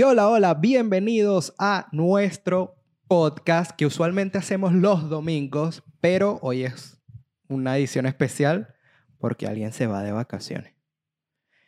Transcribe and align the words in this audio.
Y 0.00 0.02
hola, 0.02 0.28
hola, 0.28 0.54
bienvenidos 0.54 1.52
a 1.58 1.86
nuestro 1.92 2.74
podcast 3.06 3.72
que 3.72 3.84
usualmente 3.84 4.38
hacemos 4.38 4.72
los 4.72 5.10
domingos, 5.10 5.82
pero 6.00 6.38
hoy 6.40 6.64
es 6.64 7.02
una 7.48 7.76
edición 7.76 8.06
especial 8.06 8.74
porque 9.18 9.46
alguien 9.46 9.74
se 9.74 9.86
va 9.86 10.02
de 10.02 10.12
vacaciones. 10.12 10.72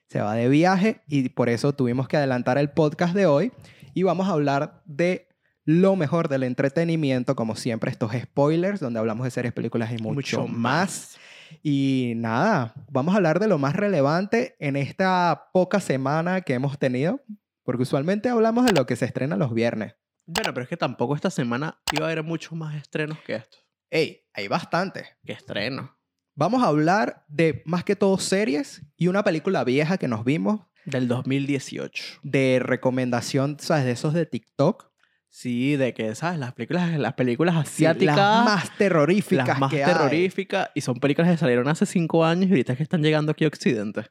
Se 0.09 0.23
va 0.23 0.35
de 0.35 0.49
viaje 0.49 1.03
y 1.09 1.29
por 1.29 1.51
eso 1.51 1.75
tuvimos 1.75 2.09
que 2.09 2.17
adelantar 2.17 2.57
el 2.57 2.71
podcast 2.71 3.15
de 3.15 3.27
hoy 3.27 3.53
y 3.93 4.03
vamos 4.03 4.27
a 4.29 4.33
hablar 4.33 4.81
de 4.87 5.29
lo 5.67 5.95
mejor 5.95 6.31
del 6.31 6.45
entretenimiento, 6.45 7.37
como 7.37 7.55
siempre, 7.55 7.91
estos 7.91 8.13
spoilers, 8.13 8.81
donde 8.81 8.99
hablamos 8.99 9.25
de 9.25 9.31
series, 9.31 9.53
películas 9.53 9.93
y 9.93 10.03
mucho, 10.03 10.49
más. 10.49 11.19
Y 11.63 12.15
nada, 12.17 12.73
vamos 12.91 13.13
a 13.13 13.19
hablar 13.19 13.41
de 13.41 13.49
lo 13.49 13.59
más 13.59 13.77
relevante 13.77 14.57
en 14.59 14.77
esta 14.77 15.51
poca 15.53 15.81
semana 15.81 16.41
que 16.41 16.55
hemos 16.55 16.79
tenido, 16.79 17.21
porque 17.63 17.83
usualmente 17.83 18.29
hablamos 18.29 18.65
de 18.67 18.73
lo 18.73 18.87
que 18.87 18.97
se 18.97 19.05
estrena 19.05 19.37
los 19.37 19.53
viernes. 19.55 19.95
Bueno, 20.27 20.55
pero 20.55 20.63
es 20.65 20.69
que 20.69 20.77
tampoco 20.77 21.15
esta 21.15 21.31
semana 21.31 21.81
iba 21.93 22.07
a 22.07 22.11
haber 22.11 22.23
muchos 22.23 22.53
más 22.53 22.75
estrenos 22.77 23.19
que 23.21 23.35
esto. 23.37 23.59
Ey, 23.91 24.25
hay 24.35 24.49
bastante. 24.49 25.05
¿Qué 25.25 25.33
estreno? 25.33 25.97
Vamos 26.35 26.63
a 26.63 26.69
hablar 26.69 27.25
de 27.29 27.63
más 27.67 27.85
que 27.85 27.97
todo 27.97 28.17
series 28.19 28.83
y 28.97 29.09
una 29.09 29.23
película 29.23 29.65
vieja 29.65 29.99
que 29.99 30.09
nos 30.09 30.25
vimos 30.25 30.61
Del 30.87 31.07
2018. 31.09 32.21
de 32.23 32.61
recomendación, 32.65 33.57
¿sabes? 33.61 33.85
De 33.85 33.91
esos 33.93 34.15
de 34.15 34.25
TikTok. 34.27 34.91
Sí, 35.29 35.77
de 35.77 35.95
que, 35.95 36.15
¿sabes? 36.15 36.39
Las 36.39 36.53
películas, 36.55 36.99
las 36.99 37.15
películas 37.15 37.57
asiáticas. 37.57 38.17
Las 38.17 38.45
más 38.45 38.79
terroríficas 38.79 39.49
las 39.49 39.59
más 39.59 39.71
que 39.71 39.83
hay. 39.85 39.93
terroríficas. 39.93 40.71
Y 40.75 40.83
son 40.83 41.01
películas 41.01 41.31
que 41.31 41.37
salieron 41.39 41.69
hace 41.69 41.85
cinco 41.87 42.25
años 42.25 42.49
y 42.49 42.53
ahorita 42.53 42.73
es 42.73 42.77
que 42.79 42.83
están 42.83 43.03
llegando 43.03 43.33
aquí 43.33 43.45
a 43.45 43.49
Occidente. 43.49 44.07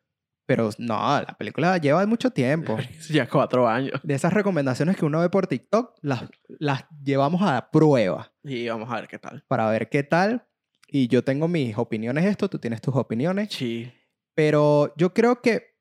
Pero 0.52 0.70
no, 0.80 0.96
la 0.98 1.34
película 1.38 1.78
lleva 1.78 2.06
mucho 2.06 2.30
tiempo. 2.30 2.78
ya 3.10 3.26
cuatro 3.30 3.70
años. 3.70 3.98
De 4.04 4.14
esas 4.14 4.34
recomendaciones 4.34 4.98
que 4.98 5.06
uno 5.06 5.22
ve 5.22 5.30
por 5.30 5.48
TikTok, 5.48 5.98
las, 6.02 6.26
las 6.60 6.84
llevamos 7.02 7.42
a 7.42 7.72
prueba 7.72 8.34
Y 8.44 8.68
vamos 8.68 8.92
a 8.92 8.96
ver 8.96 9.08
qué 9.08 9.18
tal. 9.18 9.46
para 9.48 9.70
ver 9.70 9.88
qué 9.88 10.04
tal. 10.04 10.46
Y 10.90 11.08
yo 11.08 11.24
tengo 11.24 11.48
mis 11.48 11.78
opiniones 11.78 12.26
esto, 12.26 12.50
tú 12.50 12.60
tienes 12.60 12.82
tus 12.82 12.94
opiniones. 12.98 13.48
Sí. 13.54 13.94
Pero 14.36 14.94
yo 14.98 15.14
creo 15.14 15.42
que 15.42 15.78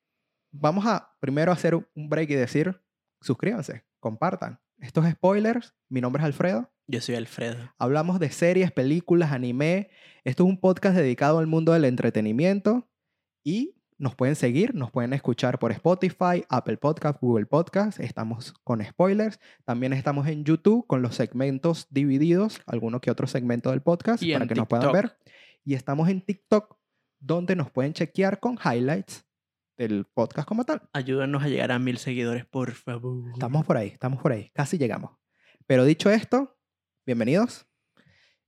vamos 0.51 0.85
a 0.85 1.17
primero 1.19 1.51
hacer 1.51 1.75
un 1.75 2.09
break 2.09 2.29
y 2.29 2.35
decir, 2.35 2.81
suscríbanse, 3.19 3.83
compartan. 3.99 4.61
Estos 4.79 5.05
spoilers, 5.05 5.75
mi 5.89 5.99
nombre 5.99 6.21
es 6.21 6.27
Alfredo. 6.27 6.71
Yo 6.87 7.01
soy 7.01 7.15
Alfredo. 7.15 7.73
Hablamos 7.77 8.21
de 8.21 8.31
series, 8.31 8.71
películas, 8.71 9.33
anime. 9.33 9.89
Esto 10.23 10.43
es 10.43 10.49
un 10.49 10.61
podcast 10.61 10.95
dedicado 10.95 11.39
al 11.39 11.47
mundo 11.47 11.73
del 11.73 11.83
entretenimiento 11.83 12.87
y 13.43 13.80
nos 14.01 14.15
pueden 14.15 14.35
seguir, 14.35 14.73
nos 14.73 14.89
pueden 14.89 15.13
escuchar 15.13 15.59
por 15.59 15.71
Spotify, 15.71 16.43
Apple 16.49 16.77
Podcast, 16.77 17.21
Google 17.21 17.45
Podcast. 17.45 17.99
Estamos 17.99 18.51
con 18.63 18.83
spoilers. 18.83 19.39
También 19.63 19.93
estamos 19.93 20.27
en 20.27 20.43
YouTube 20.43 20.87
con 20.87 21.03
los 21.03 21.13
segmentos 21.13 21.85
divididos, 21.91 22.63
alguno 22.65 22.99
que 22.99 23.11
otro 23.11 23.27
segmento 23.27 23.69
del 23.69 23.81
podcast 23.81 24.23
Y 24.23 24.33
para 24.33 24.47
que 24.47 24.55
nos 24.55 24.67
puedan 24.67 24.91
ver. 24.91 25.19
Y 25.63 25.75
estamos 25.75 26.09
en 26.09 26.21
TikTok 26.21 26.79
donde 27.19 27.55
nos 27.55 27.69
pueden 27.69 27.93
chequear 27.93 28.39
con 28.39 28.57
highlights 28.57 29.23
del 29.77 30.05
podcast 30.05 30.47
como 30.47 30.65
tal. 30.65 30.81
Ayúdanos 30.93 31.43
a 31.43 31.47
llegar 31.47 31.71
a 31.71 31.77
mil 31.77 31.99
seguidores, 31.99 32.43
por 32.47 32.71
favor. 32.71 33.29
Estamos 33.33 33.63
por 33.67 33.77
ahí, 33.77 33.89
estamos 33.89 34.19
por 34.19 34.31
ahí, 34.31 34.49
casi 34.55 34.79
llegamos. 34.79 35.11
Pero 35.67 35.85
dicho 35.85 36.09
esto, 36.09 36.57
bienvenidos. 37.05 37.67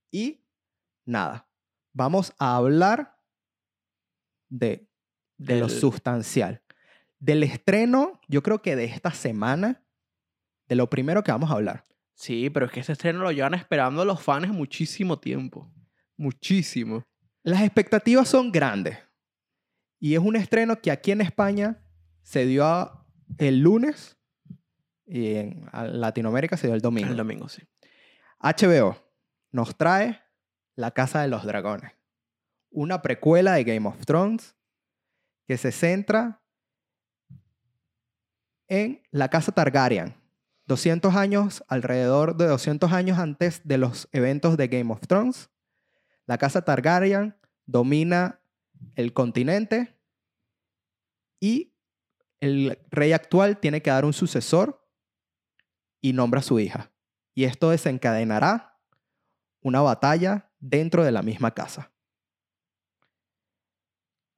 Y 0.10 0.48
nada, 1.06 1.48
vamos 1.94 2.34
a 2.40 2.56
hablar 2.56 3.20
de, 4.50 4.90
de 5.38 5.60
lo 5.60 5.70
sustancial. 5.70 6.62
Del 7.20 7.44
estreno, 7.44 8.20
yo 8.28 8.44
creo 8.44 8.62
que 8.62 8.76
de 8.76 8.86
esta 8.86 9.12
semana, 9.12 9.84
de 10.68 10.76
lo 10.76 10.90
primero 10.90 11.24
que 11.24 11.32
vamos 11.32 11.50
a 11.52 11.54
hablar. 11.56 11.86
Sí, 12.16 12.50
pero 12.50 12.66
es 12.66 12.72
que 12.72 12.82
ese 12.82 12.92
estreno 12.94 13.20
lo 13.20 13.32
llevan 13.32 13.54
esperando 13.54 14.06
los 14.06 14.22
fans 14.22 14.50
muchísimo 14.50 15.20
tiempo. 15.20 15.72
Muchísimo. 16.18 17.04
Las 17.44 17.62
expectativas 17.62 18.28
son 18.28 18.52
grandes. 18.52 18.98
Y 20.00 20.14
es 20.16 20.20
un 20.20 20.36
estreno 20.36 20.80
que 20.80 20.92
aquí 20.92 21.12
en 21.12 21.22
España 21.22 21.82
se 22.22 22.46
dio 22.46 22.66
a- 22.66 23.06
el 23.38 23.60
lunes 23.62 24.18
y 25.06 25.36
en 25.36 25.66
Latinoamérica 25.74 26.56
se 26.58 26.68
dio 26.68 26.76
el 26.76 26.82
domingo. 26.82 27.10
El 27.10 27.18
domingo, 27.18 27.50
sí. 27.50 27.62
HBO 28.40 28.96
nos 29.52 29.76
trae 29.78 30.22
La 30.76 30.92
Casa 30.92 31.22
de 31.22 31.28
los 31.30 31.44
Dragones, 31.46 31.92
una 32.70 33.02
precuela 33.02 33.54
de 33.54 33.64
Game 33.64 33.88
of 33.88 34.06
Thrones 34.06 34.56
que 35.54 35.58
se 35.60 35.72
centra 35.72 36.42
en 38.68 39.04
la 39.12 39.30
Casa 39.30 39.52
Targaryen, 39.52 40.16
200 40.66 41.16
años, 41.16 41.64
alrededor 41.68 42.38
de 42.38 42.48
200 42.48 42.92
años 42.92 43.20
antes 43.20 43.62
de 43.64 43.78
los 43.78 44.10
eventos 44.14 44.58
de 44.58 44.68
Game 44.68 44.92
of 44.92 45.06
Thrones. 45.08 45.52
La 46.26 46.40
Casa 46.40 46.64
Targaryen 46.64 47.38
domina 47.68 48.42
el 48.96 49.14
continente 49.14 49.96
y 51.40 51.76
el 52.40 52.80
rey 52.90 53.12
actual 53.12 53.60
tiene 53.60 53.84
que 53.84 53.92
dar 53.92 54.06
un 54.06 54.14
sucesor 54.14 54.90
y 56.02 56.14
nombra 56.14 56.40
a 56.40 56.44
su 56.44 56.60
hija. 56.60 56.92
Y 57.36 57.44
esto 57.44 57.70
desencadenará 57.70 58.80
una 59.62 59.82
batalla 59.82 60.52
dentro 60.60 61.04
de 61.04 61.12
la 61.12 61.22
misma 61.22 61.54
casa. 61.54 61.92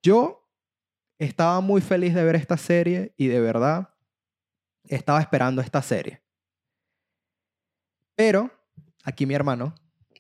Yo 0.03 0.44
estaba 1.17 1.61
muy 1.61 1.81
feliz 1.81 2.13
de 2.13 2.23
ver 2.23 2.35
esta 2.35 2.57
serie 2.57 3.13
y 3.17 3.27
de 3.27 3.39
verdad 3.39 3.89
estaba 4.83 5.21
esperando 5.21 5.61
esta 5.61 5.81
serie. 5.81 6.21
Pero 8.15 8.51
aquí 9.03 9.25
mi 9.25 9.33
hermano, 9.33 9.75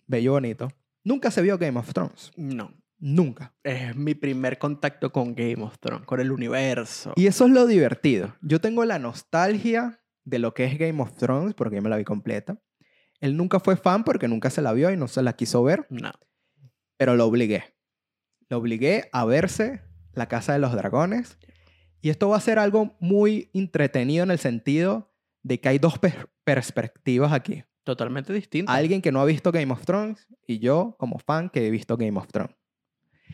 bello 0.05 0.33
bonito, 0.33 0.69
nunca 1.03 1.31
se 1.31 1.41
vio 1.41 1.57
Game 1.57 1.79
of 1.79 1.91
Thrones. 1.93 2.31
No. 2.35 2.73
Nunca. 2.97 3.53
Es 3.61 3.95
mi 3.95 4.15
primer 4.15 4.57
contacto 4.57 5.11
con 5.11 5.35
Game 5.35 5.61
of 5.61 5.77
Thrones, 5.79 6.05
con 6.05 6.19
el 6.19 6.31
universo. 6.31 7.13
Y 7.15 7.27
eso 7.27 7.45
es 7.45 7.51
lo 7.51 7.67
divertido. 7.67 8.35
Yo 8.41 8.61
tengo 8.61 8.85
la 8.85 8.99
nostalgia 8.99 10.01
de 10.23 10.39
lo 10.39 10.53
que 10.53 10.63
es 10.63 10.77
Game 10.77 11.01
of 11.01 11.15
Thrones 11.17 11.53
porque 11.53 11.75
yo 11.75 11.81
me 11.81 11.89
la 11.89 11.97
vi 11.97 12.05
completa. 12.05 12.57
Él 13.19 13.35
nunca 13.37 13.59
fue 13.59 13.75
fan 13.75 14.03
porque 14.03 14.27
nunca 14.27 14.49
se 14.49 14.61
la 14.61 14.73
vio 14.73 14.91
y 14.91 14.97
no 14.97 15.07
se 15.07 15.21
la 15.21 15.33
quiso 15.33 15.63
ver. 15.63 15.85
No. 15.89 16.11
pero 16.97 17.15
lo 17.15 17.25
obligué. 17.25 17.75
Lo 18.49 18.57
obligué 18.57 19.09
a 19.11 19.25
verse 19.25 19.81
La 20.15 20.27
Casa 20.27 20.53
de 20.53 20.59
los 20.59 20.71
Dragones. 20.73 21.37
Y 22.01 22.09
esto 22.09 22.29
va 22.29 22.37
a 22.37 22.41
ser 22.41 22.59
algo 22.59 22.95
muy 22.99 23.49
entretenido 23.53 24.23
en 24.23 24.31
el 24.31 24.37
sentido 24.39 25.11
de 25.43 25.59
que 25.59 25.69
hay 25.69 25.79
dos 25.79 25.97
per- 25.99 26.29
perspectivas 26.43 27.31
aquí. 27.33 27.63
Totalmente 27.83 28.33
distinto. 28.33 28.71
Alguien 28.71 29.01
que 29.01 29.11
no 29.11 29.21
ha 29.21 29.25
visto 29.25 29.51
Game 29.51 29.71
of 29.71 29.85
Thrones 29.85 30.27
y 30.47 30.59
yo 30.59 30.95
como 30.99 31.19
fan 31.19 31.49
que 31.49 31.67
he 31.67 31.71
visto 31.71 31.97
Game 31.97 32.17
of 32.17 32.27
Thrones. 32.31 32.55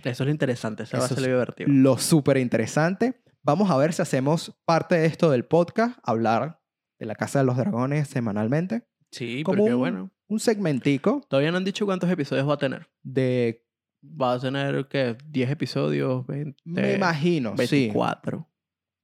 Eso 0.03 0.23
es 0.23 0.27
lo 0.27 0.31
interesante, 0.31 0.83
eso, 0.83 0.97
va 0.97 1.05
a 1.05 1.07
ser 1.07 1.19
lo 1.21 1.27
divertido. 1.27 1.69
Lo 1.71 1.97
súper 1.97 2.37
interesante. 2.37 3.21
Vamos 3.43 3.69
a 3.69 3.77
ver 3.77 3.93
si 3.93 4.01
hacemos 4.01 4.57
parte 4.65 4.95
de 4.95 5.05
esto 5.05 5.29
del 5.29 5.45
podcast, 5.45 5.97
hablar 6.03 6.59
de 6.99 7.05
La 7.05 7.15
Casa 7.15 7.39
de 7.39 7.45
los 7.45 7.57
Dragones 7.57 8.07
semanalmente. 8.07 8.83
Sí, 9.11 9.43
Como 9.43 9.57
porque 9.59 9.73
un, 9.73 9.79
bueno. 9.79 10.11
un 10.27 10.39
segmentico 10.39 11.21
Todavía 11.29 11.51
no 11.51 11.57
han 11.57 11.65
dicho 11.65 11.85
cuántos 11.85 12.09
episodios 12.09 12.47
va 12.47 12.53
a 12.53 12.57
tener. 12.57 12.89
de... 13.03 13.65
Va 14.03 14.33
a 14.33 14.39
tener, 14.39 14.87
¿qué? 14.87 15.17
¿10 15.17 15.49
episodios? 15.49 16.25
20, 16.25 16.59
Me 16.65 16.93
imagino, 16.93 17.51
sí. 17.51 17.87
24. 17.87 18.47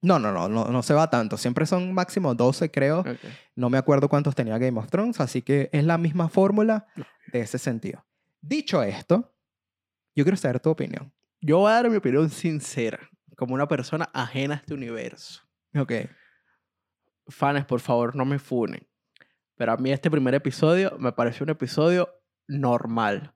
No, 0.00 0.18
no, 0.18 0.32
no, 0.32 0.48
no, 0.48 0.64
no 0.66 0.82
se 0.82 0.94
va 0.94 1.10
tanto. 1.10 1.36
Siempre 1.36 1.66
son 1.66 1.92
máximo 1.92 2.34
12, 2.34 2.70
creo. 2.70 3.04
No 3.56 3.68
me 3.68 3.78
acuerdo 3.78 4.08
cuántos 4.08 4.34
tenía 4.34 4.58
Game 4.58 4.78
of 4.78 4.90
Thrones, 4.90 5.20
así 5.20 5.42
que 5.42 5.70
es 5.72 5.84
la 5.84 5.98
misma 5.98 6.28
fórmula 6.28 6.86
de 7.32 7.40
ese 7.40 7.58
sentido. 7.58 8.04
Dicho 8.40 8.82
esto, 8.82 9.34
yo 10.14 10.24
quiero 10.24 10.36
saber 10.36 10.60
tu 10.60 10.70
opinión. 10.70 11.12
Yo 11.40 11.58
voy 11.58 11.70
a 11.70 11.74
dar 11.74 11.90
mi 11.90 11.96
opinión 11.96 12.30
sincera, 12.30 12.98
como 13.36 13.54
una 13.54 13.66
persona 13.66 14.08
ajena 14.12 14.54
a 14.54 14.56
este 14.58 14.74
universo. 14.74 15.42
Ok. 15.76 15.92
Fans, 17.28 17.64
por 17.66 17.80
favor, 17.80 18.14
no 18.16 18.24
me 18.24 18.38
funen. 18.38 18.86
Pero 19.56 19.72
a 19.72 19.76
mí 19.76 19.90
este 19.90 20.10
primer 20.10 20.34
episodio 20.34 20.96
me 20.98 21.12
pareció 21.12 21.44
un 21.44 21.50
episodio 21.50 22.08
normal. 22.46 23.34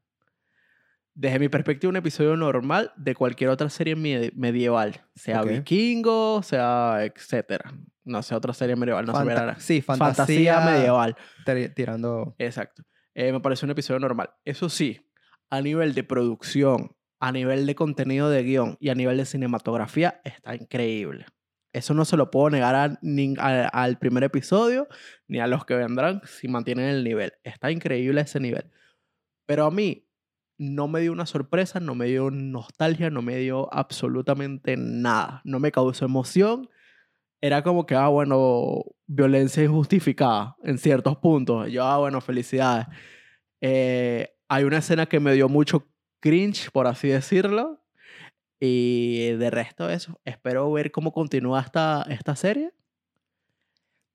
Desde 1.14 1.38
mi 1.38 1.49
perspectiva, 1.49 1.91
un 1.91 1.97
episodio 1.97 2.37
normal 2.37 2.93
de 2.97 3.14
cualquier 3.14 3.50
otra 3.50 3.69
serie 3.69 3.94
medieval. 3.97 5.03
Sea 5.14 5.43
vikingo, 5.43 6.43
sea 6.43 7.05
etcétera. 7.05 7.73
No 8.05 8.23
sé, 8.23 8.35
otra 8.35 8.55
serie 8.55 8.76
medieval. 8.76 9.05
No 9.05 9.12
Fanta- 9.12 9.25
verá. 9.26 9.61
sí, 9.61 9.82
Fantasía, 9.82 10.55
fantasía, 10.55 10.61
medieval. 10.61 11.17
tir- 11.44 11.75
Tirando. 11.75 12.35
Exacto. 12.38 12.82
Eh, 13.14 13.31
me 13.31 13.41
pareció 13.41 13.67
un 13.67 13.73
episodio 13.73 14.00
normal. 14.00 14.31
Eso 14.44 14.69
sí, 14.70 15.06
a 15.50 15.61
nivel 15.61 15.93
de 15.94 16.03
producción, 16.03 16.97
a 17.20 17.31
nivel 17.31 17.67
de 17.67 17.75
contenido 17.75 18.31
de 18.31 18.43
guion 18.43 18.76
y 18.81 18.88
a 18.88 18.94
nivel 18.94 19.19
de 19.19 19.26
cinematografía, 19.26 20.20
está 20.25 20.55
increíble. 20.55 21.26
Eso 21.75 21.93
no 21.94 22.05
se 22.06 22.17
lo 22.17 22.31
puedo 22.31 22.49
negar 22.50 22.75
a 22.75 22.88
nin- 23.03 23.38
a- 23.38 23.69
al 23.69 23.99
primer 23.99 24.25
episodio 24.25 24.88
ni 25.29 25.41
a 25.41 25.47
los 25.47 25.64
que 25.67 25.75
vendrán 25.75 26.23
si 26.25 26.49
mantienen 26.49 26.87
el 26.88 27.05
nivel. 27.05 27.35
Está 27.44 27.70
increíble 27.70 28.23
ese 28.23 28.41
nivel. 28.41 28.70
Pero 29.47 29.67
a 29.67 29.70
mí 29.70 30.06
no 30.62 30.87
me 30.87 31.00
dio 31.00 31.11
una 31.11 31.26
sorpresa, 31.26 31.81
no 31.81 31.97
me 31.97 32.06
dio 32.06 32.31
nostalgia, 32.31 33.11
no 33.11 33.20
me 33.20 33.37
dio 33.37 33.73
absolutamente 33.75 34.76
nada. 34.76 35.41
No 35.44 35.59
me 35.59 35.73
causó 35.73 36.05
emoción. 36.05 36.69
era 37.41 37.64
como 37.64 37.85
que, 37.85 37.97
ah, 37.97 38.06
bueno, 38.06 38.85
violencia 39.09 39.64
injustificada 39.64 40.56
en 40.62 40.79
ciertos 40.79 41.17
puntos. 41.17 41.69
Yo, 41.73 41.85
ah, 41.85 41.99
bueno, 41.99 42.20
felicidades. 42.20 42.87
Eh, 43.61 44.32
hay 44.49 44.62
una 44.62 44.79
escena 44.79 45.06
que 45.06 45.19
me 45.19 45.32
dio 45.35 45.49
mucho 45.49 45.88
cringe, 46.20 46.70
por 46.70 46.87
así 46.87 47.09
decirlo. 47.09 47.82
Y 48.61 49.32
de 49.32 49.50
resto 49.50 49.91
eso, 49.91 50.20
espero 50.25 50.70
ver 50.70 50.93
cómo 50.93 51.12
continúa 51.12 51.61
esta, 51.61 52.06
esta 52.09 52.37
serie. 52.37 52.73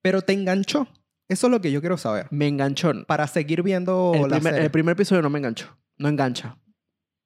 Pero 0.01 0.21
te 0.21 0.31
enganchó. 0.31 0.87
Eso 1.27 1.47
es 1.47 1.51
lo 1.51 1.59
que 1.59 1.73
yo 1.73 1.81
quiero 1.81 1.97
saber. 1.97 2.27
Me 2.31 2.47
enganchó. 2.47 2.93
Para 3.05 3.27
seguir 3.27 3.63
viendo 3.63 4.13
El 4.15 4.21
la 4.21 4.37
primer, 4.37 4.53
serie. 4.53 4.65
el 4.65 4.71
primer 4.71 4.93
episodio 4.93 5.21
no 5.21 5.29
me 5.29 5.39
enganchó. 5.39 5.77
No 5.97 6.07
engancha. 6.09 6.57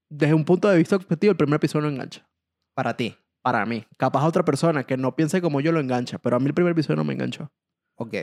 Desde 0.09 0.33
un 0.33 0.45
punto 0.45 0.67
de 0.69 0.77
vista 0.77 0.95
objetivo, 0.95 1.31
el 1.31 1.37
primer 1.37 1.55
episodio 1.57 1.83
no 1.87 1.93
engancha. 1.93 2.27
Para 2.73 2.95
ti. 2.95 3.15
Para 3.41 3.65
mí. 3.65 3.85
Capaz 3.97 4.21
a 4.21 4.27
otra 4.27 4.43
persona 4.45 4.83
que 4.83 4.97
no 4.97 5.15
piense 5.15 5.41
como 5.41 5.61
yo 5.61 5.71
lo 5.71 5.79
engancha. 5.79 6.17
Pero 6.19 6.35
a 6.35 6.39
mí 6.39 6.47
el 6.47 6.53
primer 6.53 6.71
episodio 6.73 6.97
no 6.97 7.03
me 7.03 7.13
enganchó. 7.13 7.51
Ok. 7.95 8.15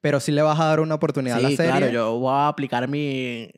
Pero 0.00 0.18
sí 0.18 0.32
le 0.32 0.42
vas 0.42 0.58
a 0.58 0.64
dar 0.64 0.80
una 0.80 0.94
oportunidad 0.96 1.38
a 1.38 1.40
la 1.42 1.50
serie. 1.50 1.70
claro. 1.70 1.88
Yo 1.90 2.18
voy 2.18 2.32
a 2.32 2.48
aplicar 2.48 2.88
mi... 2.88 3.50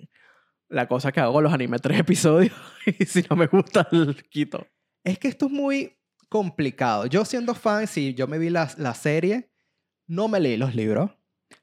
La 0.69 0.87
cosa 0.87 1.11
que 1.13 1.21
hago 1.21 1.33
con 1.33 1.45
los 1.45 1.53
animes 1.53 1.81
tres 1.81 1.99
episodios. 1.99 2.53
y 2.99 3.05
si 3.07 3.25
no 3.31 3.37
me 3.37 3.47
gusta, 3.47 3.89
el 3.93 4.23
quito. 4.29 4.67
Es 5.03 5.19
que 5.19 5.29
esto 5.29 5.47
es 5.47 5.53
muy 5.53 5.97
complicado. 6.29 7.07
Yo 7.07 7.25
siendo 7.25 7.55
fan, 7.55 7.87
si 7.87 8.13
yo 8.13 8.27
me 8.27 8.39
vi 8.39 8.51
la, 8.51 8.71
la 8.77 8.93
serie, 8.93 9.51
no 10.07 10.29
me 10.29 10.41
leí 10.41 10.59
los 10.59 10.75
libros. 10.75 11.11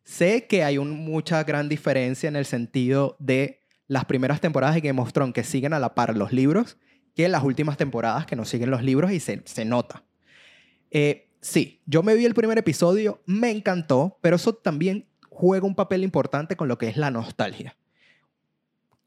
Sé 0.04 0.48
que 0.48 0.63
hay 0.63 0.80
un- 0.80 0.89
mucha 0.89 1.44
gran 1.44 1.69
diferencia 1.69 2.27
en 2.27 2.36
el 2.36 2.45
sentido 2.45 3.16
de 3.19 3.62
las 3.87 4.05
primeras 4.05 4.41
temporadas 4.41 4.75
de 4.75 4.81
Game 4.81 5.01
of 5.01 5.13
Thrones 5.13 5.33
que 5.33 5.43
siguen 5.43 5.73
a 5.73 5.79
la 5.79 5.95
par 5.95 6.15
los 6.15 6.31
libros 6.31 6.77
que 7.15 7.29
las 7.29 7.43
últimas 7.43 7.77
temporadas 7.77 8.25
que 8.25 8.35
no 8.35 8.45
siguen 8.45 8.69
los 8.69 8.83
libros 8.83 9.11
y 9.11 9.19
se, 9.19 9.41
se 9.45 9.65
nota. 9.65 10.03
Eh, 10.91 11.31
sí, 11.41 11.81
yo 11.85 12.03
me 12.03 12.13
vi 12.13 12.25
el 12.25 12.33
primer 12.33 12.57
episodio, 12.57 13.21
me 13.25 13.51
encantó, 13.51 14.19
pero 14.21 14.35
eso 14.35 14.53
también 14.53 15.07
juega 15.29 15.65
un 15.65 15.75
papel 15.75 16.03
importante 16.03 16.55
con 16.55 16.67
lo 16.67 16.77
que 16.77 16.87
es 16.87 16.97
la 16.97 17.11
nostalgia. 17.11 17.77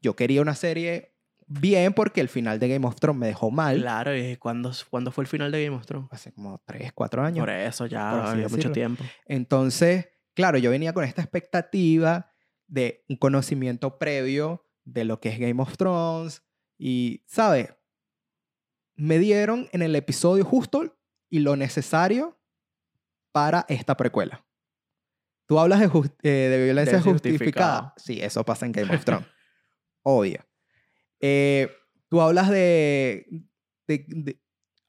Yo 0.01 0.15
quería 0.15 0.41
una 0.41 0.55
serie 0.55 1.13
bien 1.45 1.93
porque 1.93 2.21
el 2.21 2.29
final 2.29 2.59
de 2.59 2.69
Game 2.69 2.87
of 2.87 2.95
Thrones 2.95 3.19
me 3.19 3.27
dejó 3.27 3.51
mal. 3.51 3.79
Claro, 3.81 4.15
¿y 4.15 4.37
cuándo, 4.37 4.71
cuándo 4.89 5.11
fue 5.11 5.23
el 5.23 5.27
final 5.27 5.51
de 5.51 5.65
Game 5.65 5.75
of 5.75 5.85
Thrones? 5.85 6.09
hace 6.11 6.31
como 6.31 6.61
3, 6.65 6.91
4 6.93 7.23
años. 7.23 7.43
Por 7.43 7.49
eso 7.49 7.85
ya 7.85 8.11
por 8.11 8.21
había 8.21 8.47
mucho 8.47 8.71
tiempo. 8.71 9.03
Entonces, 9.25 10.09
claro, 10.33 10.57
yo 10.57 10.71
venía 10.71 10.93
con 10.93 11.03
esta 11.03 11.21
expectativa 11.21 12.31
de 12.67 13.03
un 13.09 13.17
conocimiento 13.17 13.97
previo 13.97 14.65
de 14.93 15.05
lo 15.05 15.19
que 15.19 15.29
es 15.29 15.39
Game 15.39 15.61
of 15.61 15.77
Thrones 15.77 16.43
y, 16.77 17.23
¿sabes? 17.27 17.73
Me 18.95 19.17
dieron 19.19 19.67
en 19.71 19.81
el 19.81 19.95
episodio 19.95 20.43
justo 20.43 20.97
y 21.29 21.39
lo 21.39 21.55
necesario 21.55 22.37
para 23.31 23.65
esta 23.69 23.95
precuela. 23.95 24.45
Tú 25.47 25.59
hablas 25.59 25.79
de, 25.79 25.85
eh, 26.23 26.29
de 26.49 26.63
violencia 26.63 26.97
De 26.97 27.03
justificada. 27.03 27.93
Sí, 27.97 28.19
eso 28.21 28.43
pasa 28.43 28.65
en 28.65 28.71
Game 28.71 28.93
of 28.93 29.03
Thrones. 29.05 29.27
Obvio. 30.03 30.45
Eh, 31.19 31.71
tú 32.07 32.21
hablas 32.21 32.49
de- 32.49 33.45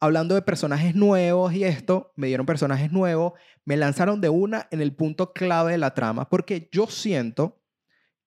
Hablando 0.02 0.34
de 0.34 0.40
personajes 0.42 0.94
nuevos 0.94 1.52
y 1.52 1.62
esto, 1.64 2.12
me 2.16 2.26
dieron 2.26 2.46
personajes 2.46 2.90
nuevos, 2.90 3.34
me 3.66 3.76
lanzaron 3.76 4.20
de 4.22 4.30
una 4.30 4.66
en 4.70 4.80
el 4.80 4.94
punto 4.94 5.34
clave 5.34 5.72
de 5.72 5.78
la 5.78 5.92
trama, 5.92 6.26
porque 6.28 6.70
yo 6.72 6.86
siento 6.86 7.59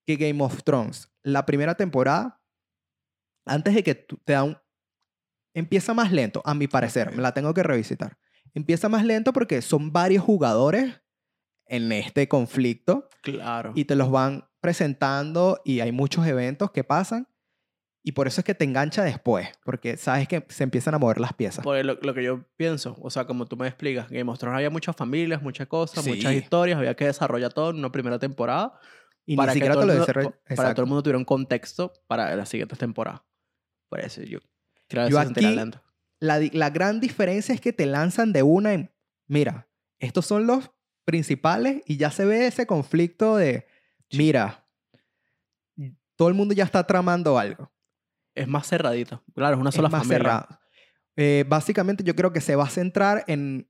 que 0.06 0.16
Game 0.18 0.44
of 0.44 0.64
Thrones, 0.64 1.10
la 1.24 1.46
primera 1.46 1.76
temporada, 1.76 2.42
antes 3.46 3.74
de 3.76 3.84
que 3.84 3.96
te 3.96 4.34
da 4.34 4.44
un... 4.44 4.58
Empieza 5.56 5.94
más 5.94 6.12
lento, 6.12 6.42
a 6.46 6.54
mi 6.56 6.68
parecer, 6.68 7.16
me 7.16 7.22
la 7.22 7.34
tengo 7.34 7.54
que 7.54 7.62
revisitar. 7.62 8.18
Empieza 8.56 8.90
más 8.90 9.06
lento 9.06 9.34
porque 9.34 9.62
son 9.62 9.92
varios 9.94 10.24
jugadores 10.24 11.02
en 11.68 11.92
este 11.92 12.28
conflicto 12.28 13.08
Claro. 13.22 13.72
y 13.76 13.86
te 13.86 13.96
los 13.96 14.10
van 14.12 14.46
presentando 14.62 15.62
y 15.64 15.80
hay 15.82 15.92
muchos 15.92 16.26
eventos 16.26 16.72
que 16.72 16.84
pasan 16.84 17.28
y 18.06 18.12
por 18.14 18.28
eso 18.28 18.42
es 18.42 18.46
que 18.46 18.54
te 18.56 18.66
engancha 18.66 19.04
después, 19.04 19.48
porque 19.64 19.96
sabes 19.96 20.28
que 20.28 20.46
se 20.50 20.64
empiezan 20.64 20.94
a 20.94 21.00
mover 21.00 21.20
las 21.22 21.34
piezas. 21.34 21.64
Porque 21.64 21.84
lo, 21.86 21.94
lo 22.02 22.14
que 22.14 22.24
yo 22.24 22.44
pienso, 22.58 22.98
o 23.02 23.10
sea, 23.10 23.26
como 23.26 23.46
tú 23.46 23.56
me 23.56 23.66
explicas, 23.68 24.10
Game 24.10 24.30
of 24.30 24.38
Thrones 24.40 24.58
había 24.58 24.70
muchas 24.70 24.96
familias, 24.96 25.42
muchas 25.42 25.68
cosas, 25.68 26.04
Sí. 26.04 26.10
muchas 26.10 26.34
historias, 26.34 26.78
había 26.78 26.96
que 26.96 27.06
desarrollar 27.06 27.54
todo 27.54 27.70
en 27.70 27.78
una 27.78 27.92
primera 27.92 28.20
temporada 28.20 28.78
Y 29.26 29.36
para 29.38 29.54
ni 29.54 29.60
que 29.60 29.66
siquiera 29.66 29.74
todo 29.76 29.86
te 29.86 29.92
el 29.94 30.00
lo 30.00 30.06
mundo- 30.06 30.38
para 30.56 30.70
que 30.70 30.76
todo 30.76 30.84
el 30.84 30.90
mundo 30.90 31.04
tuviera 31.04 31.18
un 31.18 31.26
contexto 31.26 31.94
para 32.08 32.36
las 32.36 32.50
siguientes 32.50 32.78
temporadas. 32.78 33.22
Por 33.90 34.00
eso 34.02 34.22
yo 34.24 34.40
creo 34.88 35.06
que 35.06 35.12
Yo 35.12 35.20
aquí-. 35.20 35.72
La, 36.20 36.70
gran 36.70 37.00
diferencia 37.00 37.54
es 37.54 37.62
que 37.62 37.74
te 37.74 37.86
lanzan 37.86 38.32
de 38.34 38.44
una 38.44 38.74
en, 38.74 38.92
mira, 39.28 39.68
estos 40.00 40.26
son 40.26 40.48
los 40.48 40.72
principales 41.06 41.82
y 41.86 41.98
ya 41.98 42.12
se 42.12 42.26
ve 42.26 42.48
ese 42.48 42.66
conflicto 42.66 43.36
de, 43.36 43.68
mira, 44.12 44.66
todo 46.16 46.30
el 46.30 46.34
mundo 46.34 46.54
ya 46.54 46.64
está 46.64 46.86
tramando 46.86 47.38
algo. 47.38 47.72
Es 48.36 48.48
más 48.48 48.68
cerradito. 48.68 49.22
Claro, 49.36 49.56
es 49.56 49.62
una 49.62 49.70
es 49.70 49.76
sola 49.76 49.90
más 49.90 50.02
familia. 50.04 50.18
cerrado. 50.18 50.60
Eh, 51.16 51.46
básicamente 51.48 52.04
yo 52.04 52.16
creo 52.16 52.32
que 52.34 52.42
se 52.42 52.56
va 52.56 52.64
a 52.64 52.70
centrar 52.70 53.24
en 53.28 53.70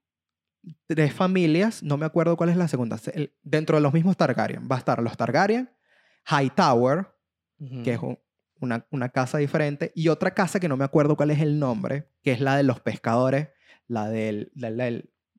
tres 0.88 1.13
familias, 1.13 1.83
no 1.83 1.98
me 1.98 2.06
acuerdo 2.06 2.38
cuál 2.38 2.50
es 2.50 2.57
la 2.57 2.68
segunda, 2.68 2.98
se- 2.98 3.12
el- 3.12 3.33
dentro 3.44 3.77
de 3.77 3.81
los 3.81 3.94
mismos 3.94 4.15
Targaryen. 4.18 4.68
Va 4.71 4.75
a 4.75 4.80
estar 4.80 5.01
los 5.01 5.18
Targaryen, 5.18 5.69
Hightower, 6.30 7.07
Ujú. 7.60 7.83
que 7.83 7.94
es 7.94 8.00
un- 8.00 8.19
una, 8.60 8.86
una 8.92 9.10
casa 9.10 9.38
diferente, 9.39 9.92
y 9.95 10.07
otra 10.07 10.33
casa 10.33 10.60
que 10.60 10.69
no 10.69 10.77
me 10.77 10.86
acuerdo 10.86 11.18
cuál 11.18 11.31
es 11.31 11.42
el 11.42 11.60
nombre, 11.60 12.10
que 12.24 12.31
es 12.31 12.39
la 12.39 12.56
de 12.56 12.63
los 12.63 12.80
pescadores, 12.80 13.50
la 13.88 14.07
del, 14.10 14.51
la- 14.56 14.69
la- 14.69 14.92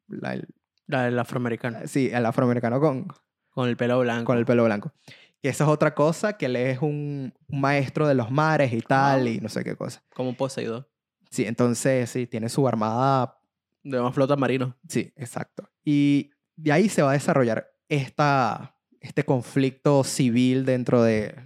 la- 0.09 0.43
La 0.87 1.03
del 1.05 1.19
afroamericano. 1.19 1.79
sí, 1.87 2.11
el 2.13 2.27
afroamericano 2.27 2.79
con, 2.81 3.09
Con 3.51 3.69
el 3.69 3.77
pelo 3.77 4.01
blanco. 4.01 4.25
con 4.27 4.37
el 4.39 4.45
pelo 4.45 4.65
blanco. 4.65 4.93
Que 5.41 5.49
esa 5.49 5.65
es 5.65 5.71
otra 5.71 5.95
cosa, 5.95 6.37
que 6.37 6.47
él 6.47 6.57
es 6.57 6.81
un, 6.83 7.33
un 7.49 7.61
maestro 7.61 8.07
de 8.07 8.15
los 8.15 8.31
mares 8.31 8.73
y 8.73 8.81
tal, 8.83 9.27
Ah. 9.27 9.31
y 9.31 9.39
no 9.41 9.49
sé 9.49 9.65
qué 9.65 9.75
cosa. 9.77 10.03
Como 10.15 10.35
Poseidón. 10.37 10.87
Sí, 11.31 11.47
entonces 11.47 12.11
sí, 12.11 12.27
tiene 12.27 12.49
su 12.51 12.69
armada 12.69 13.39
De 13.85 14.01
más 14.01 14.15
flota 14.15 14.35
marino. 14.35 14.77
Sí, 14.89 15.13
exacto. 15.17 15.71
Y 15.85 16.31
de 16.57 16.73
ahí 16.73 16.89
se 16.89 17.03
va 17.03 17.11
a 17.11 17.15
desarrollar 17.15 17.71
esta, 17.89 18.77
este 19.01 19.25
conflicto 19.25 20.03
civil 20.03 20.65
dentro 20.65 21.03
de 21.03 21.37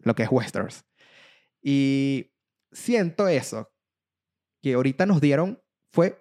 lo 0.00 0.14
que 0.14 0.22
es 0.22 0.28
Westeros. 0.30 0.84
Y 1.62 2.32
siento 2.70 3.26
eso, 3.26 3.72
que 4.62 4.74
ahorita 4.74 5.06
nos 5.06 5.20
dieron, 5.20 5.62
fue, 5.90 6.20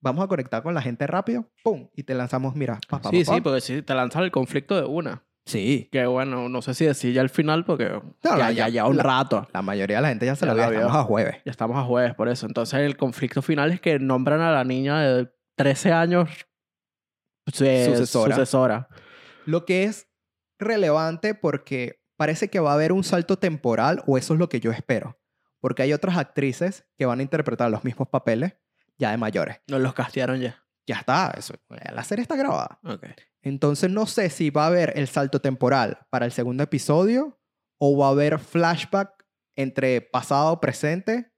vamos 0.00 0.24
a 0.24 0.28
conectar 0.28 0.62
con 0.62 0.74
la 0.74 0.82
gente 0.82 1.06
rápido, 1.06 1.50
¡pum! 1.62 1.88
Y 1.94 2.04
te 2.04 2.14
lanzamos, 2.14 2.54
mira, 2.54 2.80
pa, 2.88 3.00
pa, 3.00 3.10
sí, 3.10 3.24
pa, 3.24 3.30
pa. 3.30 3.34
sí, 3.36 3.40
porque 3.42 3.60
si 3.60 3.82
te 3.82 3.94
lanzas 3.94 4.22
el 4.22 4.30
conflicto 4.30 4.76
de 4.76 4.86
una. 4.86 5.22
Sí, 5.46 5.88
Que 5.92 6.06
bueno, 6.06 6.48
no 6.48 6.62
sé 6.62 6.72
si 6.72 6.86
decir 6.86 7.12
ya 7.12 7.20
al 7.20 7.28
final 7.28 7.66
porque 7.66 8.00
ya, 8.22 8.50
ya, 8.50 8.68
ya 8.68 8.86
un 8.86 8.96
la- 8.96 9.02
rato. 9.02 9.46
la 9.52 9.60
mayoría 9.60 9.96
de 9.96 10.02
la 10.02 10.08
gente 10.08 10.24
ya 10.24 10.34
se 10.36 10.46
Ya 10.46 10.54
vio, 10.54 10.70
vio. 10.70 10.78
estamos 10.80 10.96
a 10.96 11.02
jueves. 11.04 11.36
Ya 11.44 11.50
estamos 11.50 11.76
a 11.76 11.82
jueves 11.84 12.14
por 12.14 12.28
eso. 12.30 12.46
Entonces 12.46 12.80
el 12.80 12.96
conflicto 12.96 13.42
final 13.42 13.70
es 13.70 13.80
que 13.80 13.98
nombran 13.98 14.40
a 14.40 14.50
la 14.52 14.64
niña 14.64 15.00
de 15.02 15.28
13 15.56 15.92
años 15.92 16.30
Sucesora. 17.46 18.34
sucesora. 18.34 18.88
Lo 19.44 19.66
que 19.66 19.84
es 19.84 20.08
relevante 20.58 21.34
porque 21.34 22.00
parece 22.16 22.48
que 22.48 22.60
va 22.60 22.70
a 22.70 22.74
haber 22.74 22.92
un 22.92 23.04
salto 23.04 23.36
temporal, 23.38 24.02
o 24.06 24.16
eso 24.16 24.32
es 24.34 24.40
lo 24.40 24.48
que 24.48 24.60
yo 24.60 24.70
espero. 24.70 25.20
Porque 25.60 25.82
hay 25.82 25.92
otras 25.92 26.16
actrices 26.16 26.86
que 26.96 27.04
van 27.06 27.20
a 27.20 27.22
interpretar 27.22 27.70
los 27.70 27.84
mismos 27.84 28.08
papeles 28.08 28.54
ya 28.96 29.10
de 29.10 29.16
mayores. 29.18 29.60
Nos 29.68 29.80
los 29.80 29.92
castearon 29.92 30.40
ya. 30.40 30.63
Ya 30.86 30.96
está, 30.96 31.32
eso, 31.36 31.54
la 31.92 32.04
serie 32.04 32.22
está 32.22 32.36
grabada. 32.36 32.78
Ok. 32.84 33.06
Entonces 33.42 33.90
no 33.90 34.06
sé 34.06 34.28
si 34.30 34.50
va 34.50 34.64
a 34.64 34.66
haber 34.68 34.92
el 34.98 35.06
salto 35.08 35.40
temporal 35.40 35.98
para 36.10 36.26
el 36.26 36.32
segundo 36.32 36.62
episodio 36.62 37.38
o 37.78 37.96
va 37.96 38.08
a 38.08 38.10
haber 38.10 38.38
flashback 38.38 39.24
entre 39.56 40.00
pasado, 40.02 40.60
presente, 40.60 41.32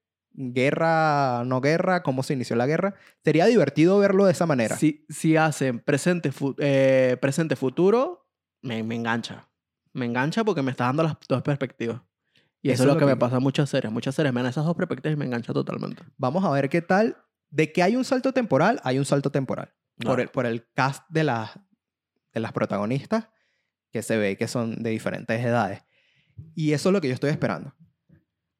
guerra, 0.50 1.44
no 1.44 1.60
guerra, 1.60 2.02
cómo 2.02 2.22
se 2.22 2.34
inició 2.34 2.56
la 2.56 2.66
guerra. 2.66 2.94
Sería 3.24 3.46
divertido 3.46 3.98
verlo 3.98 4.24
de 4.26 4.32
esa 4.32 4.46
manera. 4.46 4.76
Si, 4.76 5.04
si 5.08 5.36
hacen 5.36 5.80
presente, 5.80 6.32
fu- 6.32 6.54
eh, 6.58 7.16
presente 7.20 7.56
futuro, 7.56 8.28
me, 8.62 8.82
me 8.82 8.94
engancha. 8.96 9.48
Me 9.92 10.06
engancha 10.06 10.44
porque 10.44 10.62
me 10.62 10.70
está 10.70 10.84
dando 10.84 11.02
las 11.02 11.16
dos 11.28 11.42
perspectivas. 11.42 12.00
Y 12.62 12.70
eso, 12.70 12.82
es 12.82 12.88
lo 12.88 12.98
que, 12.98 13.04
me 13.06 13.16
pasa 13.16 13.36
en 13.36 13.42
muchas 13.42 13.70
series. 13.70 13.92
Muchas 13.92 14.14
series 14.14 14.32
me 14.34 14.42
dan 14.42 14.50
esas 14.50 14.64
dos 14.64 14.74
perspectivas 14.74 15.14
y 15.14 15.18
me 15.18 15.24
engancha 15.24 15.52
totalmente. 15.52 16.02
Vamos 16.16 16.44
a 16.44 16.50
ver 16.50 16.68
qué 16.68 16.82
tal. 16.82 17.16
De 17.50 17.72
que 17.72 17.82
hay 17.82 17.96
un 17.96 18.04
salto 18.04 18.32
temporal, 18.32 18.80
hay 18.84 18.98
un 18.98 19.04
salto 19.04 19.30
temporal. 19.30 19.72
Por, 19.98 20.20
el, 20.20 20.28
por 20.28 20.44
el 20.44 20.68
cast 20.74 21.04
de, 21.08 21.24
las 21.24 21.58
de 22.34 22.40
las 22.40 22.52
protagonistas, 22.52 23.28
que 23.90 24.02
se 24.02 24.18
ve 24.18 24.36
que 24.36 24.46
son 24.46 24.82
de 24.82 24.90
diferentes 24.90 25.42
edades. 25.42 25.84
Y 26.54 26.72
eso 26.72 26.90
es 26.90 26.92
lo 26.92 27.00
que 27.00 27.08
yo 27.08 27.14
estoy 27.14 27.30
esperando. 27.30 27.74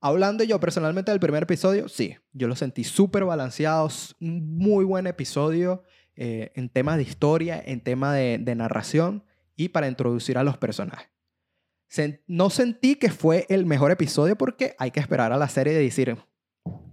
Hablando 0.01 0.45
yo 0.45 0.59
personalmente 0.61 1.11
del 1.11 1.21
primer 1.21 1.43
episodio, 1.43 1.89
sí, 1.89 2.17
yo 2.33 2.49
lo 2.49 2.57
sentí 2.57 2.85
súper 2.85 3.25
balanceado, 3.25 3.89
un 4.21 4.57
muy 4.57 4.85
buen 4.85 5.07
episodio 5.07 5.83
eh, 6.15 6.53
en 6.55 6.69
temas 6.71 6.97
de 6.97 7.03
historia, 7.03 7.63
en 7.65 7.83
tema 7.83 8.15
de, 8.15 8.39
de 8.39 8.55
narración 8.55 9.25
y 9.57 9.69
para 9.69 9.89
introducir 9.89 10.39
a 10.39 10.45
los 10.45 10.57
personajes. 10.57 11.09
Sen- 11.91 12.23
no 12.27 12.49
sentí 12.51 12.97
que 12.97 13.11
fue 13.11 13.47
el 13.49 13.67
mejor 13.67 13.91
episodio 13.91 14.37
porque 14.37 14.75
hay 14.79 14.91
que 14.91 15.01
esperar 15.01 15.33
a 15.33 15.39
la 15.39 15.49
serie 15.49 15.75
de 15.75 15.81
decir 15.81 16.17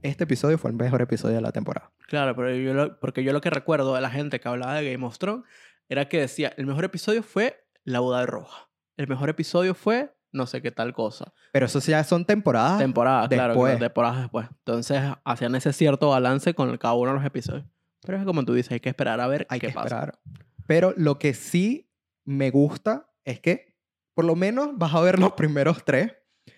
este 0.01 0.23
episodio 0.25 0.57
fue 0.57 0.71
el 0.71 0.77
mejor 0.77 1.01
episodio 1.01 1.35
de 1.35 1.41
la 1.41 1.51
temporada. 1.51 1.91
Claro, 2.07 2.35
pero 2.35 2.53
yo 2.55 2.73
lo- 2.73 2.99
porque 2.99 3.23
yo 3.23 3.33
lo 3.33 3.41
que 3.41 3.49
recuerdo 3.49 3.95
de 3.95 4.01
la 4.01 4.09
gente 4.09 4.39
que 4.39 4.47
hablaba 4.47 4.75
de 4.75 4.91
Game 4.91 5.05
of 5.05 5.17
Thrones 5.17 5.43
era 5.89 6.07
que 6.09 6.19
decía, 6.19 6.53
el 6.57 6.65
mejor 6.65 6.83
episodio 6.85 7.23
fue 7.23 7.65
La 7.85 7.99
boda 7.99 8.21
de 8.21 8.25
roja. 8.27 8.69
El 8.97 9.07
mejor 9.07 9.29
episodio 9.29 9.73
fue 9.75 10.15
no 10.31 10.47
sé 10.47 10.61
qué 10.61 10.71
tal 10.71 10.93
cosa. 10.93 11.31
Pero 11.51 11.65
eso 11.67 11.79
ya 11.79 12.03
son 12.03 12.25
temporadas. 12.25 12.79
Temporadas, 12.79 13.27
claro, 13.29 13.77
temporadas 13.77 14.21
después. 14.21 14.47
Entonces 14.49 14.99
hacían 15.23 15.53
ese 15.55 15.73
cierto 15.73 16.09
balance 16.09 16.53
con 16.55 16.75
cada 16.77 16.93
uno 16.95 17.11
de 17.11 17.17
los 17.17 17.25
episodios. 17.25 17.65
Pero 18.05 18.17
es 18.17 18.25
como 18.25 18.43
tú 18.43 18.53
dices, 18.53 18.71
hay 18.71 18.79
que 18.79 18.89
esperar 18.89 19.19
a 19.21 19.27
ver 19.27 19.45
Hay 19.49 19.59
qué 19.59 19.67
que 19.67 19.73
pasa. 19.73 19.85
esperar. 19.95 20.19
Pero 20.65 20.93
lo 20.97 21.19
que 21.19 21.33
sí 21.35 21.91
me 22.25 22.49
gusta 22.49 23.11
es 23.25 23.39
que 23.41 23.75
por 24.15 24.25
lo 24.25 24.35
menos 24.35 24.69
vas 24.77 24.93
a 24.95 25.01
ver 25.01 25.19
los 25.19 25.33
primeros 25.33 25.83
tres. 25.85 26.13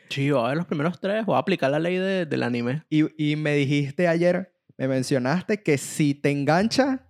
Sí, 0.10 0.32
voy 0.32 0.44
a 0.46 0.48
ver 0.50 0.58
los 0.58 0.66
primeros 0.68 1.00
tres, 1.00 1.26
voy 1.26 1.36
a 1.36 1.40
aplicar 1.40 1.72
la 1.72 1.80
ley 1.80 1.98
de- 1.98 2.26
del 2.26 2.44
anime. 2.44 2.84
Y, 2.90 3.32
y 3.32 3.36
me 3.36 3.54
dijiste 3.54 4.08
ayer, 4.08 4.54
me 4.78 4.88
mencionaste 4.88 5.62
que 5.64 5.78
si 5.78 6.14
te 6.16 6.32
engancha, 6.32 7.08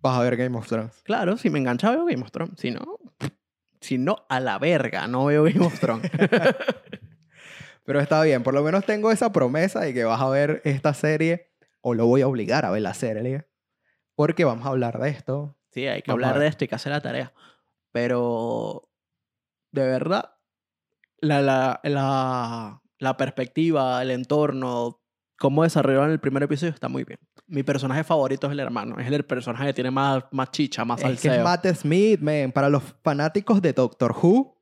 vas 0.00 0.18
a 0.18 0.22
ver 0.22 0.36
Game 0.36 0.56
of 0.56 0.66
Thrones. 0.68 1.02
Claro, 1.04 1.36
si 1.36 1.50
me 1.50 1.58
engancha 1.58 1.90
veo 1.90 2.04
Game 2.04 2.22
of 2.22 2.30
Thrones. 2.30 2.54
Si 2.58 2.70
no, 2.70 2.84
si 3.80 3.98
no, 3.98 4.24
a 4.28 4.40
la 4.40 4.58
verga, 4.58 5.06
no 5.08 5.24
veo 5.26 5.44
Game 5.44 5.64
of 5.64 5.78
Thrones. 5.80 6.10
Pero 7.84 8.00
está 8.00 8.22
bien, 8.22 8.42
por 8.42 8.54
lo 8.54 8.62
menos 8.62 8.84
tengo 8.84 9.12
esa 9.12 9.32
promesa 9.32 9.80
de 9.80 9.94
que 9.94 10.04
vas 10.04 10.20
a 10.20 10.28
ver 10.28 10.60
esta 10.64 10.92
serie, 10.94 11.52
o 11.80 11.94
lo 11.94 12.06
voy 12.06 12.22
a 12.22 12.26
obligar 12.28 12.64
a 12.64 12.70
ver 12.70 12.82
la 12.82 12.94
serie, 12.94 13.46
porque 14.16 14.44
vamos 14.44 14.66
a 14.66 14.70
hablar 14.70 14.98
de 14.98 15.10
esto. 15.10 15.56
Sí, 15.70 15.86
hay 15.86 16.02
que 16.02 16.10
Vamos 16.10 16.24
hablar 16.24 16.40
de 16.40 16.48
esto 16.48 16.64
y 16.64 16.68
que 16.68 16.74
hacer 16.74 16.90
la 16.92 17.00
tarea. 17.00 17.32
Pero, 17.92 18.88
de 19.72 19.82
verdad, 19.86 20.35
la, 21.28 21.42
la, 21.42 21.80
la, 21.84 22.82
la 22.98 23.16
perspectiva, 23.16 24.00
el 24.02 24.10
entorno, 24.10 25.00
cómo 25.38 25.62
desarrollaron 25.64 26.10
el 26.10 26.20
primer 26.20 26.42
episodio 26.42 26.72
está 26.72 26.88
muy 26.88 27.04
bien. 27.04 27.18
Mi 27.48 27.62
personaje 27.62 28.02
favorito 28.04 28.46
es 28.48 28.52
el 28.52 28.60
hermano. 28.60 28.98
Es 28.98 29.10
el 29.10 29.24
personaje 29.24 29.66
que 29.66 29.72
tiene 29.74 29.90
más, 29.90 30.24
más 30.32 30.50
chicha, 30.50 30.84
más 30.84 31.00
Es 31.00 31.04
que 31.20 31.28
salseo. 31.28 31.32
es 31.34 31.44
Matt 31.44 31.66
Smith, 31.76 32.20
man. 32.20 32.50
Para 32.52 32.68
los 32.68 32.82
fanáticos 33.04 33.62
de 33.62 33.72
Doctor 33.72 34.12
Who, 34.20 34.56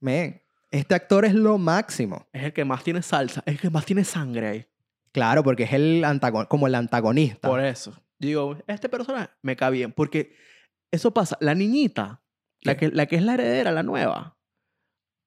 man, 0.00 0.40
este 0.70 0.94
actor 0.94 1.24
es 1.24 1.34
lo 1.34 1.58
máximo. 1.58 2.26
Es 2.32 2.44
el 2.44 2.52
que 2.52 2.64
más 2.64 2.82
tiene 2.82 3.02
salsa. 3.02 3.42
Es 3.46 3.54
el 3.54 3.60
que 3.60 3.70
más 3.70 3.84
tiene 3.84 4.04
sangre 4.04 4.46
ahí. 4.48 4.66
Claro, 5.12 5.44
porque 5.44 5.64
es 5.64 5.72
el 5.72 6.02
antagon- 6.04 6.48
como 6.48 6.66
el 6.66 6.74
antagonista. 6.74 7.48
Por 7.48 7.60
eso. 7.60 7.94
Digo, 8.18 8.56
este 8.66 8.88
personaje 8.88 9.28
me 9.42 9.54
cae 9.56 9.70
bien. 9.70 9.92
Porque 9.92 10.34
eso 10.90 11.12
pasa. 11.12 11.36
La 11.40 11.54
niñita, 11.54 12.22
la 12.62 12.76
que, 12.76 12.88
la 12.90 13.06
que 13.06 13.16
es 13.16 13.22
la 13.22 13.34
heredera, 13.34 13.70
la 13.72 13.82
nueva, 13.82 14.33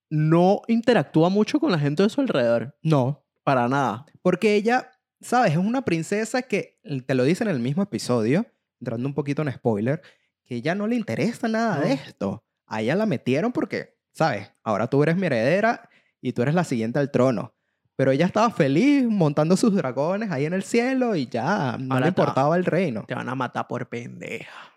no 0.09 0.61
interactúa 0.67 1.29
mucho 1.29 1.59
con 1.59 1.71
la 1.71 1.79
gente 1.79 2.03
de 2.03 2.09
su 2.09 2.21
alrededor. 2.21 2.77
No, 2.81 3.25
Para 3.43 3.67
nada. 3.67 4.05
porque 4.21 4.55
ella, 4.55 4.91
¿sabes? 5.21 5.51
Es 5.51 5.57
una 5.57 5.83
princesa 5.83 6.41
que, 6.41 6.79
te 7.05 7.15
lo 7.15 7.23
dice 7.23 7.43
en 7.43 7.49
el 7.49 7.59
mismo 7.59 7.83
episodio, 7.83 8.45
entrando 8.79 9.07
un 9.07 9.13
poquito 9.13 9.41
en 9.41 9.51
spoiler, 9.51 10.01
que 10.45 10.55
ella 10.55 10.75
no 10.75 10.87
le 10.87 10.95
interesa 10.95 11.47
nada 11.47 11.79
de 11.81 11.93
esto. 11.93 12.43
A 12.65 12.81
ella 12.81 12.95
la 12.95 13.05
metieron 13.05 13.51
porque, 13.51 13.97
¿sabes? 14.13 14.51
Ahora 14.63 14.87
tú 14.87 15.01
eres 15.03 15.17
mi 15.17 15.25
heredera 15.27 15.89
y 16.21 16.33
tú 16.33 16.41
eres 16.41 16.55
la 16.55 16.63
siguiente 16.63 16.99
al 16.99 17.11
trono. 17.11 17.53
Pero 17.95 18.11
ella 18.11 18.27
estaba 18.27 18.51
feliz 18.51 19.05
montando 19.07 19.57
sus 19.57 19.73
dragones 19.73 20.31
ahí 20.31 20.45
en 20.45 20.53
el 20.53 20.63
cielo 20.63 21.15
y 21.15 21.27
ya, 21.27 21.77
no 21.79 21.95
Ahora 21.95 22.05
le 22.05 22.09
importaba 22.09 22.55
el 22.55 22.63
reino. 22.63 23.03
Te 23.07 23.15
van 23.15 23.27
a 23.27 23.35
matar 23.35 23.67
por 23.67 23.89
pendeja. 23.89 24.71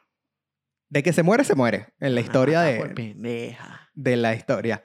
De 0.88 1.02
que 1.02 1.12
se 1.12 1.22
muere, 1.22 1.44
se 1.44 1.54
muere. 1.54 1.88
En 2.00 2.14
la 2.14 2.20
historia 2.20 2.62
de, 2.62 2.78
Por 2.78 2.94
pendeja. 2.94 3.90
de 3.94 4.16
la 4.16 4.34
historia. 4.34 4.82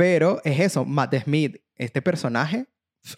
Pero 0.00 0.40
es 0.44 0.58
eso, 0.60 0.84
Matt 0.84 1.14
Smith, 1.24 1.56
este 1.76 2.00
personaje 2.02 2.66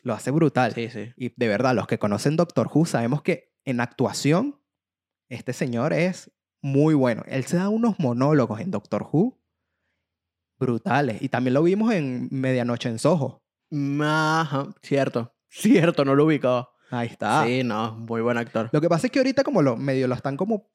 lo 0.03 0.15
hace 0.15 0.31
brutal. 0.31 0.73
Sí, 0.73 0.89
sí. 0.91 1.13
Y 1.17 1.33
de 1.37 1.49
verdad, 1.49 1.75
los 1.75 1.87
que 1.87 1.99
conocen 1.99 2.37
Doctor 2.37 2.69
Who 2.73 2.87
sabemos 2.87 3.23
que 3.23 3.53
en 3.65 3.81
actuación, 3.81 4.61
este 5.29 5.53
señor 5.53 5.93
es 5.93 6.31
muy 6.61 6.95
bueno. 6.95 7.23
Él 7.27 7.45
se 7.45 7.57
da 7.57 7.69
unos 7.69 7.99
monólogos 7.99 8.61
en 8.61 8.71
Doctor 8.71 9.09
Who 9.13 9.39
brutales. 10.59 11.21
Y 11.23 11.29
también 11.29 11.55
lo 11.55 11.63
vimos 11.63 11.93
en 11.93 12.29
Medianoche 12.31 12.89
en 12.89 12.99
Soho. 12.99 13.43
Ajá, 14.01 14.69
cierto. 14.83 15.35
Cierto, 15.49 16.05
no 16.05 16.15
lo 16.15 16.25
ubicaba. 16.25 16.71
Ahí 16.91 17.09
está. 17.09 17.45
Sí, 17.47 17.63
no, 17.65 17.93
muy 17.97 18.21
buen 18.21 18.39
actor. 18.39 18.69
Lo 18.73 18.81
que 18.81 18.89
pasa 18.89 19.07
es 19.07 19.13
que 19.13 19.19
ahorita 19.19 19.45
como 19.45 19.63
lo 19.63 19.77
medio 19.77 20.07
lo 20.09 20.15
están 20.15 20.37
como 20.37 20.71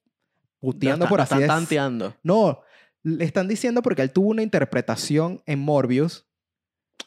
puteando 0.60 1.08
por 1.08 1.20
está- 1.20 1.36
así 1.36 1.42
lo 1.42 1.42
están 1.42 1.60
decirlo. 1.62 1.84
tanteando. 1.84 2.16
No, 2.24 2.60
le 3.08 3.24
están 3.26 3.48
diciendo 3.48 3.82
porque 3.82 4.02
él 4.02 4.12
tuvo 4.12 4.30
una 4.30 4.44
interpretación 4.44 5.42
en 5.46 5.60
Morbius 5.60 6.28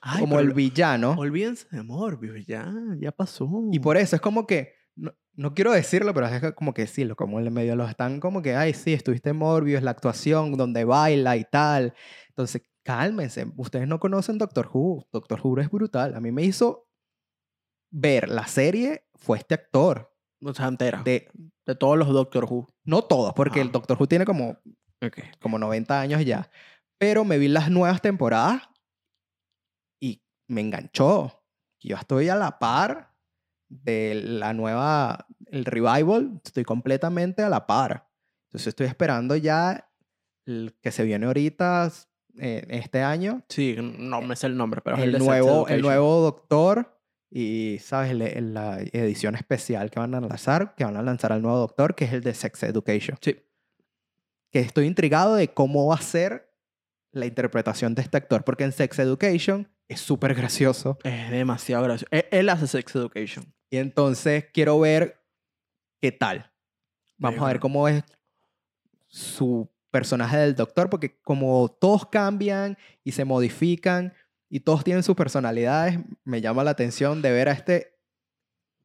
Ay, 0.00 0.20
como 0.20 0.38
el 0.38 0.52
villano. 0.54 1.12
Olvídense 1.18 1.66
de 1.70 1.82
Morbius, 1.82 2.46
ya, 2.46 2.72
ya 2.98 3.12
pasó. 3.12 3.50
Y 3.70 3.80
por 3.80 3.96
eso 3.96 4.16
es 4.16 4.22
como 4.22 4.46
que, 4.46 4.72
no, 4.96 5.12
no 5.34 5.52
quiero 5.54 5.72
decirlo, 5.72 6.14
pero 6.14 6.26
es 6.28 6.54
como 6.54 6.72
que 6.72 6.86
sí, 6.86 7.06
como 7.10 7.38
en 7.38 7.46
el 7.46 7.50
medio 7.52 7.76
lo 7.76 7.86
están 7.86 8.20
como 8.20 8.40
que, 8.40 8.54
ay, 8.54 8.72
sí, 8.72 8.92
estuviste 8.94 9.30
en 9.30 9.36
Morbius, 9.36 9.82
la 9.82 9.90
actuación 9.90 10.52
donde 10.56 10.84
baila 10.84 11.36
y 11.36 11.44
tal. 11.44 11.92
Entonces, 12.28 12.62
cálmense, 12.82 13.46
ustedes 13.56 13.86
no 13.86 13.98
conocen 14.00 14.38
Doctor 14.38 14.70
Who. 14.72 15.06
Doctor 15.12 15.40
Who 15.42 15.60
es 15.60 15.70
brutal. 15.70 16.14
A 16.14 16.20
mí 16.20 16.32
me 16.32 16.42
hizo 16.44 16.88
ver 17.92 18.28
la 18.28 18.46
serie, 18.46 19.04
fue 19.14 19.38
este 19.38 19.54
actor. 19.54 20.10
O 20.42 20.54
sea, 20.54 20.68
entera. 20.68 21.02
De, 21.02 21.28
De, 21.66 21.74
todos 21.74 21.98
los 21.98 22.08
Doctor 22.08 22.44
Who. 22.48 22.68
no 22.84 23.02
todos, 23.02 23.34
porque 23.34 23.58
Ah. 23.60 23.62
el 23.62 23.70
Doctor 23.72 23.96
Who 24.00 24.06
tiene 24.06 24.24
como, 24.24 24.56
Ok. 25.02 25.18
como 25.40 25.58
90 25.58 26.00
años 26.00 26.24
ya. 26.24 26.50
Pero 26.98 27.24
me 27.24 27.38
vi 27.38 27.48
las 27.48 27.70
nuevas 27.70 28.02
temporadas 28.02 28.62
y 30.00 30.22
me 30.48 30.60
enganchó. 30.60 31.42
Yo 31.80 31.96
estoy 31.96 32.28
a 32.28 32.34
la 32.36 32.58
par 32.58 33.14
de 33.68 34.14
la 34.24 34.52
nueva, 34.52 35.26
el 35.46 35.64
revival, 35.64 36.40
estoy 36.44 36.64
completamente 36.64 37.42
a 37.42 37.48
la 37.48 37.66
par. 37.66 38.08
Entonces 38.48 38.68
estoy 38.68 38.86
esperando 38.86 39.36
ya 39.36 39.90
el 40.46 40.76
que 40.82 40.90
se 40.90 41.04
viene 41.04 41.26
ahorita 41.26 41.90
eh, 42.38 42.66
este 42.68 43.02
año, 43.02 43.42
Sí, 43.48 43.76
no 43.80 44.20
me 44.22 44.36
sé 44.36 44.46
el 44.48 44.56
nombre, 44.56 44.80
pero 44.82 44.96
el 44.96 45.12
Sex 45.12 45.24
nuevo, 45.24 45.68
el 45.68 45.82
nuevo 45.82 46.20
Doctor 46.20 47.00
y, 47.30 47.78
¿sabes? 47.80 48.14
Le- 48.14 48.36
el- 48.38 48.54
la 48.54 48.80
edición 48.80 49.36
especial 49.36 49.90
que 49.90 50.00
van 50.00 50.14
a 50.14 50.20
lanzar, 50.20 50.74
que 50.74 50.84
van 50.84 50.96
a 50.96 51.02
lanzar 51.02 51.32
al 51.32 51.42
nuevo 51.42 51.58
Doctor, 51.58 51.94
que 51.94 52.04
es 52.06 52.12
el 52.12 52.22
de 52.22 52.34
Sex 52.34 52.62
Education. 52.64 53.16
Sí. 53.20 53.36
Que 54.50 54.60
estoy 54.60 54.86
intrigado 54.86 55.34
de 55.34 55.48
cómo 55.48 55.86
va 55.86 55.96
a 55.96 56.02
ser 56.02 56.52
la 57.12 57.26
interpretación 57.26 57.94
de 57.94 58.02
este 58.02 58.16
actor, 58.16 58.44
porque 58.44 58.64
en 58.64 58.72
Sex 58.72 58.98
Education 58.98 59.68
es 59.88 60.00
súper 60.00 60.34
gracioso. 60.34 60.98
Es 61.02 61.30
demasiado 61.30 61.84
gracioso. 61.84 62.08
Él, 62.10 62.24
él 62.30 62.48
hace 62.48 62.66
Sex 62.66 62.94
Education. 62.94 63.52
Y 63.70 63.78
entonces 63.78 64.46
quiero 64.52 64.78
ver 64.78 65.22
qué 66.00 66.12
tal. 66.12 66.52
Vamos 67.18 67.40
a 67.42 67.46
ver 67.46 67.60
cómo 67.60 67.86
es 67.86 68.02
su 69.06 69.70
personaje 69.90 70.36
del 70.38 70.54
doctor, 70.54 70.88
porque 70.88 71.20
como 71.22 71.68
todos 71.68 72.06
cambian 72.06 72.78
y 73.04 73.12
se 73.12 73.24
modifican 73.24 74.14
y 74.48 74.60
todos 74.60 74.84
tienen 74.84 75.02
sus 75.02 75.16
personalidades, 75.16 75.98
me 76.24 76.40
llama 76.40 76.64
la 76.64 76.70
atención 76.70 77.22
de 77.22 77.32
ver 77.32 77.48
a 77.48 77.52
este 77.52 77.98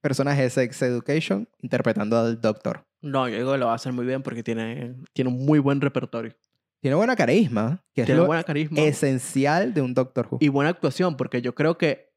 personaje 0.01 0.43
de 0.43 0.49
Sex 0.49 0.81
Education 0.81 1.47
interpretando 1.61 2.17
al 2.17 2.41
doctor. 2.41 2.85
No, 3.05 3.29
yo 3.29 3.37
digo 3.37 3.51
que 3.51 3.59
lo 3.59 3.67
va 3.67 3.73
a 3.73 3.75
hacer 3.75 3.93
muy 3.93 4.05
bien 4.05 4.23
porque 4.23 4.41
tiene, 4.41 4.95
tiene 5.13 5.29
un 5.29 5.45
muy 5.45 5.59
buen 5.59 5.79
repertorio. 5.79 6.35
Tiene 6.81 6.95
buena 6.95 7.15
carisma, 7.15 7.83
que 7.93 8.01
es 8.01 8.05
Tiene 8.05 8.21
lo 8.21 8.27
buena 8.27 8.43
carisma. 8.43 8.81
esencial 8.81 9.75
de 9.75 9.81
un 9.81 9.93
Doctor 9.93 10.27
Who. 10.29 10.37
y 10.41 10.49
buena 10.49 10.71
actuación, 10.71 11.15
porque 11.15 11.41
yo 11.41 11.53
creo 11.53 11.77
que 11.77 12.11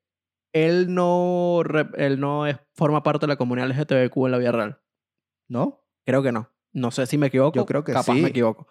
él 0.54 0.92
no, 0.94 1.60
él 1.96 2.18
no 2.18 2.46
es, 2.46 2.56
forma 2.72 3.02
parte 3.02 3.26
de 3.26 3.28
la 3.28 3.36
comunidad 3.36 3.68
LGTBQ 3.68 4.16
en 4.26 4.30
la 4.30 4.38
vida 4.38 4.52
real. 4.52 4.80
¿No? 5.46 5.84
Creo 6.06 6.22
que 6.22 6.32
no. 6.32 6.50
No 6.72 6.90
sé 6.90 7.06
si 7.06 7.18
me 7.18 7.26
equivoco. 7.26 7.54
Yo 7.54 7.66
creo 7.66 7.84
que 7.84 7.92
Capaz 7.92 8.14
sí. 8.14 8.22
me 8.22 8.28
equivoco. 8.28 8.66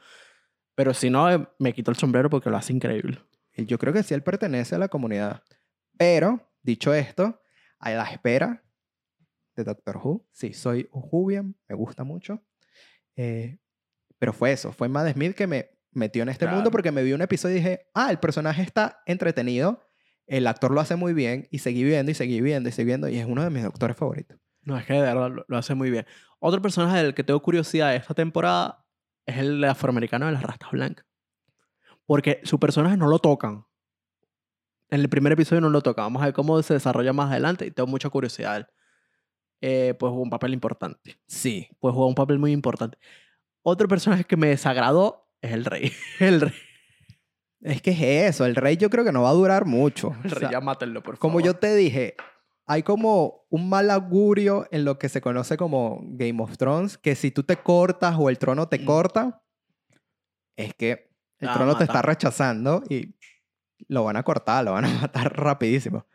Pero 0.73 0.95
si 0.95 1.11
no, 1.11 1.31
eh, 1.31 1.47
me 1.59 1.73
quito 1.73 1.91
el 1.91 1.97
sombrero 1.97 2.29
porque 2.31 2.49
lo 2.49 2.57
hace 2.57 2.73
increíble. 2.73 3.19
Yo 3.55 3.77
creo 3.77 3.93
que 3.93 4.01
sí 4.01 4.13
él 4.15 4.23
pertenece 4.23 4.75
a 4.75 4.79
la 4.79 4.87
comunidad. 4.87 5.43
Pero, 5.97 6.51
dicho 6.63 6.93
esto, 6.93 7.41
a 7.79 7.91
la 7.91 8.03
espera 8.05 8.63
de 9.57 9.63
Doctor 9.65 9.97
Who, 9.97 10.25
sí, 10.31 10.53
soy 10.53 10.87
Whovian, 10.91 11.55
me 11.67 11.75
gusta 11.75 12.03
mucho. 12.03 12.41
Eh, 13.15 13.57
pero 14.19 14.31
fue 14.33 14.51
eso, 14.51 14.71
fue 14.71 14.87
Matt 14.89 15.13
Smith 15.13 15.35
que 15.35 15.47
me 15.47 15.69
metió 15.91 16.23
en 16.23 16.29
este 16.29 16.45
Claro. 16.45 16.55
mundo 16.55 16.71
porque 16.71 16.91
me 16.91 17.03
vi 17.03 17.13
un 17.13 17.21
episodio 17.21 17.55
y 17.55 17.59
dije, 17.59 17.87
ah, 17.93 18.11
el 18.11 18.19
personaje 18.19 18.61
está 18.61 19.01
entretenido, 19.05 19.81
el 20.27 20.45
actor 20.47 20.71
lo 20.71 20.79
hace 20.81 20.95
muy 20.95 21.13
bien, 21.13 21.47
y 21.51 21.59
seguí 21.59 21.83
viendo 21.83 22.11
y 22.11 22.13
seguí 22.15 22.41
viendo 22.41 22.69
y 22.69 22.71
seguí 22.71 22.85
viendo, 22.87 23.09
y 23.09 23.17
es 23.17 23.25
uno 23.25 23.43
de 23.43 23.49
mis 23.49 23.63
doctores 23.63 23.95
favoritos. 23.97 24.37
No, 24.61 24.77
es 24.77 24.85
que 24.85 24.93
de 24.93 25.01
verdad 25.01 25.29
lo, 25.31 25.45
lo 25.47 25.57
hace 25.57 25.73
muy 25.75 25.89
bien. 25.89 26.05
Otro 26.39 26.61
personaje 26.61 27.01
del 27.01 27.13
que 27.13 27.23
tengo 27.23 27.41
curiosidad 27.41 27.91
de 27.91 27.95
esta 27.97 28.13
temporada 28.13 28.85
es 29.25 29.37
el 29.37 29.63
afroamericano 29.63 30.25
de 30.25 30.33
las 30.33 30.43
rastas 30.43 30.71
blancas. 30.71 31.05
Porque 32.05 32.41
su 32.43 32.59
personaje 32.59 32.97
no 32.97 33.07
lo 33.07 33.19
tocan. 33.19 33.65
En 34.89 35.01
el 35.01 35.09
primer 35.09 35.33
episodio 35.33 35.61
no 35.61 35.69
lo 35.69 35.81
tocan. 35.81 36.05
Vamos 36.05 36.21
a 36.21 36.25
ver 36.25 36.33
cómo 36.33 36.61
se 36.63 36.73
desarrolla 36.73 37.11
más 37.13 37.31
adelante 37.31 37.65
y 37.65 37.71
tengo 37.71 37.87
mucha 37.87 38.09
curiosidad. 38.09 38.67
Eh, 39.61 39.95
pues 39.97 40.09
jugó 40.11 40.21
un 40.23 40.29
papel 40.29 40.53
importante. 40.53 41.17
Sí. 41.27 41.67
Pues 41.79 41.93
jugó 41.93 42.07
un 42.07 42.15
papel 42.15 42.37
muy 42.39 42.51
importante. 42.51 42.97
Otro 43.63 43.87
personaje 43.87 44.23
que 44.23 44.37
me 44.37 44.47
desagradó 44.47 45.29
es 45.41 45.51
el 45.51 45.65
rey. 45.65 45.91
El 46.19 46.41
rey. 46.41 46.53
Es 47.61 47.81
que 47.81 47.89
es 47.91 48.35
eso, 48.35 48.45
el 48.45 48.55
rey 48.55 48.77
yo 48.77 48.89
creo 48.91 49.03
que 49.03 49.11
no 49.11 49.23
va 49.23 49.29
a 49.31 49.33
durar 49.33 49.65
mucho. 49.65 50.09
El 50.23 50.31
O 50.31 50.35
rey, 50.35 50.39
sea, 50.41 50.51
ya 50.51 50.61
mátenlo, 50.61 51.01
por 51.01 51.15
favor. 51.15 51.19
como 51.19 51.39
yo 51.41 51.55
te 51.55 51.75
dije, 51.75 52.15
hay 52.67 52.83
como 52.83 53.45
un 53.49 53.67
mal 53.67 53.89
augurio 53.89 54.67
en 54.71 54.85
lo 54.85 54.99
que 54.99 55.09
se 55.09 55.21
conoce 55.21 55.57
como 55.57 55.99
Game 56.03 56.41
of 56.43 56.55
Thrones, 56.57 56.97
que 56.99 57.15
si 57.15 57.31
tú 57.31 57.41
te 57.43 57.57
cortas 57.57 58.15
o 58.19 58.29
el 58.29 58.37
trono 58.37 58.67
te 58.67 58.77
Mm. 58.77 58.85
corta, 58.85 59.41
es 60.55 60.73
que 60.75 61.09
el 61.39 61.51
trono 61.51 61.75
te 61.77 61.83
está 61.85 62.01
rechazando 62.03 62.83
y 62.89 63.15
lo 63.87 64.03
van 64.03 64.17
a 64.17 64.23
cortar, 64.23 64.63
lo 64.63 64.73
van 64.73 64.85
a 64.85 64.89
matar 65.11 65.35
rapidísimo. 65.35 66.05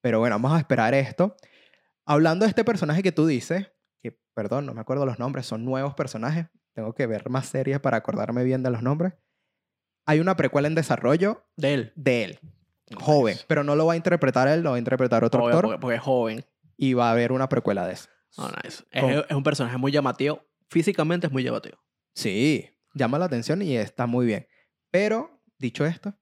Pero 0.00 0.20
bueno, 0.20 0.36
vamos 0.36 0.52
a 0.52 0.58
esperar 0.60 0.94
esto. 0.94 1.36
Hablando 2.06 2.44
de 2.44 2.50
este 2.50 2.64
personaje 2.64 3.02
que 3.02 3.12
tú 3.12 3.26
dices, 3.26 3.72
que 4.02 4.18
perdón, 4.34 4.66
no 4.66 4.74
me 4.74 4.80
acuerdo 4.80 5.06
los 5.06 5.18
nombres, 5.18 5.46
son 5.46 5.64
nuevos 5.64 5.94
personajes, 5.94 6.46
tengo 6.74 6.94
que 6.94 7.06
ver 7.06 7.30
más 7.30 7.46
series 7.46 7.80
para 7.80 7.96
acordarme 7.96 8.44
bien 8.44 8.62
de 8.62 8.70
los 8.70 8.82
nombres. 8.82 9.14
Hay 10.06 10.20
una 10.20 10.36
precuela 10.36 10.68
en 10.68 10.74
desarrollo 10.74 11.46
De 11.56 11.74
él. 11.74 11.92
de 11.96 12.24
él, 12.24 12.38
joven, 12.98 13.34
Nice. 13.34 13.44
pero 13.48 13.64
no 13.64 13.74
lo 13.74 13.86
va 13.86 13.94
a 13.94 13.96
interpretar 13.96 14.48
él, 14.48 14.62
lo 14.62 14.70
va 14.70 14.76
a 14.76 14.78
interpretar 14.78 15.24
otro 15.24 15.40
Obvio, 15.44 15.54
actor 15.54 15.64
porque, 15.64 15.80
porque 15.80 15.96
es 15.96 16.02
joven. 16.02 16.44
y 16.76 16.92
va 16.94 17.08
a 17.08 17.12
haber 17.12 17.32
una 17.32 17.48
precuela 17.48 17.86
de 17.86 17.94
eso. 17.94 18.08
Oh, 18.36 18.48
nice. 18.62 18.82
Es, 18.90 19.24
es 19.30 19.36
un 19.36 19.42
personaje 19.44 19.78
muy 19.78 19.92
llamativo. 19.92 20.42
Físicamente 20.68 21.28
es 21.28 21.32
muy 21.32 21.42
llamativo. 21.44 21.78
Sí, 22.14 22.68
llama 22.92 23.18
la 23.18 23.26
atención 23.26 23.62
y 23.62 23.76
está 23.76 24.06
muy 24.06 24.26
bien. 24.26 24.46
Pero, 24.90 25.40
dicho 25.58 25.86
esto, 25.86 26.14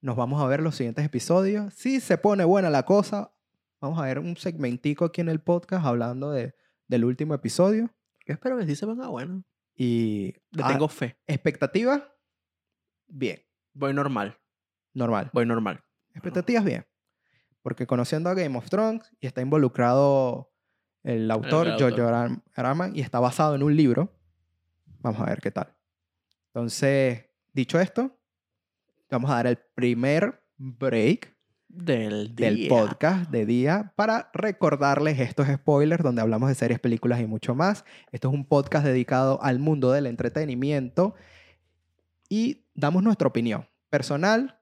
nos 0.00 0.14
vamos 0.16 0.40
a 0.42 0.46
ver 0.46 0.60
los 0.60 0.76
siguientes 0.76 1.04
episodios. 1.04 1.72
Si 1.74 2.00
se 2.00 2.18
pone 2.18 2.44
buena 2.44 2.68
la 2.70 2.84
cosa, 2.84 3.32
vamos 3.82 3.98
a 3.98 4.04
ver 4.04 4.20
un 4.20 4.36
segmentico 4.36 5.04
aquí 5.04 5.20
en 5.20 5.28
el 5.28 5.40
podcast 5.40 5.84
hablando 5.84 6.30
de, 6.30 6.54
del 6.86 7.04
último 7.04 7.34
episodio. 7.34 7.90
Yo 8.24 8.32
espero 8.32 8.56
que 8.56 8.64
sí 8.64 8.76
se 8.76 8.86
venga 8.86 9.08
bueno. 9.08 9.44
Y 9.74 10.34
Le 10.52 10.62
ah, 10.62 10.68
tengo 10.68 10.88
fe. 10.88 11.18
expectativas, 11.26 12.02
bien, 13.08 13.40
Voy 13.74 13.92
normal. 13.92 14.38
normal. 14.94 15.30
Voy 15.32 15.46
normal. 15.46 15.82
Expectativas, 16.14 16.64
bien. 16.64 16.86
Porque 17.62 17.86
conociendo 17.86 18.30
a 18.30 18.34
Game 18.34 18.56
of 18.56 18.68
Thrones 18.68 19.10
y 19.18 19.26
está 19.26 19.40
involucrado 19.40 20.52
el 21.02 21.28
autor, 21.30 21.68
El 21.68 21.78
George. 21.78 22.00
R. 22.54 22.74
Martin, 22.74 22.96
y 22.96 23.00
está 23.00 23.18
basado 23.18 23.56
en 23.56 23.62
un 23.64 23.74
libro, 23.74 24.16
vamos 25.00 25.20
a 25.20 25.24
ver 25.24 25.40
qué 25.40 25.50
tal. 25.50 25.74
Entonces, 26.48 27.24
dicho 27.52 27.80
esto, 27.80 28.16
vamos 29.10 29.30
a 29.30 29.36
dar 29.36 29.46
el 29.48 29.58
primer 29.74 30.44
break 30.56 31.34
Del, 31.74 32.34
del 32.34 32.56
día. 32.56 32.68
podcast 32.68 33.30
de 33.30 33.46
día 33.46 33.92
para 33.96 34.30
recordarles 34.34 35.18
estos 35.18 35.48
spoilers 35.48 36.02
donde 36.02 36.20
hablamos 36.20 36.50
de 36.50 36.54
series, 36.54 36.78
películas 36.78 37.20
y 37.20 37.26
mucho 37.26 37.54
más. 37.54 37.86
Esto 38.12 38.28
es 38.28 38.34
un 38.34 38.44
podcast 38.44 38.84
dedicado 38.84 39.42
al 39.42 39.58
mundo 39.58 39.90
del 39.90 40.06
entretenimiento 40.06 41.14
y 42.28 42.66
damos 42.74 43.02
nuestra 43.02 43.26
opinión 43.28 43.66
personal 43.88 44.60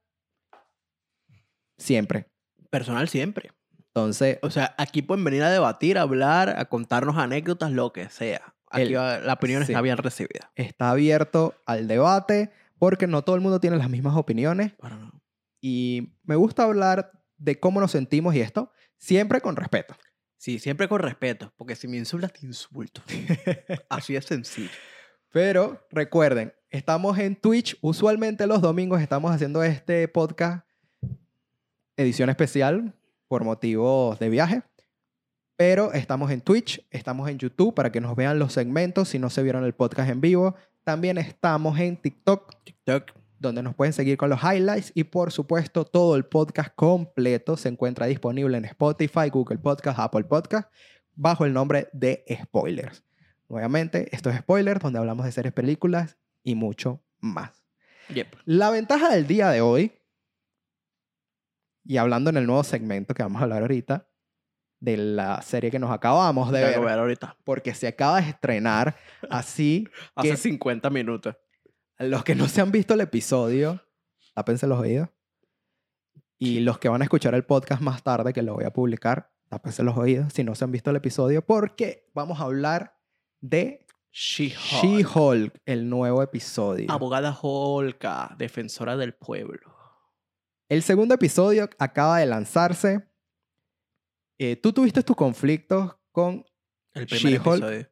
siempre. 1.79 2.27
Personal 2.71 3.09
siempre. 3.09 3.51
Entonces, 3.89 4.39
O 4.43 4.51
sea, 4.51 4.75
aquí 4.79 5.03
pueden 5.03 5.25
venir 5.25 5.43
a 5.43 5.51
debatir, 5.51 5.99
a 5.99 6.03
hablar, 6.03 6.55
a 6.57 6.67
contarnos 6.67 7.17
anécdotas, 7.19 7.73
lo 7.73 7.93
que 7.93 8.09
sea. 8.09 8.55
Aquí 8.71 8.83
El- 8.83 8.97
va- 8.97 9.19
la 9.19 9.33
opinión 9.33 9.67
sí. 9.67 9.73
está 9.73 9.83
bien 9.83 9.97
recibida. 9.97 10.53
está 10.55 10.91
abierto 10.91 11.55
al 11.67 11.89
debate 11.89 12.53
porque 12.79 13.09
no 13.09 13.23
todo 13.23 13.35
el 13.35 13.43
mundo 13.43 13.59
tiene 13.59 13.77
las 13.79 13.91
mismas 13.91 14.15
opiniones. 14.17 14.75
Y 15.61 16.15
me 16.25 16.37
gusta 16.37 16.65
hablar 16.65 17.13
de 17.37 17.59
cómo 17.59 17.81
nos 17.81 17.93
sentimos 17.93 18.35
y 18.35 18.41
esto 18.41 18.71
siempre 18.97 19.41
con 19.41 19.57
respeto. 19.57 19.95
Sí, 20.37 20.59
siempre 20.59 20.89
con 20.89 21.01
respeto, 21.01 21.53
porque 21.57 21.77
si 21.77 21.87
me 21.87 21.99
insultas, 21.99 22.33
te 22.33 22.47
insulto. 22.47 23.03
Así 23.89 24.15
de 24.15 24.23
sencillo. 24.23 24.71
Pero 25.33 25.87
recuerden, 25.91 26.55
estamos 26.71 27.19
en 27.19 27.37
Twitch. 27.37 27.77
Usualmente 27.83 28.47
los 28.47 28.63
domingos 28.63 29.01
estamos 29.01 29.31
haciendo 29.33 29.63
este 29.63 30.09
podcast 30.09 30.67
edición 31.97 32.31
especial 32.31 32.95
por 33.29 33.45
motivos 33.45 34.19
de 34.19 34.29
viaje. 34.29 34.63
Pero 35.57 35.93
estamos 35.93 36.31
en 36.31 36.41
Twitch, 36.41 36.87
estamos 36.91 37.29
en 37.29 37.39
YouTube 37.39 37.75
para 37.75 37.93
que 37.93 38.01
nos 38.01 38.17
vean 38.17 38.39
los 38.39 38.55
segmentos 38.55 39.11
si 39.11 39.19
no 39.19 39.29
se 39.29 39.43
vieron 39.43 39.65
el 39.65 39.75
podcast 39.75 40.09
en 40.09 40.23
vivo. 40.23 40.57
También 40.85 41.19
estamos 41.19 41.79
en 41.79 41.99
TikTok, 41.99 42.65
TikTok. 42.65 43.20
Donde 43.41 43.63
nos 43.63 43.75
pueden 43.75 43.93
seguir 43.93 44.17
con 44.17 44.31
los 44.31 44.41
highlights. 44.43 44.93
Y 44.95 45.05
por 45.05 45.33
supuesto, 45.33 45.85
todo 45.85 46.15
el 46.15 46.25
podcast 46.27 46.73
completo 46.77 47.57
se 47.57 47.71
encuentra 47.71 48.07
disponible 48.07 48.57
en 48.57 48.67
Spotify, 48.67 49.31
Google 49.33 49.59
Podcast, 49.59 49.99
Apple 49.99 50.25
Podcast, 50.25 50.71
bajo 51.17 51.45
el 51.47 51.53
nombre 51.53 51.89
de 51.93 52.25
Spoilers. 52.43 53.03
Nuevamente, 53.49 54.15
esto 54.15 54.31
es 54.31 54.39
Spoilers, 54.39 54.81
donde 54.81 55.01
hablamos 55.01 55.25
de 55.25 55.33
series, 55.33 55.55
películas 55.55 56.19
y 56.45 56.55
mucho 56.55 57.03
más. 57.19 57.65
Yep. 58.15 58.37
La 58.45 58.71
ventaja 58.71 59.09
del 59.11 59.27
día 59.27 59.49
de 59.49 59.63
hoy, 59.63 59.93
y 61.85 61.97
hablando 61.97 62.31
en 62.31 62.37
el 62.37 62.47
nuevo 62.47 62.63
segmento 62.63 63.15
que 63.15 63.23
vamos 63.23 63.41
a 63.41 63.45
hablar 63.45 63.63
ahorita, 63.63 64.07
de 64.81 64.97
la 64.97 65.43
serie 65.43 65.71
que 65.71 65.79
nos 65.79 65.91
acabamos 65.91 66.51
de 66.53 66.61
que 66.61 66.67
ver, 66.67 66.81
ver 66.81 66.99
ahorita. 66.99 67.37
porque 67.45 67.75
se 67.75 67.89
acaba 67.89 68.21
de 68.21 68.31
estrenar, 68.31 68.97
así 69.29 69.89
Hace 70.15 70.31
¿Qué? 70.31 70.37
50 70.37 70.89
minutos. 70.91 71.37
Los 72.01 72.25
que 72.25 72.35
no 72.35 72.49
se 72.49 72.61
han 72.61 72.73
visto 72.73 72.95
el 72.95 73.03
episodio, 73.03 73.85
tápense 74.35 74.67
los 74.67 74.79
oídos. 74.79 75.09
Y 76.39 76.61
los 76.61 76.79
que 76.79 76.89
van 76.89 77.03
a 77.03 77.05
escuchar 77.05 77.35
el 77.35 77.45
podcast 77.45 77.83
más 77.83 78.03
tarde, 78.03 78.33
que 78.33 78.43
lo 78.43 78.55
voy 78.55 78.65
a 78.65 78.73
publicar, 78.73 79.31
tápense 79.49 79.83
los 79.83 79.99
oídos 79.99 80.33
si 80.33 80.43
no 80.43 80.55
se 80.55 80.65
han 80.65 80.73
visto 80.73 80.89
el 80.91 80.97
episodio, 80.97 81.45
porque 81.45 82.11
vamos 82.15 82.41
a 82.41 82.45
hablar 82.45 82.99
de 83.43 83.87
She-Hulk. 84.13 84.83
She-Hulk, 84.83 85.61
el 85.67 85.91
nuevo 85.91 86.23
episodio. 86.23 86.91
Abogada 86.91 87.39
Holka, 87.39 88.35
defensora 88.39 88.97
del 88.97 89.13
pueblo. 89.13 89.77
El 90.71 90.83
segundo 90.83 91.15
episodio 91.15 91.69
acaba 91.79 92.19
de 92.19 92.27
lanzarse. 92.27 93.07
Eh, 94.39 94.57
tú 94.57 94.73
tuviste 94.73 95.03
tus 95.03 95.17
conflictos 95.17 95.97
con... 96.13 96.47
El 96.93 97.07
primer 97.07 97.41
She-Hulk. 97.41 97.90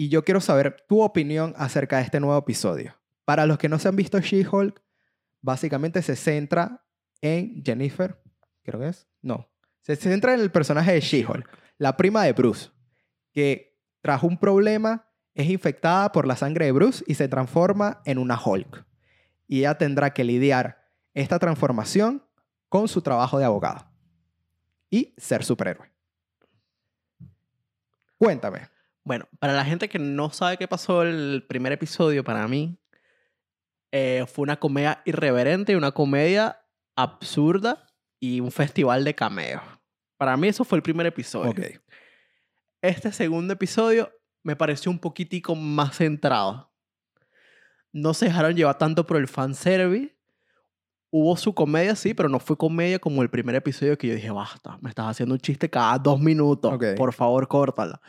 Y 0.00 0.10
yo 0.10 0.24
quiero 0.24 0.40
saber 0.40 0.84
tu 0.88 1.02
opinión 1.02 1.54
acerca 1.56 1.96
de 1.96 2.04
este 2.04 2.20
nuevo 2.20 2.38
episodio. 2.38 2.96
Para 3.24 3.46
los 3.46 3.58
que 3.58 3.68
no 3.68 3.80
se 3.80 3.88
han 3.88 3.96
visto 3.96 4.20
She-Hulk, 4.20 4.80
básicamente 5.42 6.02
se 6.02 6.14
centra 6.14 6.86
en 7.20 7.64
Jennifer, 7.64 8.22
creo 8.62 8.78
que 8.78 8.90
es. 8.90 9.08
No. 9.22 9.50
Se 9.82 9.96
centra 9.96 10.34
en 10.34 10.40
el 10.40 10.52
personaje 10.52 10.92
de 10.92 11.00
She-Hulk, 11.00 11.50
la 11.78 11.96
prima 11.96 12.22
de 12.22 12.32
Bruce, 12.32 12.70
que 13.32 13.76
tras 14.00 14.22
un 14.22 14.38
problema 14.38 15.10
es 15.34 15.50
infectada 15.50 16.12
por 16.12 16.28
la 16.28 16.36
sangre 16.36 16.66
de 16.66 16.72
Bruce 16.72 17.02
y 17.08 17.14
se 17.14 17.26
transforma 17.26 18.00
en 18.04 18.18
una 18.18 18.40
Hulk. 18.40 18.86
Y 19.48 19.58
ella 19.58 19.78
tendrá 19.78 20.14
que 20.14 20.22
lidiar 20.22 20.88
esta 21.12 21.40
transformación 21.40 22.24
con 22.68 22.86
su 22.86 23.02
trabajo 23.02 23.40
de 23.40 23.46
abogada 23.46 23.90
y 24.90 25.12
ser 25.18 25.42
superhéroe. 25.42 25.90
Cuéntame. 28.16 28.77
Bueno, 29.08 29.26
para 29.38 29.54
la 29.54 29.64
gente 29.64 29.88
que 29.88 29.98
no 29.98 30.28
sabe 30.28 30.58
qué 30.58 30.68
pasó 30.68 31.02
el 31.02 31.42
primer 31.48 31.72
episodio, 31.72 32.22
para 32.22 32.46
mí 32.46 32.78
eh, 33.90 34.26
fue 34.28 34.42
una 34.42 34.60
comedia 34.60 35.00
irreverente 35.06 35.72
y 35.72 35.76
una 35.76 35.92
comedia 35.92 36.60
absurda 36.94 37.86
y 38.20 38.40
un 38.40 38.52
festival 38.52 39.04
de 39.04 39.14
cameos. 39.14 39.62
Para 40.18 40.36
mí 40.36 40.48
eso 40.48 40.62
fue 40.62 40.76
el 40.76 40.82
primer 40.82 41.06
episodio. 41.06 41.52
Ok. 41.52 41.80
Este 42.82 43.10
segundo 43.10 43.54
episodio 43.54 44.12
me 44.42 44.56
pareció 44.56 44.92
un 44.92 44.98
poquitico 44.98 45.54
más 45.54 45.96
centrado. 45.96 46.70
No 47.90 48.12
se 48.12 48.26
dejaron 48.26 48.54
llevar 48.54 48.76
tanto 48.76 49.06
por 49.06 49.16
el 49.16 49.26
fanservice. 49.26 50.18
Hubo 51.10 51.34
su 51.38 51.54
comedia, 51.54 51.96
sí, 51.96 52.12
pero 52.12 52.28
no 52.28 52.40
fue 52.40 52.58
comedia 52.58 52.98
como 52.98 53.22
el 53.22 53.30
primer 53.30 53.54
episodio 53.54 53.96
que 53.96 54.08
yo 54.08 54.14
dije, 54.16 54.30
basta, 54.30 54.76
me 54.82 54.90
estás 54.90 55.06
haciendo 55.06 55.34
un 55.34 55.40
chiste 55.40 55.70
cada 55.70 55.98
dos 55.98 56.20
minutos. 56.20 56.74
Ok. 56.74 56.84
Por 56.94 57.14
favor, 57.14 57.48
córtala. 57.48 58.02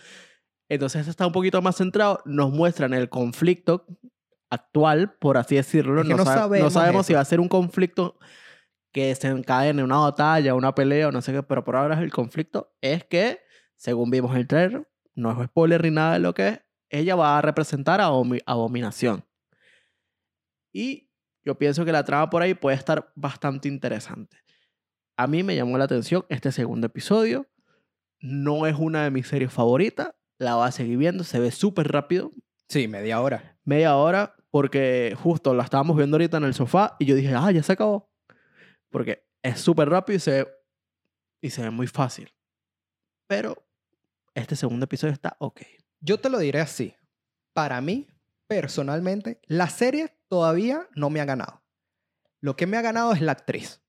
Entonces 0.70 1.08
está 1.08 1.26
un 1.26 1.34
poquito 1.34 1.62
más 1.62 1.76
centrado. 1.78 2.22
Nos 2.26 2.52
muestran 2.52 2.94
el 2.94 3.10
conflicto 3.10 3.86
actual, 4.50 5.14
por 5.20 5.38
así 5.38 5.56
decirlo. 5.56 6.02
Es 6.02 6.08
que 6.08 6.14
no 6.16 6.24
sabe- 6.26 6.36
sabemos 6.60 6.74
sabemos 6.74 7.06
si 7.06 7.14
va 7.14 7.20
a 7.22 7.26
ser 7.26 7.40
un 7.40 7.50
conflicto 7.50 8.18
que 8.92 9.08
desencadene 9.08 9.84
una 9.84 9.98
batalla, 9.98 10.56
una 10.56 10.74
pelea 10.74 11.10
o 11.10 11.12
no 11.12 11.22
sé 11.22 11.32
qué, 11.34 11.44
pero 11.44 11.64
por 11.64 11.76
ahora 11.76 12.00
el 12.02 12.12
conflicto 12.12 12.74
es 12.82 13.04
que, 13.04 13.40
según 13.76 14.10
vimos 14.10 14.36
el 14.36 14.48
trailer, 14.48 14.88
no 15.16 15.32
es 15.42 15.48
spoiler 15.48 15.84
ni 15.84 15.92
nada 15.92 16.14
de 16.14 16.20
lo 16.20 16.34
que 16.34 16.48
es, 16.48 16.62
ella 16.90 17.16
va 17.16 17.38
a 17.38 17.42
representar 17.42 18.02
a 18.02 18.08
Abomi- 18.10 18.42
Abominación. 18.48 19.24
Y 20.74 21.10
yo 21.44 21.58
pienso 21.58 21.86
que 21.86 21.92
la 21.92 22.04
trama 22.04 22.30
por 22.30 22.42
ahí 22.42 22.54
puede 22.54 22.78
estar 22.78 23.12
bastante 23.16 23.68
interesante. 23.68 24.38
A 25.18 25.28
mí 25.28 25.44
me 25.44 25.56
llamó 25.56 25.78
la 25.78 25.84
atención 25.86 26.26
este 26.30 26.52
segundo 26.52 26.88
episodio. 26.88 27.48
No 28.20 28.66
es 28.68 28.76
una 28.78 29.04
de 29.04 29.12
mis 29.12 29.28
series 29.28 29.52
favoritas. 29.52 30.12
La 30.40 30.56
voy 30.56 30.68
a 30.68 30.72
seguir 30.72 30.98
viendo. 30.98 31.24
Se 31.24 31.40
ve 31.40 31.52
súper 31.52 31.92
rápido. 31.92 32.32
Sí, 32.68 32.88
media 32.88 33.22
hora. 33.22 33.58
Media 33.64 33.96
hora. 33.96 34.36
Porque 34.50 35.16
justo 35.22 35.54
la 35.54 35.64
estábamos 35.64 35.96
viendo 35.96 36.16
ahorita 36.16 36.38
en 36.38 36.46
el 36.46 36.54
sofá. 36.54 36.96
Y 36.98 37.06
yo 37.06 37.16
dije, 37.16 37.36
ah, 37.36 37.52
ya 37.52 37.62
se 37.62 37.74
acabó. 37.74 38.10
Porque 38.90 39.28
es 39.44 39.60
súper 39.60 39.90
rápido 39.90 40.18
y 40.18 40.20
se, 40.20 40.32
ve, 40.32 40.48
y 41.42 41.50
se 41.52 41.62
ve 41.62 41.70
muy 41.70 41.88
fácil. 41.88 42.34
Pero 43.28 43.68
este 44.34 44.56
segundo 44.56 44.86
episodio 44.86 45.14
está 45.14 45.36
ok. 45.40 45.62
Yo 46.00 46.20
te 46.20 46.30
lo 46.30 46.40
diré 46.40 46.62
así. 46.62 46.96
Para 47.54 47.82
mí, 47.82 48.08
personalmente, 48.48 49.40
la 49.46 49.70
serie 49.70 50.18
todavía 50.30 50.88
no 50.96 51.10
me 51.10 51.22
ha 51.22 51.26
ganado. 51.26 51.62
Lo 52.42 52.56
que 52.56 52.66
me 52.66 52.78
ha 52.78 52.82
ganado 52.82 53.12
es 53.14 53.22
la 53.22 53.34
actriz. 53.34 53.82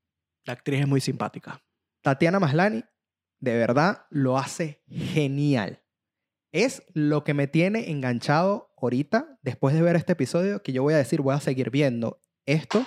La 0.45 0.55
actriz 0.55 0.81
es 0.81 0.89
muy 0.89 1.01
simpática. 1.01 1.63
Tatiana 2.03 2.41
Maslani 2.41 2.85
de 3.39 3.57
verdad 3.57 4.07
lo 4.11 4.37
hace 4.39 4.83
genial. 4.89 5.83
Es 6.53 6.83
lo 6.95 7.23
que 7.23 7.35
me 7.35 7.47
tiene 7.47 7.91
enganchado 7.91 8.73
ahorita, 8.77 9.39
después 9.43 9.75
de 9.75 9.83
ver 9.83 9.97
este 9.97 10.13
episodio, 10.13 10.63
que 10.63 10.73
yo 10.73 10.83
voy 10.83 10.95
a 10.95 10.99
decir, 10.99 11.21
voy 11.21 11.35
a 11.35 11.41
seguir 11.41 11.71
viendo 11.71 12.21
esto 12.47 12.85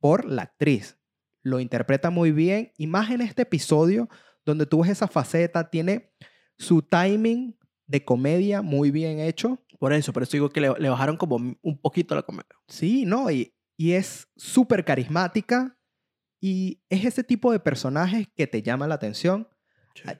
por 0.00 0.24
la 0.24 0.42
actriz. 0.42 0.98
Lo 1.42 1.60
interpreta 1.60 2.10
muy 2.10 2.32
bien 2.32 2.72
y 2.76 2.86
más 2.86 3.10
en 3.10 3.20
este 3.20 3.42
episodio 3.42 4.08
donde 4.44 4.66
tú 4.66 4.82
ves 4.82 4.90
esa 4.90 5.08
faceta, 5.08 5.70
tiene 5.70 6.12
su 6.58 6.82
timing 6.82 7.56
de 7.86 8.04
comedia 8.04 8.62
muy 8.62 8.90
bien 8.90 9.20
hecho. 9.20 9.62
Por 9.78 9.92
eso, 9.92 10.12
por 10.12 10.22
eso 10.22 10.32
digo 10.32 10.50
que 10.50 10.60
le, 10.60 10.72
le 10.78 10.88
bajaron 10.88 11.16
como 11.16 11.36
un 11.36 11.78
poquito 11.80 12.14
la 12.14 12.22
comedia. 12.22 12.48
Sí, 12.66 13.04
¿no? 13.04 13.30
Y, 13.30 13.54
y 13.76 13.92
es 13.92 14.28
súper 14.36 14.84
carismática 14.84 15.78
y 16.40 16.82
es 16.88 17.04
ese 17.04 17.24
tipo 17.24 17.52
de 17.52 17.60
personaje 17.60 18.32
que 18.34 18.46
te 18.46 18.62
llama 18.62 18.88
la 18.88 18.96
atención 18.96 19.48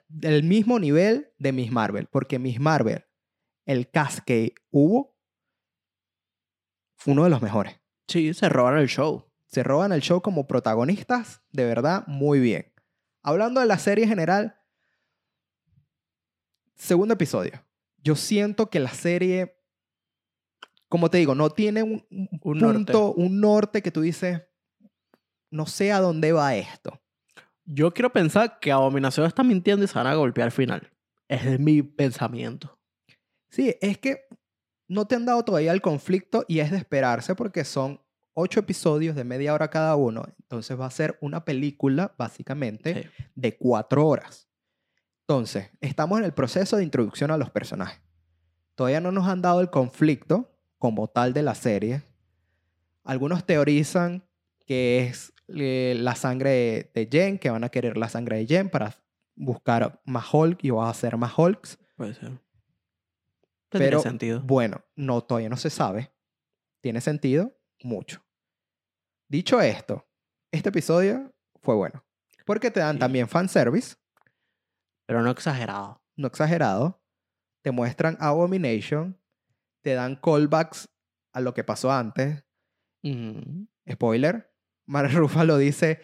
del 0.08 0.42
mismo 0.44 0.78
nivel 0.78 1.32
de 1.38 1.52
Miss 1.52 1.70
Marvel, 1.70 2.06
porque 2.06 2.38
Miss 2.38 2.60
Marvel, 2.60 3.04
el 3.66 3.90
cast 3.90 4.20
que 4.20 4.54
hubo, 4.70 5.16
fue 6.96 7.12
uno 7.12 7.24
de 7.24 7.30
los 7.30 7.42
mejores. 7.42 7.80
Sí, 8.08 8.34
se 8.34 8.48
roban 8.48 8.78
el 8.78 8.88
show. 8.88 9.24
Se 9.46 9.62
roban 9.62 9.92
el 9.92 10.00
show 10.00 10.20
como 10.20 10.46
protagonistas, 10.46 11.42
de 11.52 11.64
verdad, 11.64 12.04
muy 12.06 12.38
bien. 12.40 12.72
Hablando 13.22 13.60
de 13.60 13.66
la 13.66 13.78
serie 13.78 14.06
general, 14.06 14.60
segundo 16.74 17.14
episodio. 17.14 17.64
Yo 17.98 18.14
siento 18.14 18.70
que 18.70 18.78
la 18.80 18.90
serie, 18.90 19.58
como 20.88 21.10
te 21.10 21.18
digo, 21.18 21.34
no 21.34 21.50
tiene 21.50 21.82
un, 21.82 22.06
un 22.10 22.28
Un 22.32 22.38
punto, 22.40 22.62
norte. 22.92 23.20
un 23.20 23.40
norte 23.40 23.82
que 23.82 23.90
tú 23.90 24.00
dices, 24.00 24.42
no 25.50 25.66
sé 25.66 25.92
a 25.92 26.00
dónde 26.00 26.32
va 26.32 26.54
esto. 26.56 27.00
Yo 27.70 27.92
quiero 27.92 28.10
pensar 28.10 28.58
que 28.60 28.72
Abominación 28.72 29.26
está 29.26 29.42
mintiendo 29.42 29.84
y 29.84 29.88
se 29.88 29.94
van 29.98 30.06
a 30.06 30.14
golpear 30.14 30.46
al 30.46 30.52
final. 30.52 30.90
Ese 31.28 31.54
es 31.54 31.60
mi 31.60 31.82
pensamiento. 31.82 32.78
Sí, 33.50 33.76
es 33.82 33.98
que 33.98 34.26
no 34.88 35.06
te 35.06 35.16
han 35.16 35.26
dado 35.26 35.44
todavía 35.44 35.72
el 35.72 35.82
conflicto 35.82 36.44
y 36.48 36.60
es 36.60 36.70
de 36.70 36.78
esperarse 36.78 37.34
porque 37.34 37.64
son 37.64 38.00
ocho 38.32 38.60
episodios 38.60 39.14
de 39.16 39.24
media 39.24 39.52
hora 39.52 39.68
cada 39.68 39.96
uno. 39.96 40.24
Entonces 40.40 40.80
va 40.80 40.86
a 40.86 40.90
ser 40.90 41.18
una 41.20 41.44
película, 41.44 42.14
básicamente, 42.16 43.02
Sí. 43.16 43.24
de 43.34 43.56
cuatro 43.58 44.06
horas. 44.06 44.48
Entonces, 45.26 45.68
estamos 45.82 46.18
en 46.20 46.24
el 46.24 46.32
proceso 46.32 46.78
de 46.78 46.84
introducción 46.84 47.30
a 47.30 47.36
los 47.36 47.50
personajes. 47.50 48.00
Todavía 48.74 49.00
no 49.02 49.12
nos 49.12 49.26
han 49.28 49.42
dado 49.42 49.60
el 49.60 49.68
conflicto 49.68 50.50
como 50.78 51.08
tal 51.08 51.34
de 51.34 51.42
la 51.42 51.54
serie. 51.54 52.02
Algunos 53.04 53.44
teorizan 53.44 54.24
que 54.64 55.00
es 55.06 55.34
eh, 55.48 55.94
la 55.98 56.14
sangre 56.14 56.50
de, 56.50 56.90
de 56.94 57.08
Jen, 57.10 57.38
que 57.38 57.50
van 57.50 57.64
a 57.64 57.68
querer 57.70 57.96
la 57.96 58.08
sangre 58.08 58.36
de 58.38 58.46
Jen 58.46 58.68
para 58.70 58.94
buscar 59.34 60.00
más 60.04 60.26
Hulk 60.32 60.62
y 60.64 60.70
vas 60.70 60.86
a 60.86 60.90
hacer 60.90 61.16
más 61.16 61.36
Hulks. 61.38 61.78
Puede 61.96 62.14
ser. 62.14 62.30
Pero 63.70 63.80
Tendría 63.84 63.98
sentido. 64.00 64.40
bueno, 64.42 64.82
no, 64.96 65.22
todavía 65.22 65.48
no 65.48 65.56
se 65.56 65.70
sabe. 65.70 66.10
Tiene 66.80 67.00
sentido 67.00 67.56
mucho. 67.82 68.22
Dicho 69.28 69.60
esto, 69.60 70.06
este 70.50 70.70
episodio 70.70 71.34
fue 71.62 71.74
bueno. 71.74 72.02
Porque 72.46 72.70
te 72.70 72.80
dan 72.80 72.96
Sí. 72.96 73.00
también 73.00 73.28
fanservice, 73.28 73.96
Pero 75.06 75.22
no 75.22 75.30
exagerado. 75.30 76.00
no 76.16 76.28
exagerado. 76.28 77.02
Te 77.62 77.70
muestran 77.72 78.16
Abomination. 78.20 79.20
Te 79.82 79.92
dan 79.94 80.16
callbacks 80.16 80.88
a 81.32 81.40
lo 81.40 81.52
que 81.52 81.62
pasó 81.64 81.92
antes. 81.92 82.42
Spoiler. 83.90 84.50
Mark 84.88 85.12
Ruffalo 85.12 85.58
dice, 85.58 86.00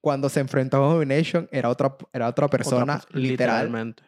cuando 0.00 0.28
se 0.28 0.40
enfrentó 0.40 0.78
a 0.78 0.90
Abomination 0.90 1.48
era 1.52 1.68
otra, 1.68 1.96
era 2.12 2.28
otra 2.28 2.48
persona, 2.48 2.96
Otra 2.96 3.20
literal. 3.20 3.66
Literalmente. 3.66 4.02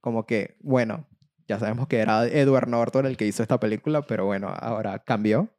como 0.00 0.26
que, 0.26 0.56
bueno, 0.60 1.06
ya 1.46 1.58
sabemos 1.58 1.86
que 1.86 1.98
era 1.98 2.26
Edward 2.26 2.68
Norton 2.68 3.06
el 3.06 3.16
que 3.16 3.26
hizo 3.26 3.42
esta 3.42 3.60
película, 3.60 4.02
pero 4.02 4.24
bueno, 4.24 4.48
ahora 4.48 4.98
cambió. 5.00 5.54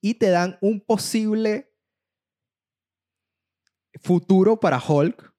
Y 0.00 0.14
te 0.14 0.28
dan 0.28 0.58
un 0.60 0.80
posible 0.80 1.72
futuro 4.00 4.60
para 4.60 4.80
Hulk, 4.86 5.32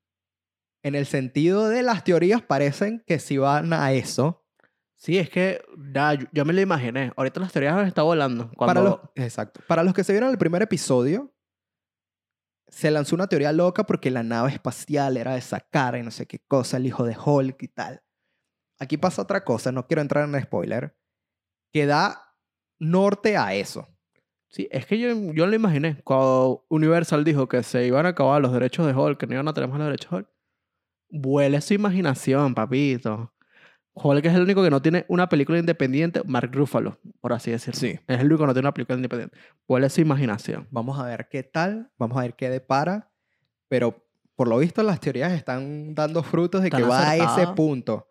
en 0.82 0.96
el 0.96 1.06
sentido 1.06 1.70
de 1.70 1.84
las 1.84 2.04
teorías 2.04 2.42
parecen 2.42 3.04
que 3.06 3.20
si 3.20 3.38
van 3.38 3.72
a 3.74 3.92
eso. 3.92 4.39
Sí, 5.00 5.18
es 5.18 5.30
que 5.30 5.64
ya, 5.94 6.14
yo, 6.14 6.28
yo 6.34 6.44
me 6.44 6.52
lo 6.52 6.60
imaginé. 6.60 7.14
Ahorita 7.16 7.40
las 7.40 7.54
teorías 7.54 7.88
están 7.88 8.04
volando. 8.04 8.52
Cuando... 8.58 8.74
Para 8.74 8.82
los, 8.82 9.00
exacto. 9.16 9.62
Para 9.66 9.84
los 9.84 9.94
que 9.94 10.04
se 10.04 10.12
vieron 10.12 10.30
el 10.30 10.38
primer 10.38 10.62
episodio, 10.62 11.34
se 12.68 12.92
lanzó 12.92 13.16
una 13.16 13.28
teoría 13.28 13.54
loca 13.54 13.86
porque 13.86 14.12
la 14.12 14.24
nave 14.24 14.52
espacial 14.52 15.16
era 15.16 15.36
de 15.36 15.42
Sakara 15.42 16.00
y 16.00 16.04
no 16.04 16.12
sé 16.12 16.26
qué 16.28 16.40
cosa, 16.40 16.78
el 16.78 16.86
hijo 16.86 17.06
de 17.06 17.16
Hulk 17.18 17.64
y 17.64 17.70
tal. 17.70 18.04
Aquí 18.78 18.98
pasa 18.98 19.22
otra 19.22 19.46
cosa, 19.46 19.72
no 19.72 19.88
quiero 19.88 20.02
entrar 20.02 20.28
en 20.28 20.42
spoiler, 20.42 20.98
que 21.72 21.86
da 21.86 22.36
norte 22.78 23.38
a 23.38 23.54
eso. 23.54 23.88
Sí, 24.50 24.68
es 24.70 24.86
que 24.86 25.00
yo, 25.00 25.32
yo 25.34 25.48
lo 25.48 25.56
imaginé. 25.56 26.02
Cuando 26.04 26.66
Universal 26.70 27.24
dijo 27.24 27.48
que 27.48 27.64
se 27.64 27.86
iban 27.86 28.06
a 28.06 28.10
acabar 28.10 28.42
los 28.42 28.52
derechos 28.52 28.86
de 28.86 28.94
Hulk, 28.94 29.18
que 29.18 29.28
no 29.28 29.36
iban 29.36 29.48
a 29.48 29.54
tener 29.54 29.70
más 29.70 29.80
los 29.80 29.88
derechos 29.88 30.12
de 30.12 30.18
Hulk. 30.18 30.30
Vuele 31.12 31.62
su 31.62 31.74
imaginación, 31.74 32.54
papito. 32.54 33.34
Hulk 34.02 34.26
es 34.26 34.34
el 34.36 34.42
único 34.44 34.64
que 34.64 34.70
no 34.70 34.82
tiene 34.82 35.06
una 35.10 35.28
película 35.30 35.60
independiente. 35.60 36.22
Mark 36.26 36.50
Ruffalo, 36.54 37.00
por 37.22 37.34
así 37.34 37.52
decirlo. 37.52 37.80
Sí. 37.80 38.00
Es 38.08 38.20
el 38.20 38.26
único 38.28 38.40
que 38.44 38.48
no 38.48 38.54
tiene 38.54 38.68
una 38.68 38.74
película 38.74 38.96
independiente. 38.98 39.38
Vuele 39.68 39.90
su 39.90 40.02
imaginación. 40.02 40.68
Vamos 40.72 41.00
a 41.00 41.06
ver 41.06 41.28
qué 41.30 41.44
tal, 41.44 41.92
vamos 41.98 42.18
a 42.18 42.22
ver 42.22 42.36
qué 42.36 42.50
depara, 42.50 43.12
pero 43.68 44.06
por 44.36 44.48
lo 44.48 44.58
visto 44.58 44.82
las 44.84 45.00
teorías 45.00 45.32
están 45.34 45.94
dando 45.96 46.24
frutos 46.24 46.62
de 46.64 46.70
que 46.70 46.82
va 46.84 47.10
a 47.10 47.16
ese 47.18 47.48
punto. 47.54 48.08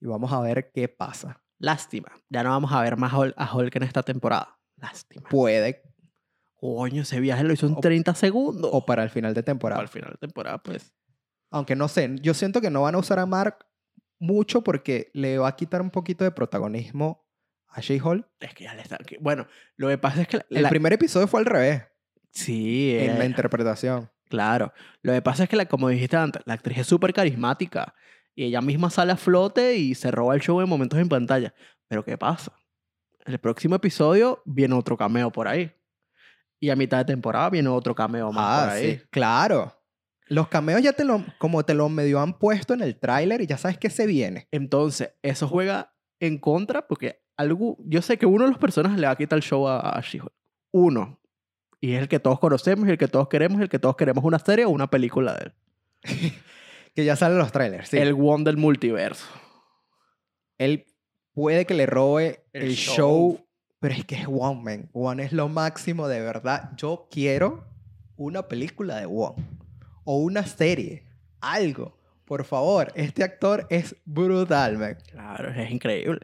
Y 0.00 0.06
vamos 0.06 0.32
a 0.32 0.40
ver 0.40 0.70
qué 0.74 0.88
pasa. 0.88 1.40
Lástima. 1.58 2.08
Ya 2.28 2.42
no 2.42 2.50
vamos 2.50 2.72
a 2.72 2.82
ver 2.82 2.96
más 2.96 3.12
a 3.36 3.54
Hulk 3.56 3.76
en 3.76 3.82
esta 3.84 4.02
temporada. 4.02 4.58
Lástima. 4.76 5.28
Puede, 5.30 5.82
Coño, 6.56 7.02
ese 7.02 7.20
viaje 7.20 7.44
lo 7.44 7.52
hizo 7.52 7.66
en 7.66 7.74
O- 7.74 7.80
30 7.80 8.14
segundos. 8.14 8.70
o 8.72 8.84
para 8.86 9.02
el 9.02 9.10
final 9.10 9.34
de 9.34 9.42
Para 9.42 9.52
temporada. 9.52 9.82
el 9.82 9.88
final 9.88 10.10
de 10.12 10.16
temporada, 10.18 10.58
pues. 10.62 10.92
Aunque 11.50 11.76
no 11.76 11.88
sé, 11.88 12.16
yo 12.22 12.32
siento 12.34 12.60
que 12.60 12.70
no 12.70 12.82
van 12.82 12.94
a 12.94 12.98
usar 12.98 13.18
a 13.18 13.26
Mark 13.26 13.66
mucho 14.18 14.62
porque 14.62 15.10
le 15.14 15.38
va 15.38 15.48
a 15.48 15.56
quitar 15.56 15.82
un 15.82 15.90
poquito 15.90 16.24
de 16.24 16.30
protagonismo 16.30 17.26
a 17.68 17.80
She-Hulk. 17.80 18.26
Es 18.40 18.54
que 18.54 18.64
ya 18.64 18.74
le 18.74 18.82
está. 18.82 18.98
que- 18.98 19.18
Bueno, 19.18 19.46
lo 19.76 19.88
que 19.88 19.98
pasa 19.98 20.22
es 20.22 20.28
que. 20.28 20.36
la- 20.38 20.44
El 20.50 20.62
la- 20.62 20.68
primer 20.70 20.92
episodio 20.92 21.26
fue 21.26 21.40
al 21.40 21.46
revés 21.46 21.82
Sí, 22.30 22.96
en 22.98 23.18
la 23.18 23.24
eh, 23.24 23.28
interpretación. 23.28 24.10
Claro. 24.28 24.72
Lo 25.02 25.12
que 25.12 25.22
pasa 25.22 25.44
es 25.44 25.48
que, 25.48 25.56
la, 25.56 25.66
como 25.66 25.88
dijiste 25.88 26.16
antes, 26.16 26.42
la 26.46 26.54
actriz 26.54 26.78
es 26.78 26.86
súper 26.86 27.12
carismática. 27.12 27.94
Y 28.34 28.44
ella 28.44 28.60
misma 28.60 28.90
sale 28.90 29.12
a 29.12 29.16
flote 29.16 29.76
y 29.76 29.94
se 29.94 30.10
roba 30.10 30.34
el 30.34 30.40
show 30.40 30.60
en 30.60 30.68
momentos 30.68 30.98
en 30.98 31.08
pantalla. 31.08 31.54
Pero 31.86 32.04
¿qué 32.04 32.18
pasa? 32.18 32.52
En 33.24 33.32
el 33.34 33.38
próximo 33.38 33.76
episodio 33.76 34.42
viene 34.44 34.74
otro 34.74 34.96
cameo 34.96 35.30
por 35.30 35.46
ahí. 35.46 35.72
Y 36.58 36.70
a 36.70 36.76
mitad 36.76 36.98
de 36.98 37.04
temporada 37.04 37.50
viene 37.50 37.68
otro 37.68 37.94
cameo 37.94 38.32
más 38.32 38.60
por 38.62 38.68
Ah, 38.70 38.72
ahí. 38.72 38.96
sí, 38.98 39.02
claro. 39.10 39.72
Los 40.26 40.48
cameos 40.48 40.82
ya 40.82 40.92
te 40.92 41.04
lo, 41.04 41.24
como 41.38 41.64
te 41.64 41.74
lo 41.74 41.88
medio 41.88 42.20
han 42.20 42.38
puesto 42.38 42.74
en 42.74 42.80
el 42.80 42.96
tráiler 42.96 43.40
y 43.42 43.46
ya 43.46 43.58
sabes 43.58 43.78
que 43.78 43.90
se 43.90 44.06
viene. 44.06 44.48
Entonces, 44.50 45.10
eso 45.22 45.48
juega 45.48 45.94
en 46.20 46.38
contra 46.38 46.86
porque 46.86 47.22
algo, 47.36 47.76
yo 47.80 48.00
sé 48.00 48.16
que 48.16 48.26
uno 48.26 48.44
de 48.44 48.50
los 48.50 48.58
personajes 48.58 48.98
le 48.98 49.06
va 49.06 49.12
a 49.12 49.16
quitar 49.16 49.36
el 49.36 49.42
show 49.42 49.66
a, 49.68 49.80
a 49.80 50.00
She-Hulk. 50.00 50.32
Uno. 50.72 51.20
Y 51.80 51.92
es 51.94 52.02
el 52.02 52.08
que 52.08 52.18
todos 52.18 52.40
conocemos 52.40 52.88
y 52.88 52.92
el 52.92 52.98
que 52.98 53.08
todos 53.08 53.28
queremos 53.28 53.60
y 53.60 53.64
el 53.64 53.68
que 53.68 53.78
todos 53.78 53.96
queremos 53.96 54.24
una 54.24 54.38
serie 54.38 54.64
o 54.64 54.70
una 54.70 54.88
película 54.88 55.34
de 55.34 55.44
él. 55.44 55.52
Que 56.94 57.04
ya 57.04 57.16
salen 57.16 57.38
los 57.38 57.50
trailers, 57.50 57.88
sí. 57.88 57.98
El 57.98 58.12
One 58.12 58.44
del 58.44 58.56
multiverso. 58.56 59.26
Él 60.58 60.86
puede 61.32 61.66
que 61.66 61.74
le 61.74 61.86
robe 61.86 62.44
El 62.52 62.62
el, 62.62 62.74
show. 62.74 62.94
show. 62.94 63.46
pero 63.80 63.94
es 63.94 64.04
que 64.04 64.14
es 64.14 64.28
One, 64.28 64.62
man. 64.62 64.90
One 64.92 65.24
es 65.24 65.32
lo 65.32 65.48
máximo, 65.48 66.06
de 66.06 66.20
verdad. 66.20 66.70
Yo 66.76 67.08
quiero 67.10 67.64
una 68.16 68.46
película 68.46 68.96
de 68.96 69.06
One. 69.06 69.34
O 70.04 70.18
una 70.18 70.44
serie. 70.46 71.04
Algo. 71.40 71.98
Por 72.24 72.44
favor, 72.44 72.90
este 72.94 73.22
actor 73.22 73.66
es 73.68 73.96
brutal, 74.04 74.78
man. 74.78 74.96
Claro, 75.10 75.50
es 75.50 75.70
increíble. 75.70 76.20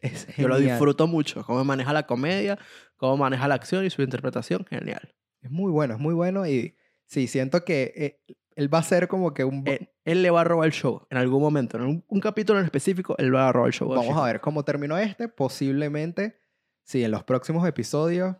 Es 0.00 0.26
Yo 0.36 0.48
lo 0.48 0.58
disfruto 0.58 1.06
mucho. 1.06 1.44
Cómo 1.44 1.64
maneja 1.64 1.92
la 1.92 2.06
comedia, 2.06 2.58
cómo 2.96 3.16
maneja 3.16 3.46
la 3.46 3.54
acción 3.54 3.84
y 3.84 3.90
su 3.90 4.02
interpretación. 4.02 4.64
Genial. 4.68 5.14
Es 5.40 5.50
muy 5.50 5.70
bueno, 5.70 5.94
es 5.94 6.00
muy 6.00 6.14
bueno. 6.14 6.46
Y 6.46 6.76
sí, 7.06 7.28
siento 7.28 7.64
que 7.64 7.92
eh, 7.96 8.36
él 8.56 8.72
va 8.72 8.78
a 8.78 8.82
ser 8.82 9.06
como 9.06 9.34
que 9.34 9.44
un... 9.44 9.62
Él, 9.66 9.90
él 10.04 10.22
le 10.22 10.30
va 10.30 10.40
a 10.40 10.44
robar 10.44 10.66
el 10.66 10.72
show 10.72 11.06
en 11.10 11.18
algún 11.18 11.40
momento. 11.40 11.76
En 11.76 11.84
un, 11.84 12.04
un 12.08 12.20
capítulo 12.20 12.58
en 12.58 12.64
específico, 12.64 13.14
él 13.18 13.34
va 13.34 13.48
a 13.48 13.52
robar 13.52 13.68
el 13.68 13.74
show. 13.74 13.88
Vamos 13.88 14.16
a 14.16 14.24
ver 14.24 14.40
cómo 14.40 14.64
terminó 14.64 14.98
este. 14.98 15.28
Posiblemente, 15.28 16.40
sí, 16.82 17.04
en 17.04 17.12
los 17.12 17.22
próximos 17.22 17.66
episodios. 17.68 18.36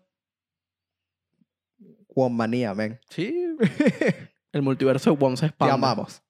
One 2.08 2.34
Manía, 2.34 2.74
man. 2.74 2.98
Sí. 3.10 3.56
El 4.56 4.62
multiverso 4.62 5.14
de 5.14 5.22
One 5.22 5.36
se 5.36 5.42
Te 5.42 5.46
expande. 5.48 5.74
amamos. 5.74 6.22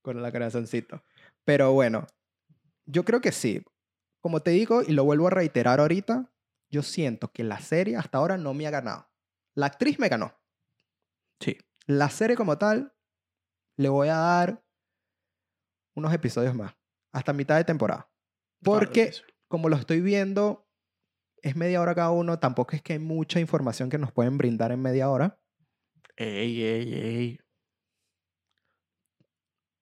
Con 0.00 0.24
el 0.24 0.32
corazoncito. 0.32 1.02
Pero 1.44 1.72
bueno, 1.74 2.06
yo 2.86 3.04
creo 3.04 3.20
que 3.20 3.32
sí. 3.32 3.62
Como 4.22 4.40
te 4.40 4.52
digo, 4.52 4.80
y 4.80 4.92
lo 4.92 5.04
vuelvo 5.04 5.26
a 5.26 5.30
reiterar 5.30 5.78
ahorita, 5.78 6.32
yo 6.70 6.82
siento 6.82 7.30
que 7.30 7.44
la 7.44 7.60
serie 7.60 7.98
hasta 7.98 8.16
ahora 8.16 8.38
no 8.38 8.54
me 8.54 8.66
ha 8.66 8.70
ganado. 8.70 9.10
La 9.54 9.66
actriz 9.66 9.98
me 9.98 10.08
ganó. 10.08 10.32
Sí. 11.38 11.58
La 11.86 12.08
serie 12.08 12.34
como 12.34 12.56
tal 12.56 12.94
le 13.76 13.90
voy 13.90 14.08
a 14.08 14.16
dar 14.16 14.64
unos 15.94 16.14
episodios 16.14 16.54
más, 16.54 16.74
hasta 17.12 17.34
mitad 17.34 17.56
de 17.56 17.64
temporada. 17.64 18.10
Porque 18.62 19.10
Claro, 19.10 19.26
como 19.48 19.68
lo 19.68 19.76
estoy 19.76 20.00
viendo, 20.00 20.66
es 21.42 21.56
media 21.56 21.82
hora 21.82 21.94
cada 21.94 22.10
uno, 22.10 22.38
tampoco 22.38 22.74
es 22.74 22.80
que 22.80 22.94
hay 22.94 22.98
mucha 23.00 23.38
información 23.38 23.90
que 23.90 23.98
nos 23.98 24.12
pueden 24.12 24.38
brindar 24.38 24.72
en 24.72 24.80
media 24.80 25.10
hora. 25.10 25.41
Ey, 26.16 26.62
ey, 26.62 26.94
ey. 26.94 27.38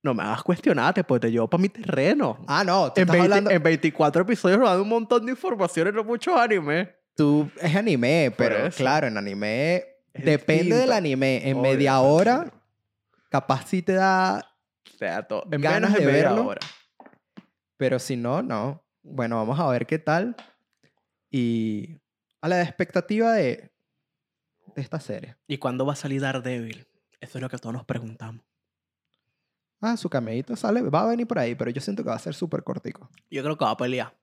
No 0.02 0.14
me 0.14 0.22
hagas 0.22 0.42
cuestionarte, 0.42 1.04
pues 1.04 1.20
te 1.20 1.30
llevo 1.30 1.48
para 1.48 1.60
mi 1.60 1.68
terreno. 1.68 2.42
Ah, 2.46 2.64
no, 2.64 2.90
tú 2.92 3.00
en, 3.00 3.02
estás 3.02 3.12
20 3.18 3.22
hablando... 3.24 3.50
en 3.50 3.62
24 3.62 4.22
episodios 4.22 4.58
nos 4.58 4.68
dan 4.70 4.80
un 4.80 4.88
montón 4.88 5.26
de 5.26 5.32
informaciones, 5.32 5.92
no 5.92 6.04
muchos 6.04 6.34
animes. 6.36 6.88
Tú, 7.14 7.50
es 7.60 7.76
anime, 7.76 8.32
pero 8.36 8.70
claro, 8.70 9.06
en 9.08 9.18
anime... 9.18 9.84
Es 10.12 10.24
depende 10.24 10.74
del 10.76 10.92
anime. 10.92 11.36
En 11.48 11.58
Obvio, 11.58 11.62
media 11.70 12.00
hora, 12.00 12.50
capaz 13.28 13.66
sí 13.68 13.82
te 13.82 13.92
da... 13.92 14.44
O 14.92 14.96
sea, 14.96 15.22
to- 15.22 15.44
en 15.52 15.60
Ganas 15.60 15.90
menos 15.90 15.92
de 16.00 16.06
de 16.06 16.12
media 16.12 16.28
verlo. 16.30 16.46
hora. 16.46 16.60
Pero 17.76 17.98
si 17.98 18.16
no, 18.16 18.42
no. 18.42 18.82
Bueno, 19.02 19.36
vamos 19.36 19.60
a 19.60 19.68
ver 19.68 19.86
qué 19.86 19.98
tal. 19.98 20.34
Y 21.30 21.98
a 22.40 22.48
la 22.48 22.62
expectativa 22.62 23.32
de, 23.32 23.70
de 24.74 24.82
esta 24.82 25.00
serie. 25.00 25.36
¿Y 25.46 25.58
cuándo 25.58 25.84
va 25.86 25.92
a 25.94 25.96
salir 25.96 26.20
Daredevil? 26.20 26.86
Eso 27.20 27.38
es 27.38 27.42
lo 27.42 27.48
que 27.48 27.58
todos 27.58 27.74
nos 27.74 27.84
preguntamos. 27.84 28.42
Ah, 29.80 29.96
su 29.96 30.10
cameíto 30.10 30.54
sale, 30.56 30.82
va 30.82 31.02
a 31.02 31.06
venir 31.08 31.26
por 31.26 31.38
ahí, 31.38 31.54
pero 31.54 31.70
yo 31.70 31.80
siento 31.80 32.02
que 32.02 32.10
va 32.10 32.16
a 32.16 32.18
ser 32.18 32.34
súper 32.34 32.62
cortico. 32.62 33.08
Yo 33.30 33.42
creo 33.42 33.56
que 33.56 33.64
va 33.64 33.70
a 33.70 33.76
pelear 33.76 34.14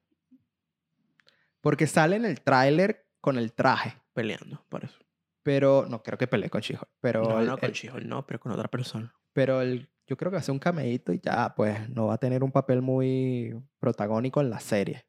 Porque 1.62 1.88
sale 1.88 2.16
en 2.16 2.26
el 2.26 2.42
tráiler 2.42 3.08
con 3.22 3.38
el 3.38 3.54
traje. 3.54 3.94
peleando, 4.14 4.64
por 4.70 4.84
eso. 4.84 4.98
Pero 5.44 5.86
no 5.88 6.02
creo 6.04 6.18
que 6.18 6.28
pelee 6.28 6.50
con 6.50 6.62
she 6.62 6.78
Pero, 7.02 7.24
no, 7.24 7.40
el- 7.40 7.48
no 7.48 7.58
con 7.58 7.72
She-Hulk, 7.72 8.06
no, 8.06 8.26
pero 8.26 8.40
con 8.40 8.52
otra 8.52 8.68
persona. 8.68 9.14
pero 9.34 9.62
el- 9.62 9.90
yo 10.08 10.16
creo 10.18 10.32
que 10.32 10.36
va 10.36 10.40
a 10.40 10.44
ser 10.44 10.54
un 10.54 10.60
cameíto 10.60 11.12
y 11.14 11.20
ya, 11.20 11.54
pues 11.56 11.90
no 11.90 12.08
va 12.08 12.16
a 12.16 12.18
tener 12.18 12.44
un 12.44 12.52
papel 12.52 12.82
muy 12.82 13.54
protagónico 13.80 14.42
en 14.42 14.50
la 14.50 14.60
serie. 14.60 15.06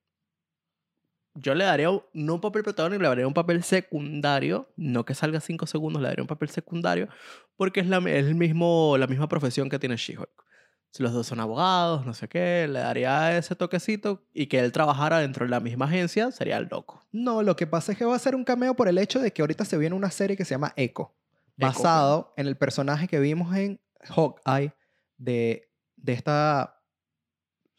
Yo 1.41 1.55
le 1.55 1.65
daría 1.65 1.89
no 2.13 2.35
un 2.35 2.41
papel 2.41 2.63
protagónico, 2.63 3.03
le 3.03 3.09
daría 3.09 3.27
un 3.27 3.35
papel 3.35 3.63
secundario. 3.63 4.69
No 4.77 5.05
que 5.05 5.15
salga 5.15 5.41
cinco 5.41 5.67
segundos, 5.67 6.03
le 6.03 6.09
daría 6.09 6.23
un 6.23 6.29
papel 6.29 6.49
secundario. 6.49 7.09
Porque 7.57 7.81
es 7.81 7.87
la, 7.87 7.99
es 7.99 8.27
el 8.27 8.35
mismo, 8.35 8.97
la 8.99 9.07
misma 9.07 9.29
profesión 9.29 9.69
que 9.69 9.79
tiene 9.79 9.97
She-Hulk. 9.97 10.45
Si 10.91 11.03
los 11.03 11.13
dos 11.13 11.27
son 11.27 11.39
abogados, 11.39 12.07
no 12.07 12.15
sé 12.15 12.29
qué, 12.29 12.67
le 12.67 12.79
daría 12.81 13.37
ese 13.37 13.55
toquecito 13.55 14.25
y 14.33 14.47
que 14.47 14.59
él 14.59 14.73
trabajara 14.73 15.19
dentro 15.19 15.45
de 15.45 15.51
la 15.51 15.61
misma 15.61 15.85
agencia, 15.85 16.31
sería 16.33 16.57
el 16.57 16.69
loco. 16.71 17.03
No, 17.13 17.43
lo 17.43 17.57
que 17.57 17.67
pasa 17.67 17.93
es 17.93 17.99
que 17.99 18.07
va 18.07 18.17
a 18.17 18.19
ser 18.19 18.35
un 18.35 18.45
cameo 18.45 18.75
por 18.75 18.89
el 18.89 18.97
hecho 18.97 19.21
de 19.21 19.33
que 19.33 19.43
ahorita 19.43 19.67
se 19.67 19.77
viene 19.77 19.95
una 19.95 20.11
serie 20.11 20.37
que 20.37 20.47
se 20.47 20.55
llama 20.55 20.73
Echo, 20.77 21.15
basado 21.57 22.33
en 22.37 22.47
el 22.47 22.57
personaje 22.57 23.07
que 23.07 23.21
vimos 23.21 23.55
en 23.55 23.81
Hawkeye 24.01 24.73
de, 25.19 25.71
de 25.97 26.13
esta 26.15 26.78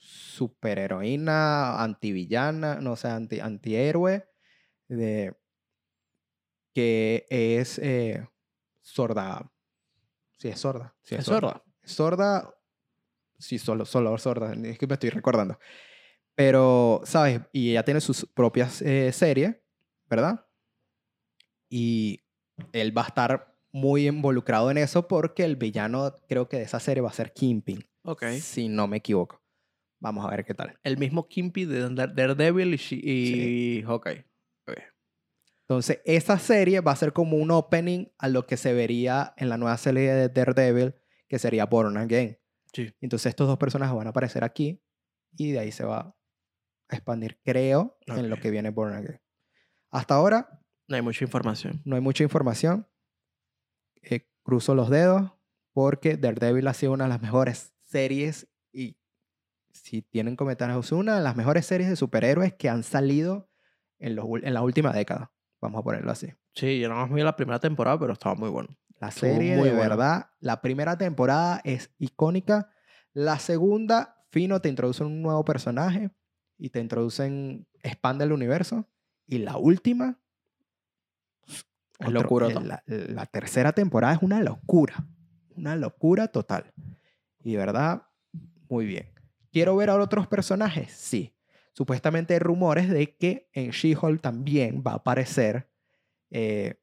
superheroína, 0.10 1.82
antivillana, 1.84 2.82
no 2.82 2.95
sé, 2.95 3.10
anti, 3.10 3.39
antihéroe, 3.39 4.28
de, 4.88 5.36
que 6.74 7.26
es 7.30 7.78
eh, 7.80 8.28
sorda. 8.82 9.52
Sí, 10.38 10.50
es 10.50 10.60
sorda. 10.60 10.95
Sí, 11.04 11.15
¿Es 11.15 11.26
sorda? 11.26 11.63
Sorda, 11.84 12.56
sí, 13.38 13.60
solo, 13.60 13.86
solo 13.86 14.17
sorda, 14.17 14.54
es 14.54 14.78
que 14.78 14.88
me 14.88 14.93
estoy 14.93 15.10
recordando. 15.10 15.60
Pero, 16.36 17.02
¿sabes? 17.04 17.41
Y 17.52 17.72
ella 17.72 17.84
tiene 17.84 18.02
sus 18.02 18.26
propias 18.26 18.82
eh, 18.82 19.12
series, 19.12 19.58
¿verdad? 20.10 20.45
Y 21.69 22.22
él 22.72 22.98
va 22.98 23.04
a 23.04 23.08
estar 23.08 23.56
muy 23.72 24.08
involucrado 24.08 24.72
en 24.72 24.78
eso 24.78 25.08
porque 25.08 25.43
el 25.43 25.56
villano, 25.56 26.15
creo 26.28 26.50
que 26.50 26.58
de 26.58 26.63
esa 26.63 26.80
serie 26.80 27.02
va 27.02 27.10
a 27.10 27.13
ser 27.13 27.34
Kingpin, 27.34 27.86
Ok. 28.04 28.26
si 28.39 28.69
no 28.69 28.88
me 28.88 28.98
equivoco. 28.98 29.38
Vamos 30.00 30.26
a 30.26 30.30
ver 30.30 30.46
qué 30.46 30.54
tal. 30.54 30.78
El 30.84 30.98
mismo 30.98 31.28
Kimpy 31.28 31.66
de 31.66 31.90
Dare- 31.90 32.14
Daredevil 32.14 32.74
y, 32.74 32.78
She- 32.78 33.02
y 33.04 33.82
Hawkeye. 33.84 34.26
Ok. 34.68 34.78
Entonces, 35.68 36.00
esa 36.06 36.40
serie 36.40 36.80
va 36.82 36.94
a 36.94 36.96
ser 36.96 37.14
como 37.14 37.38
un 37.38 37.52
opening 37.52 38.08
a 38.18 38.28
lo 38.28 38.48
que 38.48 38.58
se 38.58 38.74
vería 38.74 39.34
en 39.38 39.50
la 39.50 39.58
nueva 39.58 39.78
serie 39.78 40.12
de 40.14 40.30
Daredevil, 40.30 40.96
que 41.28 41.38
sería 41.38 41.66
Born 41.66 41.96
Again. 41.98 42.40
Sí. 42.74 42.92
Entonces, 43.02 43.28
estos 43.30 43.48
dos 43.48 43.58
personajes 43.58 43.96
van 43.96 44.08
a 44.08 44.12
aparecer 44.12 44.44
aquí 44.44 44.82
y 45.38 45.52
de 45.52 45.60
ahí 45.60 45.72
se 45.72 45.84
va 45.84 46.16
a 46.88 46.96
expandir, 46.96 47.40
creo, 47.44 47.98
en 48.08 48.30
lo 48.30 48.38
que 48.40 48.50
viene 48.50 48.70
Born 48.72 48.94
Again. 48.96 49.22
Hasta 49.92 50.16
ahora, 50.16 50.62
No 50.88 50.96
hay 50.96 51.02
mucha 51.04 51.24
información. 51.24 51.82
no 51.86 51.96
hay 51.96 52.02
mucha 52.02 52.24
información. 52.24 52.88
Eh, 54.02 54.28
cruzo 54.44 54.74
los 54.76 54.90
dedos 54.90 55.32
porque 55.74 56.18
Daredevil 56.18 56.68
ha 56.68 56.74
sido 56.74 56.94
una 56.94 57.04
de 57.04 57.10
las 57.10 57.22
mejores 57.22 57.74
series 57.84 58.48
y 58.74 58.98
si 59.72 60.02
tienen 60.02 60.36
comentarios, 60.36 60.86
es 60.86 60.92
una 60.92 61.16
de 61.16 61.22
las 61.22 61.36
mejores 61.36 61.66
series 61.66 61.90
de 61.90 61.96
superhéroes 61.96 62.54
que 62.54 62.70
han 62.70 62.84
salido 62.84 63.50
en, 64.00 64.16
los 64.16 64.26
en 64.42 64.54
la 64.54 64.62
última 64.62 64.92
década. 64.92 65.32
Vamos 65.62 65.80
a 65.80 65.84
ponerlo 65.84 66.12
así. 66.12 66.34
Sí, 66.54 66.80
yo 66.80 66.90
no 66.90 66.96
más 66.96 67.12
vi 67.12 67.22
la 67.22 67.36
primera 67.36 67.60
temporada, 67.60 68.00
pero 68.00 68.14
estaba 68.14 68.36
muy 68.36 68.50
bueno. 68.50 68.70
La 69.00 69.12
serie 69.12 69.56
muy 69.58 69.70
de 69.70 69.76
buena. 69.76 69.90
verdad, 69.90 70.30
la 70.40 70.62
primera 70.62 70.98
temporada 70.98 71.62
es 71.64 71.92
icónica. 72.00 72.70
La 73.14 73.40
segunda, 73.40 74.24
fino, 74.30 74.62
te 74.62 74.70
introducen 74.70 75.08
un 75.08 75.22
nuevo 75.22 75.44
personaje 75.46 76.12
y 76.58 76.70
te 76.70 76.80
introducen, 76.80 77.68
expande 77.82 78.26
el 78.26 78.32
universo. 78.32 78.88
Y 79.26 79.40
la 79.40 79.58
última, 79.58 80.20
Es 81.48 82.10
eh, 82.10 82.54
La, 82.64 82.84
la 82.88 83.26
tercera 83.26 83.74
temporada 83.74 84.14
es 84.14 84.22
una 84.22 84.42
locura. 84.42 85.08
Una 85.56 85.76
locura 85.76 86.30
total. 86.30 86.74
Y 87.44 87.54
de 87.54 87.58
verdad, 87.58 88.04
muy 88.70 88.86
bien. 88.86 89.19
¿Quiero 89.52 89.76
ver 89.76 89.90
a 89.90 89.96
otros 89.96 90.28
personajes? 90.28 90.92
Sí. 90.92 91.36
Supuestamente 91.74 92.34
hay 92.34 92.40
rumores 92.40 92.90
de 92.90 93.16
que 93.16 93.50
en 93.54 93.72
She-Hulk 93.72 94.22
también 94.22 94.84
va 94.86 94.92
a 94.92 94.96
aparecer, 94.96 95.70
eh, 96.30 96.76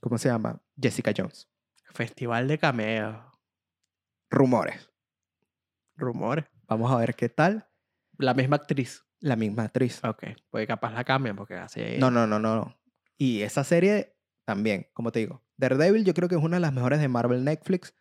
¿cómo 0.00 0.18
se 0.18 0.28
llama? 0.28 0.62
Jessica 0.80 1.12
Jones. 1.16 1.48
Festival 1.92 2.46
de 2.48 2.58
cameos. 2.58 3.16
Rumores. 4.30 4.90
Rumores. 5.96 6.44
Vamos 6.68 6.90
a 6.92 6.96
ver 6.96 7.14
qué 7.16 7.28
tal. 7.28 7.68
La 8.16 8.34
misma 8.34 8.56
actriz. 8.56 9.04
La 9.18 9.36
misma 9.36 9.64
actriz. 9.64 10.00
Ok. 10.04 10.24
Pues 10.48 10.66
capaz 10.66 10.92
la 10.92 11.04
cambian 11.04 11.36
porque 11.36 11.54
así. 11.54 11.82
No, 11.98 12.10
no, 12.10 12.26
no, 12.26 12.38
no, 12.38 12.56
no. 12.56 12.80
Y 13.18 13.42
esa 13.42 13.64
serie 13.64 14.16
también, 14.44 14.88
como 14.92 15.12
te 15.12 15.18
digo. 15.18 15.42
Daredevil 15.56 16.04
yo 16.04 16.14
creo 16.14 16.28
que 16.28 16.36
es 16.36 16.42
una 16.42 16.56
de 16.56 16.60
las 16.60 16.72
mejores 16.72 17.00
de 17.00 17.08
Marvel 17.08 17.44
Netflix. 17.44 17.94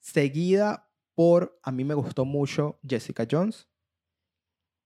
Seguida 0.00 0.85
por, 1.16 1.58
a 1.62 1.72
mí 1.72 1.82
me 1.82 1.94
gustó 1.94 2.24
mucho 2.24 2.78
Jessica 2.86 3.26
Jones. 3.28 3.68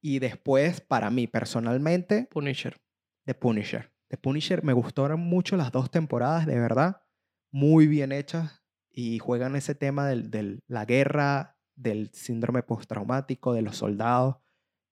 Y 0.00 0.20
después, 0.20 0.80
para 0.80 1.10
mí 1.10 1.26
personalmente, 1.26 2.28
Punisher. 2.30 2.80
The 3.26 3.34
Punisher. 3.34 3.92
The 4.08 4.16
Punisher 4.16 4.64
me 4.64 4.72
gustaron 4.72 5.20
mucho 5.20 5.56
las 5.56 5.72
dos 5.72 5.90
temporadas, 5.90 6.46
de 6.46 6.58
verdad. 6.58 7.02
Muy 7.50 7.86
bien 7.86 8.12
hechas. 8.12 8.62
Y 8.92 9.18
juegan 9.18 9.56
ese 9.56 9.74
tema 9.74 10.06
de 10.08 10.60
la 10.66 10.84
guerra, 10.84 11.58
del 11.74 12.10
síndrome 12.12 12.62
postraumático, 12.62 13.52
de 13.52 13.62
los 13.62 13.76
soldados. 13.76 14.36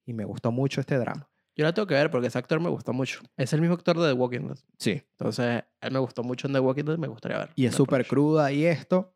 Y 0.04 0.12
me 0.12 0.24
gustó 0.24 0.50
mucho 0.52 0.80
este 0.80 0.98
drama. 0.98 1.30
Yo 1.54 1.64
la 1.64 1.72
tengo 1.72 1.86
que 1.86 1.94
ver 1.94 2.10
porque 2.10 2.28
ese 2.28 2.38
actor 2.38 2.60
me 2.60 2.68
gustó 2.68 2.92
mucho. 2.92 3.20
Es 3.36 3.52
el 3.52 3.60
mismo 3.60 3.74
actor 3.74 3.98
de 3.98 4.08
The 4.08 4.12
Walking 4.12 4.46
Dead. 4.48 4.58
Sí. 4.78 5.02
Entonces, 5.12 5.64
él 5.80 5.92
me 5.92 5.98
gustó 5.98 6.22
mucho 6.22 6.46
en 6.46 6.52
The 6.52 6.60
Walking 6.60 6.84
Dead. 6.84 6.98
Me 6.98 7.08
gustaría 7.08 7.38
ver. 7.38 7.50
Y 7.54 7.66
es 7.66 7.74
súper 7.74 8.06
cruda 8.06 8.50
y 8.52 8.64
esto. 8.64 9.14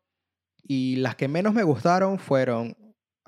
Y 0.63 0.95
las 0.95 1.15
que 1.15 1.27
menos 1.27 1.53
me 1.53 1.63
gustaron 1.63 2.17
fueron 2.17 2.75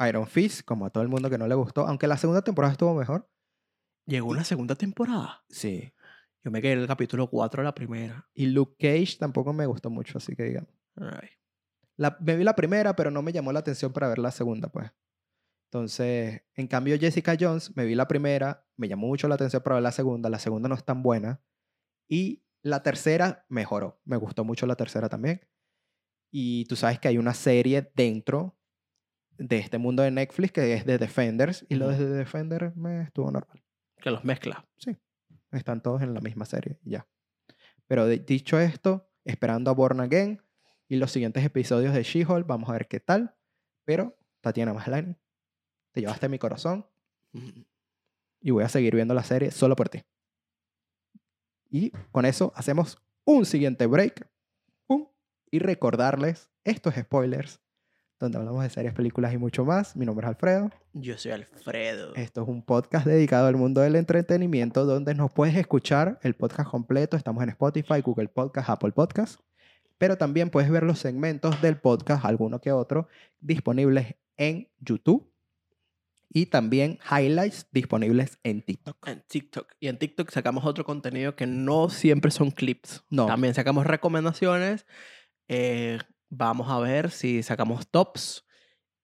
Iron 0.07 0.25
Fist, 0.27 0.63
como 0.65 0.85
a 0.85 0.89
todo 0.89 1.03
el 1.03 1.09
mundo 1.09 1.29
que 1.29 1.37
no 1.37 1.47
le 1.47 1.55
gustó. 1.55 1.85
Aunque 1.85 2.07
la 2.07 2.17
segunda 2.17 2.41
temporada 2.41 2.71
estuvo 2.71 2.95
mejor. 2.95 3.29
Llegó 4.05 4.29
una 4.29 4.43
segunda 4.43 4.75
temporada. 4.75 5.43
Sí. 5.49 5.93
Yo 6.43 6.51
me 6.51 6.61
quedé 6.61 6.73
en 6.73 6.79
el 6.79 6.87
capítulo 6.87 7.29
4 7.29 7.61
de 7.61 7.65
la 7.65 7.75
primera. 7.75 8.29
Y 8.33 8.45
Luke 8.47 8.75
Cage 8.79 9.17
tampoco 9.19 9.51
me 9.51 9.65
gustó 9.65 9.89
mucho, 9.89 10.17
así 10.17 10.35
que 10.35 10.43
digamos. 10.43 10.69
La, 11.97 12.17
me 12.21 12.35
vi 12.35 12.43
la 12.43 12.55
primera, 12.55 12.95
pero 12.95 13.11
no 13.11 13.21
me 13.21 13.31
llamó 13.31 13.51
la 13.51 13.59
atención 13.59 13.91
para 13.91 14.07
ver 14.07 14.19
la 14.19 14.31
segunda, 14.31 14.69
pues. 14.69 14.91
Entonces, 15.71 16.43
en 16.53 16.67
cambio, 16.67 16.97
Jessica 16.99 17.35
Jones, 17.39 17.75
me 17.75 17.85
vi 17.85 17.95
la 17.95 18.07
primera, 18.07 18.65
me 18.77 18.87
llamó 18.87 19.07
mucho 19.07 19.27
la 19.27 19.35
atención 19.35 19.61
para 19.63 19.75
ver 19.75 19.83
la 19.83 19.91
segunda. 19.91 20.29
La 20.29 20.39
segunda 20.39 20.69
no 20.69 20.75
es 20.75 20.85
tan 20.85 21.01
buena. 21.01 21.41
Y 22.07 22.43
la 22.61 22.83
tercera 22.83 23.45
mejoró. 23.49 23.99
Me 24.05 24.17
gustó 24.17 24.43
mucho 24.43 24.67
la 24.67 24.75
tercera 24.75 25.09
también. 25.09 25.41
Y 26.37 26.65
tú 26.65 26.75
sabes 26.75 26.99
que 26.99 27.07
hay 27.07 27.17
una 27.17 27.33
serie 27.33 27.89
dentro 27.95 28.57
de 29.37 29.57
este 29.57 29.77
mundo 29.77 30.03
de 30.03 30.11
Netflix 30.11 30.51
que 30.51 30.73
es 30.73 30.85
de 30.85 30.97
Defenders. 30.97 31.65
Y 31.69 31.75
lo 31.75 31.87
de 31.87 32.05
Defenders 32.09 32.75
me 32.75 33.03
estuvo 33.03 33.31
normal. 33.31 33.63
Que 34.01 34.11
los 34.11 34.25
mezcla. 34.25 34.67
Sí. 34.75 34.97
Están 35.53 35.81
todos 35.81 36.01
en 36.01 36.13
la 36.13 36.19
misma 36.19 36.43
serie. 36.43 36.77
Ya. 36.83 37.07
Pero 37.87 38.05
de- 38.05 38.19
dicho 38.19 38.59
esto, 38.59 39.09
esperando 39.23 39.71
a 39.71 39.73
Born 39.75 40.01
Again 40.01 40.41
y 40.89 40.97
los 40.97 41.09
siguientes 41.11 41.41
episodios 41.45 41.93
de 41.93 42.03
She-Hulk, 42.03 42.45
vamos 42.45 42.69
a 42.69 42.73
ver 42.73 42.89
qué 42.89 42.99
tal. 42.99 43.33
Pero, 43.85 44.17
Tatiana 44.41 44.73
Maslany, 44.73 45.15
te 45.93 46.01
llevaste 46.01 46.27
mi 46.27 46.37
corazón 46.37 46.85
y 48.41 48.51
voy 48.51 48.65
a 48.65 48.67
seguir 48.67 48.93
viendo 48.93 49.13
la 49.13 49.23
serie 49.23 49.51
solo 49.51 49.77
por 49.77 49.87
ti. 49.87 50.03
Y 51.69 51.91
con 52.11 52.25
eso 52.25 52.51
hacemos 52.57 52.97
un 53.23 53.45
siguiente 53.45 53.85
break. 53.85 54.27
Y 55.51 55.59
recordarles 55.59 56.49
estos 56.63 56.95
spoilers 56.95 57.59
donde 58.19 58.37
hablamos 58.37 58.63
de 58.63 58.69
series, 58.69 58.93
películas 58.93 59.33
y 59.33 59.37
mucho 59.37 59.65
más. 59.65 59.95
Mi 59.95 60.05
nombre 60.05 60.25
es 60.25 60.29
Alfredo. 60.29 60.71
Yo 60.93 61.17
soy 61.17 61.31
Alfredo. 61.31 62.15
Esto 62.15 62.43
es 62.43 62.47
un 62.47 62.63
podcast 62.63 63.05
dedicado 63.05 63.47
al 63.47 63.55
mundo 63.55 63.81
del 63.81 63.95
entretenimiento 63.95 64.85
donde 64.85 65.13
nos 65.13 65.31
puedes 65.31 65.55
escuchar 65.55 66.19
el 66.23 66.33
podcast 66.33 66.69
completo. 66.69 67.17
Estamos 67.17 67.43
en 67.43 67.49
Spotify, 67.49 68.01
Google 68.01 68.29
Podcast, 68.29 68.69
Apple 68.69 68.93
Podcast. 68.93 69.41
Pero 69.97 70.17
también 70.17 70.49
puedes 70.49 70.69
ver 70.69 70.83
los 70.83 70.99
segmentos 70.99 71.61
del 71.61 71.77
podcast, 71.77 72.25
alguno 72.25 72.59
que 72.59 72.71
otro, 72.71 73.07
disponibles 73.39 74.15
en 74.37 74.69
YouTube. 74.79 75.31
Y 76.29 76.47
también 76.47 76.99
highlights 77.09 77.67
disponibles 77.71 78.39
en 78.43 78.61
TikTok. 78.61 79.07
En 79.07 79.21
TikTok. 79.21 79.71
Y 79.79 79.87
en 79.87 79.97
TikTok 79.97 80.31
sacamos 80.31 80.65
otro 80.65 80.83
contenido 80.83 81.35
que 81.35 81.47
no 81.47 81.89
siempre 81.89 82.31
son 82.31 82.51
clips. 82.51 83.03
No. 83.09 83.25
También 83.27 83.53
sacamos 83.53 83.85
recomendaciones. 83.85 84.85
Eh, 85.47 85.99
vamos 86.29 86.69
a 86.69 86.79
ver 86.79 87.11
si 87.11 87.43
sacamos 87.43 87.87
tops. 87.89 88.43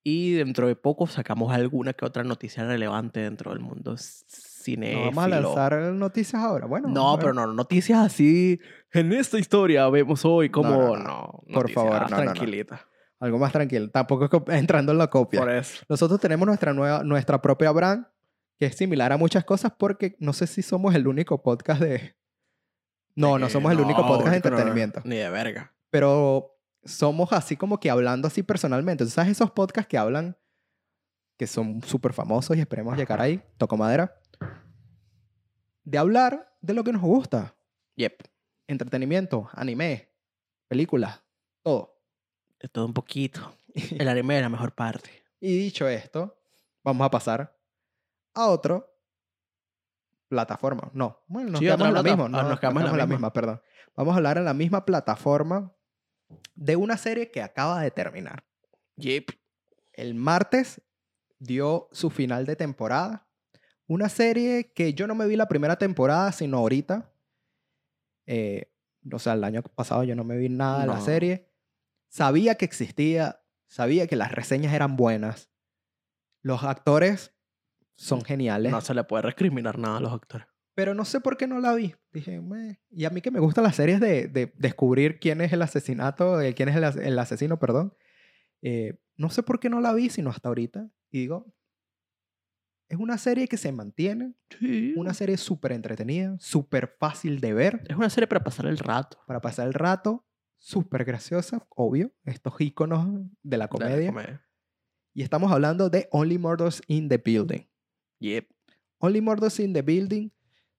Y 0.04 0.34
dentro 0.34 0.68
de 0.68 0.76
poco 0.76 1.06
sacamos 1.06 1.54
alguna 1.54 1.94
que 1.94 2.06
otra 2.06 2.24
noticia 2.24 2.66
relevante 2.66 3.20
dentro 3.20 3.52
del 3.52 3.60
mundo 3.60 3.96
cine. 3.98 4.96
No 4.96 5.02
vamos 5.06 5.24
a 5.26 5.28
lanzar 5.28 5.74
noticias 5.94 6.42
ahora. 6.42 6.66
Bueno, 6.66 6.88
No, 6.90 7.18
pero 7.20 7.34
no, 7.34 7.46
noticias 7.46 8.00
así. 8.00 8.60
En 8.92 9.14
esta 9.14 9.38
historia 9.38 9.88
vemos 9.90 10.26
hoy 10.26 10.50
como. 10.50 10.70
no, 10.70 10.98
No, 10.98 11.44
no. 11.46 11.54
Por 11.54 11.70
favor, 11.70 11.94
no, 11.94 12.00
no, 12.00 12.10
no. 12.10 12.24
tranquilita. 12.24 12.88
Algo 13.20 13.38
más 13.38 13.52
tranquilo. 13.52 13.92
Tampoco 13.92 14.44
entrando 14.52 14.92
en 14.92 14.98
la 14.98 15.08
copia. 15.08 15.40
Por 15.42 15.52
eso. 15.52 15.84
Nosotros 15.88 16.20
tenemos 16.20 16.48
nuestra, 16.48 16.74
nueva, 16.74 17.04
nuestra 17.04 17.40
propia 17.40 17.70
brand, 17.72 18.08
que 18.58 18.66
es 18.66 18.76
similar 18.76 19.12
a 19.12 19.18
muchas 19.18 19.46
cosas, 19.46 19.72
porque 19.78 20.16
no 20.20 20.34
sé 20.34 20.48
si 20.48 20.64
somos 20.64 20.96
el 20.96 21.08
único 21.08 21.44
podcast 21.44 21.80
de... 21.82 22.16
No, 23.14 23.38
no 23.38 23.46
Eh, 23.46 23.50
somos 23.52 23.72
el 23.72 23.80
único 23.80 24.02
podcast 24.08 24.32
de 24.32 24.36
entretenimiento. 24.38 25.02
Ni 25.04 25.18
de 25.18 25.30
verga. 25.30 25.72
Pero 25.92 26.58
somos 26.84 27.32
así 27.34 27.56
como 27.56 27.80
que 27.80 27.92
hablando 27.92 28.28
así 28.28 28.42
personalmente. 28.42 29.04
¿Tú 29.04 29.12
¿Sabes 29.12 29.32
esos 29.32 29.52
podcasts 29.52 29.88
que 29.88 29.98
hablan, 29.98 30.36
que 31.38 31.46
son 31.46 31.84
súper 31.84 32.14
famosos 32.14 32.58
y 32.58 32.62
esperemos 32.62 32.98
llegar 32.98 33.22
ahí? 33.22 33.44
Toco 33.58 33.78
madera. 33.78 34.20
De 35.84 35.98
hablar 35.98 36.56
de 36.62 36.74
lo 36.74 36.84
que 36.84 36.94
nos 36.94 37.02
gusta. 37.02 37.56
Yep. 37.96 38.24
Entretenimiento, 38.68 39.50
anime, 39.54 40.10
películas, 40.68 41.22
todo. 41.62 42.02
De 42.60 42.70
todo 42.70 42.86
un 42.86 42.94
poquito. 42.94 43.54
El 44.00 44.08
anime 44.08 44.38
es 44.38 44.42
la 44.44 44.50
mejor 44.50 44.74
parte. 44.74 45.10
Y 45.40 45.58
dicho 45.58 45.88
esto, 45.88 46.40
vamos 46.84 47.06
a 47.06 47.12
pasar 47.12 47.58
a 48.34 48.48
otro 48.48 48.88
plataforma. 50.30 50.90
No, 50.94 51.20
bueno, 51.28 51.52
nos 51.52 51.60
Sí, 51.60 51.66
quedamos 51.66 51.90
en 51.90 51.94
la 51.94 52.04
misma. 52.04 52.30
No, 52.30 52.44
nos 52.44 52.60
quedamos 52.60 52.84
en 52.86 52.98
la 52.98 53.06
misma. 53.06 53.34
perdón. 53.34 53.62
Vamos 53.96 54.14
a 54.14 54.18
hablar 54.18 54.38
en 54.38 54.46
la 54.46 54.54
misma 54.54 54.86
plataforma 54.86 55.76
de 56.56 56.76
una 56.76 56.98
serie 56.98 57.32
que 57.32 57.42
acaba 57.42 57.82
de 57.82 57.92
terminar. 57.92 58.44
Yep. 58.98 59.32
El 59.94 60.16
martes 60.16 60.82
dio 61.40 61.88
su 61.92 62.10
final 62.10 62.46
de 62.46 62.56
temporada. 62.56 63.28
Una 63.88 64.10
serie 64.10 64.72
que 64.74 64.94
yo 64.94 65.08
no 65.08 65.16
me 65.16 65.28
vi 65.28 65.36
la 65.36 65.48
primera 65.48 65.78
temporada, 65.78 66.32
sino 66.32 66.58
ahorita. 66.58 67.12
Eh, 68.26 68.72
o 69.12 69.20
sea, 69.20 69.34
el 69.34 69.44
año 69.44 69.62
pasado 69.64 70.04
yo 70.04 70.16
no 70.16 70.24
me 70.24 70.38
vi 70.38 70.50
nada 70.50 70.82
de 70.82 70.88
la 70.88 71.02
serie. 71.02 71.50
Sabía 72.08 72.56
que 72.56 72.66
existía, 72.66 73.42
sabía 73.68 74.08
que 74.08 74.16
las 74.16 74.32
reseñas 74.32 74.74
eran 74.74 74.96
buenas. 74.96 75.50
Los 76.42 76.64
actores 76.64 77.34
son 77.96 78.24
geniales, 78.24 78.72
No 78.72 78.82
se 78.82 78.94
le 78.94 79.04
puede 79.04 79.24
recriminar 79.24 79.78
nada 79.78 79.98
a 79.98 80.02
los 80.02 80.14
actores. 80.14 80.48
pero 80.74 80.94
no 80.94 81.06
sé 81.06 81.20
por 81.20 81.38
qué 81.38 81.48
no 81.48 81.60
la 81.60 81.74
vi. 81.74 81.96
Dije, 82.14 82.42
"Meh". 82.42 82.80
y 82.90 83.06
a 83.06 83.10
mí 83.10 83.22
que 83.22 83.32
me 83.32 83.40
gustan 83.40 83.64
las 83.64 83.76
series 83.76 84.00
de, 84.02 84.28
de 84.28 84.54
descubrir 84.58 85.20
quién 85.20 85.40
es 85.42 85.54
el 85.54 85.62
asesinato, 85.62 86.42
eh, 86.42 86.54
quién 86.54 86.70
es 86.70 86.76
el, 86.76 86.84
as- 86.84 86.98
el 86.98 87.18
asesino, 87.18 87.58
perdón. 87.60 87.94
Eh, 88.62 89.00
no 89.16 89.30
sé 89.30 89.44
por 89.44 89.60
qué 89.60 89.70
no 89.70 89.80
la 89.80 89.94
vi, 89.94 90.10
sino 90.10 90.30
hasta 90.30 90.50
ahorita. 90.50 90.90
Y 91.10 91.20
digo, 91.20 91.54
es 92.90 92.98
una 92.98 93.18
serie 93.18 93.48
que 93.48 93.58
se 93.58 93.72
mantiene, 93.72 94.34
Sí. 94.60 94.94
una 94.98 95.14
serie 95.14 95.38
súper 95.38 95.72
entretenida, 95.72 96.36
súper 96.40 96.96
fácil 97.00 97.40
de 97.40 97.54
ver 97.54 97.84
Es 97.90 97.96
una 97.96 98.10
serie 98.10 98.28
para 98.28 98.44
pasar 98.44 98.66
el 98.66 98.78
rato. 98.78 99.18
para 99.28 99.40
pasar 99.40 99.68
el 99.68 99.74
rato, 99.74 100.26
súper 100.58 101.06
graciosa, 101.06 101.66
obvio, 101.70 102.12
estos 102.26 102.60
iconos 102.60 103.06
de 103.08 103.12
la 103.14 103.30
de 103.44 103.58
la 103.58 103.68
comedia. 103.70 104.10
comedia. 104.12 104.46
Y 105.14 105.24
estamos 105.24 105.52
hablando 105.52 105.90
de 105.90 106.08
Only 106.12 106.38
Murders 106.38 106.82
in 106.88 107.08
the 107.10 107.18
Building. 107.18 107.68
Yep. 108.20 108.48
Only 109.00 109.22
Murders 109.22 109.60
in 109.60 109.74
the 109.74 109.82
Building 109.82 110.30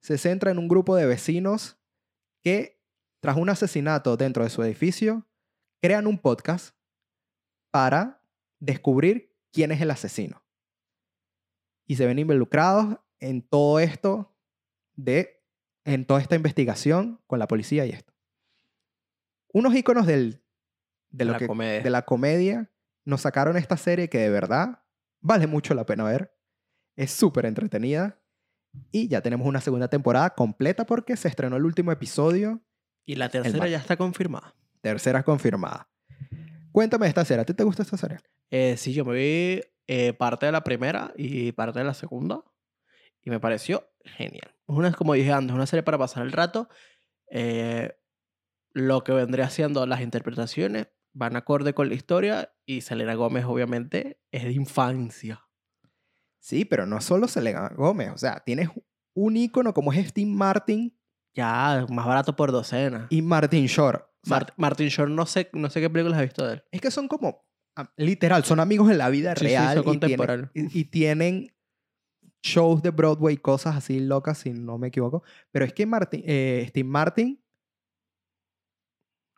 se 0.02 0.18
centra 0.18 0.50
en 0.50 0.58
un 0.58 0.68
grupo 0.68 0.96
de 0.96 1.06
vecinos 1.06 1.78
que, 2.42 2.82
tras 3.20 3.36
un 3.36 3.48
asesinato 3.48 4.16
dentro 4.16 4.42
de 4.42 4.50
su 4.50 4.62
edificio, 4.62 5.26
crean 5.80 6.06
un 6.06 6.18
podcast 6.18 6.76
para 7.70 8.22
descubrir 8.58 9.36
quién 9.52 9.70
es 9.70 9.80
el 9.80 9.90
asesino. 9.90 10.44
Y 11.86 11.96
se 11.96 12.06
ven 12.06 12.18
involucrados 12.18 12.98
en 13.20 13.42
todo 13.42 13.78
esto 13.78 14.36
de, 14.94 15.44
en 15.84 16.04
toda 16.04 16.20
esta 16.20 16.34
investigación 16.34 17.22
con 17.26 17.38
la 17.38 17.46
policía 17.46 17.86
y 17.86 17.90
esto. 17.90 18.12
Unos 19.52 19.74
íconos 19.74 20.06
del, 20.06 20.42
de, 21.10 21.24
lo 21.26 21.32
la 21.32 21.38
que, 21.38 21.46
comedia. 21.46 21.82
de 21.82 21.90
la 21.90 22.02
comedia 22.02 22.72
nos 23.04 23.20
sacaron 23.20 23.56
esta 23.56 23.76
serie 23.76 24.08
que 24.08 24.18
de 24.18 24.30
verdad 24.30 24.82
vale 25.20 25.46
mucho 25.46 25.74
la 25.74 25.86
pena 25.86 26.04
ver. 26.04 26.36
Es 26.96 27.12
súper 27.12 27.46
entretenida. 27.46 28.21
Y 28.90 29.08
ya 29.08 29.20
tenemos 29.20 29.46
una 29.46 29.60
segunda 29.60 29.88
temporada 29.88 30.30
completa 30.30 30.86
porque 30.86 31.16
se 31.16 31.28
estrenó 31.28 31.56
el 31.56 31.64
último 31.64 31.92
episodio. 31.92 32.62
Y 33.04 33.16
la 33.16 33.28
tercera 33.28 33.66
ya 33.68 33.78
está 33.78 33.96
confirmada. 33.96 34.54
Tercera 34.80 35.22
confirmada. 35.22 35.88
Cuéntame 36.72 37.06
esta 37.06 37.24
serie. 37.24 37.42
¿A 37.42 37.44
ti 37.44 37.54
te 37.54 37.64
gusta 37.64 37.82
esta 37.82 37.96
serie? 37.96 38.18
Eh, 38.50 38.76
sí, 38.76 38.92
yo 38.92 39.04
me 39.04 39.14
vi 39.14 39.60
eh, 39.86 40.12
parte 40.14 40.46
de 40.46 40.52
la 40.52 40.64
primera 40.64 41.12
y 41.16 41.52
parte 41.52 41.78
de 41.78 41.84
la 41.84 41.94
segunda. 41.94 42.42
Y 43.22 43.30
me 43.30 43.40
pareció 43.40 43.88
genial. 44.04 44.54
Es 44.68 44.74
una, 44.74 44.92
como 44.92 45.14
dije 45.14 45.32
antes, 45.32 45.54
una 45.54 45.66
serie 45.66 45.82
para 45.82 45.98
pasar 45.98 46.22
el 46.22 46.32
rato. 46.32 46.68
Eh, 47.30 47.96
lo 48.72 49.04
que 49.04 49.12
vendría 49.12 49.50
siendo 49.50 49.86
las 49.86 50.00
interpretaciones 50.00 50.88
van 51.12 51.36
acorde 51.36 51.74
con 51.74 51.88
la 51.88 51.94
historia. 51.94 52.54
Y 52.64 52.80
Selena 52.80 53.14
Gómez, 53.14 53.44
obviamente, 53.44 54.20
es 54.30 54.44
de 54.44 54.52
infancia. 54.52 55.46
Sí, 56.42 56.64
pero 56.64 56.86
no 56.86 57.00
solo 57.00 57.28
Selena 57.28 57.68
Gómez. 57.76 58.10
O 58.12 58.18
sea, 58.18 58.40
tienes 58.44 58.68
un 59.14 59.36
ícono 59.36 59.72
como 59.72 59.92
es 59.92 60.08
Steve 60.08 60.28
Martin 60.30 60.98
Ya, 61.34 61.86
más 61.88 62.04
barato 62.06 62.34
por 62.34 62.50
docena. 62.50 63.06
y 63.10 63.22
Martin 63.22 63.66
Short. 63.66 64.02
O 64.24 64.28
sea, 64.28 64.38
Mart- 64.38 64.54
Martin 64.56 64.88
Short, 64.88 65.10
no 65.10 65.24
sé, 65.26 65.48
no 65.52 65.70
sé 65.70 65.80
qué 65.80 65.88
películas 65.88 66.18
has 66.18 66.24
visto 66.24 66.46
de 66.46 66.54
él. 66.54 66.64
es 66.72 66.80
que 66.80 66.90
son 66.90 67.06
como, 67.08 67.44
ah, 67.76 67.92
literal, 67.96 68.42
son 68.44 68.58
amigos 68.60 68.90
en 68.90 68.98
la 68.98 69.08
vida 69.08 69.34
Sí, 69.36 69.40
sí, 69.46 69.50
real. 69.50 69.78
y 69.78 69.82
tienen- 69.82 69.84
contemporáneos. 70.00 70.50
y, 70.54 70.80
y 70.80 70.84
tienen 70.86 71.54
shows 72.42 72.82
de 72.82 72.90
Broadway, 72.90 73.36
cosas 73.36 73.76
así 73.76 74.00
locas, 74.00 74.38
si 74.38 74.50
no 74.50 74.78
me 74.78 74.88
equivoco. 74.88 75.22
Pero 75.52 75.64
es 75.64 75.72
que 75.72 75.86
Martin, 75.86 76.22
eh, 76.26 76.64
Steve 76.70 76.88
Martin, 76.88 77.40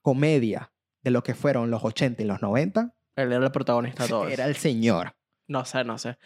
comedia 0.02 0.72
de 1.02 1.10
lo 1.10 1.22
que 1.22 1.34
fueron 1.34 1.70
los 1.70 1.84
80 1.84 2.22
y 2.22 2.26
los 2.26 2.40
90, 2.42 2.94
Él 3.16 3.32
era 3.32 3.44
el 3.44 3.52
protagonista 3.52 4.04
de 4.04 4.08
todo. 4.08 4.28
era 4.28 4.46
el 4.46 4.56
señor. 4.56 5.14
No 5.48 5.64
sé, 5.64 5.84
no 5.84 5.98
sé. 5.98 6.16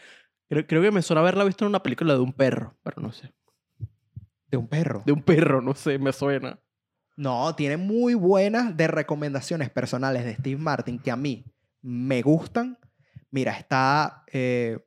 Creo, 0.49 0.67
creo 0.67 0.83
que 0.83 0.91
me 0.91 1.03
suena 1.03 1.21
haberla 1.21 1.45
visto 1.45 1.65
en 1.65 1.71
una 1.71 1.83
película 1.83 2.15
de 2.15 2.21
un 2.21 2.33
perro, 2.33 2.77
pero 2.83 3.03
no 3.03 3.13
sé. 3.13 3.33
De 4.51 4.57
un 4.57 4.67
perro. 4.67 5.03
De 5.05 5.13
un 5.13 5.23
perro, 5.23 5.61
no 5.61 5.75
sé, 5.75 5.99
me 5.99 6.13
suena. 6.13 6.59
No, 7.17 7.55
tiene 7.55 7.77
muy 7.77 8.15
buenas 8.15 8.77
de 8.77 8.87
recomendaciones 8.87 9.71
personales 9.71 10.25
de 10.25 10.37
Steve 10.37 10.61
Martin 10.61 10.99
que 10.99 11.11
a 11.11 11.17
mí 11.17 11.45
me 11.83 12.23
gustan. 12.23 12.79
Mira, 13.31 13.53
está 13.53 14.25
eh, 14.33 14.79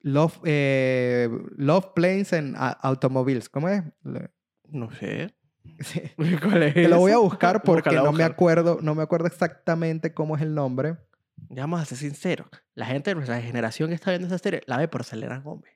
Love, 0.00 0.40
eh, 0.44 1.28
Love 1.56 1.88
Planes 1.94 2.32
and 2.32 2.56
Automobiles. 2.56 3.48
¿Cómo 3.48 3.68
es? 3.68 3.82
No 4.68 4.90
sé. 4.92 5.34
Sí. 5.80 6.02
¿Cuál 6.42 6.62
es 6.62 6.74
Te 6.74 6.88
lo 6.88 6.98
voy 6.98 7.12
a 7.12 7.18
buscar 7.18 7.62
porque 7.62 7.90
Búscala, 7.90 8.10
no 8.10 8.12
me 8.12 8.24
acuerdo, 8.24 8.78
no 8.80 8.94
me 8.94 9.02
acuerdo 9.02 9.26
exactamente 9.26 10.14
cómo 10.14 10.36
es 10.36 10.42
el 10.42 10.54
nombre. 10.54 10.96
Ya 11.48 11.62
vamos 11.62 11.80
a 11.80 11.84
ser 11.84 11.98
sinceros. 11.98 12.48
La 12.74 12.86
gente 12.86 13.10
de 13.10 13.14
nuestra 13.16 13.40
generación 13.40 13.88
que 13.88 13.94
está 13.94 14.10
viendo 14.10 14.26
esa 14.28 14.38
serie 14.38 14.62
la 14.66 14.76
ve 14.78 14.88
por 14.88 15.04
Selena 15.04 15.38
Gómez. 15.40 15.72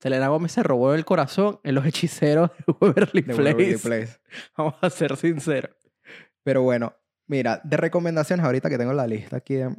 Selena 0.00 0.28
Gómez 0.28 0.52
se 0.52 0.62
robó 0.62 0.92
el 0.94 1.04
corazón 1.04 1.60
en 1.62 1.74
los 1.74 1.86
hechiceros 1.86 2.50
de 2.58 2.74
Waverly 2.80 3.22
de 3.22 3.34
Place. 3.34 3.52
Waverly 3.54 3.76
Place. 3.78 4.18
Vamos 4.56 4.74
a 4.80 4.90
ser 4.90 5.16
sinceros. 5.16 5.74
Pero 6.42 6.62
bueno, 6.62 6.92
mira, 7.26 7.60
de 7.64 7.76
recomendaciones 7.76 8.44
ahorita 8.44 8.68
que 8.68 8.76
tengo 8.76 8.92
la 8.92 9.06
lista 9.06 9.36
aquí, 9.36 9.54
de- 9.54 9.74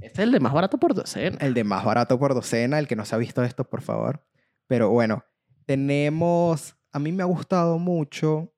Este 0.00 0.22
es 0.22 0.26
el 0.26 0.32
de 0.32 0.40
más 0.40 0.52
barato 0.52 0.78
por 0.78 0.94
docena. 0.94 1.36
el 1.40 1.54
de 1.54 1.62
más 1.62 1.84
barato 1.84 2.18
por 2.18 2.34
docena, 2.34 2.78
el 2.80 2.88
que 2.88 2.96
no 2.96 3.04
se 3.04 3.14
ha 3.14 3.18
visto 3.18 3.44
esto, 3.44 3.62
por 3.68 3.82
favor. 3.82 4.24
Pero 4.66 4.90
bueno, 4.90 5.24
tenemos, 5.66 6.76
a 6.92 6.98
mí 6.98 7.12
me 7.12 7.22
ha 7.22 7.26
gustado 7.26 7.78
mucho 7.78 8.52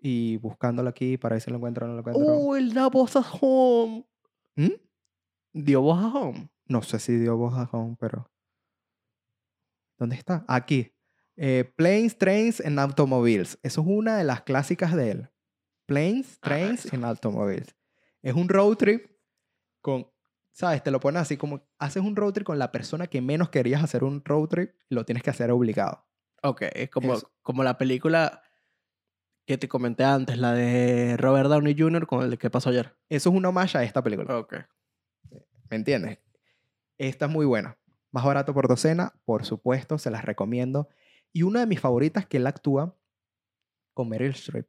y 0.00 0.36
buscándolo 0.38 0.88
aquí 0.88 1.16
para 1.16 1.34
ver 1.34 1.42
si 1.42 1.50
lo 1.50 1.56
encuentro 1.56 1.84
o 1.86 1.88
no 1.88 1.94
lo 1.94 2.00
encuentro. 2.00 2.24
Oh, 2.24 2.56
el 2.56 2.72
da 2.72 2.88
voz 2.88 3.16
a 3.16 3.20
home. 3.20 4.06
¿Mm? 4.56 4.72
Dio 5.52 5.82
voz 5.82 5.98
a 6.02 6.08
home. 6.08 6.50
No 6.66 6.82
sé 6.82 6.98
si 6.98 7.16
dio 7.16 7.36
voz 7.36 7.54
a 7.54 7.68
home, 7.72 7.96
pero... 7.98 8.30
¿Dónde 9.98 10.16
está? 10.16 10.44
Aquí. 10.46 10.92
Eh, 11.36 11.64
Planes, 11.76 12.16
Trains 12.18 12.60
and 12.64 12.78
Automobiles. 12.78 13.58
Eso 13.62 13.80
es 13.80 13.86
una 13.88 14.16
de 14.16 14.24
las 14.24 14.42
clásicas 14.42 14.94
de 14.94 15.10
él. 15.10 15.30
Planes, 15.86 16.38
Ah, 16.42 16.48
Trains 16.48 16.84
eso. 16.86 16.94
and 16.96 17.04
Automobiles. 17.04 17.74
Es 18.22 18.34
un 18.34 18.48
road 18.48 18.76
trip 18.76 19.06
con, 19.80 20.06
¿sabes? 20.52 20.82
Te 20.82 20.90
lo 20.90 21.00
pones 21.00 21.22
así 21.22 21.36
como, 21.36 21.66
haces 21.78 22.02
un 22.02 22.16
road 22.16 22.32
trip 22.32 22.46
con 22.46 22.58
la 22.58 22.70
persona 22.72 23.06
que 23.06 23.20
menos 23.20 23.48
querías 23.50 23.82
hacer 23.82 24.04
un 24.04 24.22
road 24.24 24.48
trip, 24.48 24.70
lo 24.88 25.04
tienes 25.04 25.22
que 25.22 25.30
hacer 25.30 25.50
obligado. 25.50 26.04
Ok, 26.42 26.62
es 26.74 26.90
como, 26.90 27.14
Eso. 27.14 27.32
como 27.42 27.64
la 27.64 27.78
película 27.78 28.42
que 29.48 29.56
te 29.56 29.66
comenté 29.66 30.04
antes, 30.04 30.36
la 30.36 30.52
de 30.52 31.16
Robert 31.16 31.48
Downey 31.48 31.74
Jr. 31.74 32.06
con 32.06 32.22
el 32.22 32.36
¿Qué 32.36 32.50
pasó 32.50 32.68
ayer? 32.68 32.94
Eso 33.08 33.30
es 33.30 33.34
una 33.34 33.50
malla 33.50 33.80
a 33.80 33.82
esta 33.82 34.02
película. 34.02 34.36
Ok. 34.36 34.56
¿Me 35.70 35.76
entiendes? 35.78 36.18
Esta 36.98 37.24
es 37.24 37.32
muy 37.32 37.46
buena. 37.46 37.78
Más 38.10 38.26
barato 38.26 38.52
por 38.52 38.68
docena, 38.68 39.14
por 39.24 39.46
supuesto, 39.46 39.96
se 39.96 40.10
las 40.10 40.26
recomiendo. 40.26 40.90
Y 41.32 41.44
una 41.44 41.60
de 41.60 41.66
mis 41.66 41.80
favoritas 41.80 42.26
que 42.26 42.36
él 42.36 42.46
actúa 42.46 42.94
con 43.94 44.10
Meryl 44.10 44.32
Streep. 44.32 44.68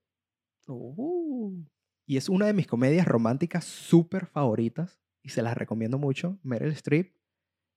Uh, 0.67 1.61
Y 2.05 2.15
es 2.15 2.29
una 2.29 2.45
de 2.45 2.53
mis 2.53 2.65
comedias 2.65 3.05
románticas 3.05 3.65
súper 3.65 4.27
favoritas 4.27 5.01
y 5.21 5.27
se 5.27 5.41
las 5.41 5.57
recomiendo 5.57 5.97
mucho. 5.97 6.39
Meryl 6.41 6.71
Streep, 6.71 7.13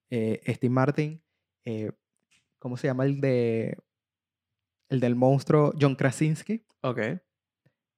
eh, 0.09 0.40
Steve 0.55 0.72
Martin, 0.72 1.20
eh, 1.64 1.90
¿cómo 2.61 2.76
se 2.76 2.86
llama 2.86 3.07
el 3.07 3.20
de 3.20 3.76
el 4.88 5.00
del 5.00 5.16
monstruo 5.16 5.72
John 5.80 5.96
Krasinski 5.96 6.64
ok. 6.83 6.99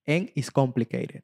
en 0.07 0.31
Is 0.35 0.51
Complicated. 0.51 1.23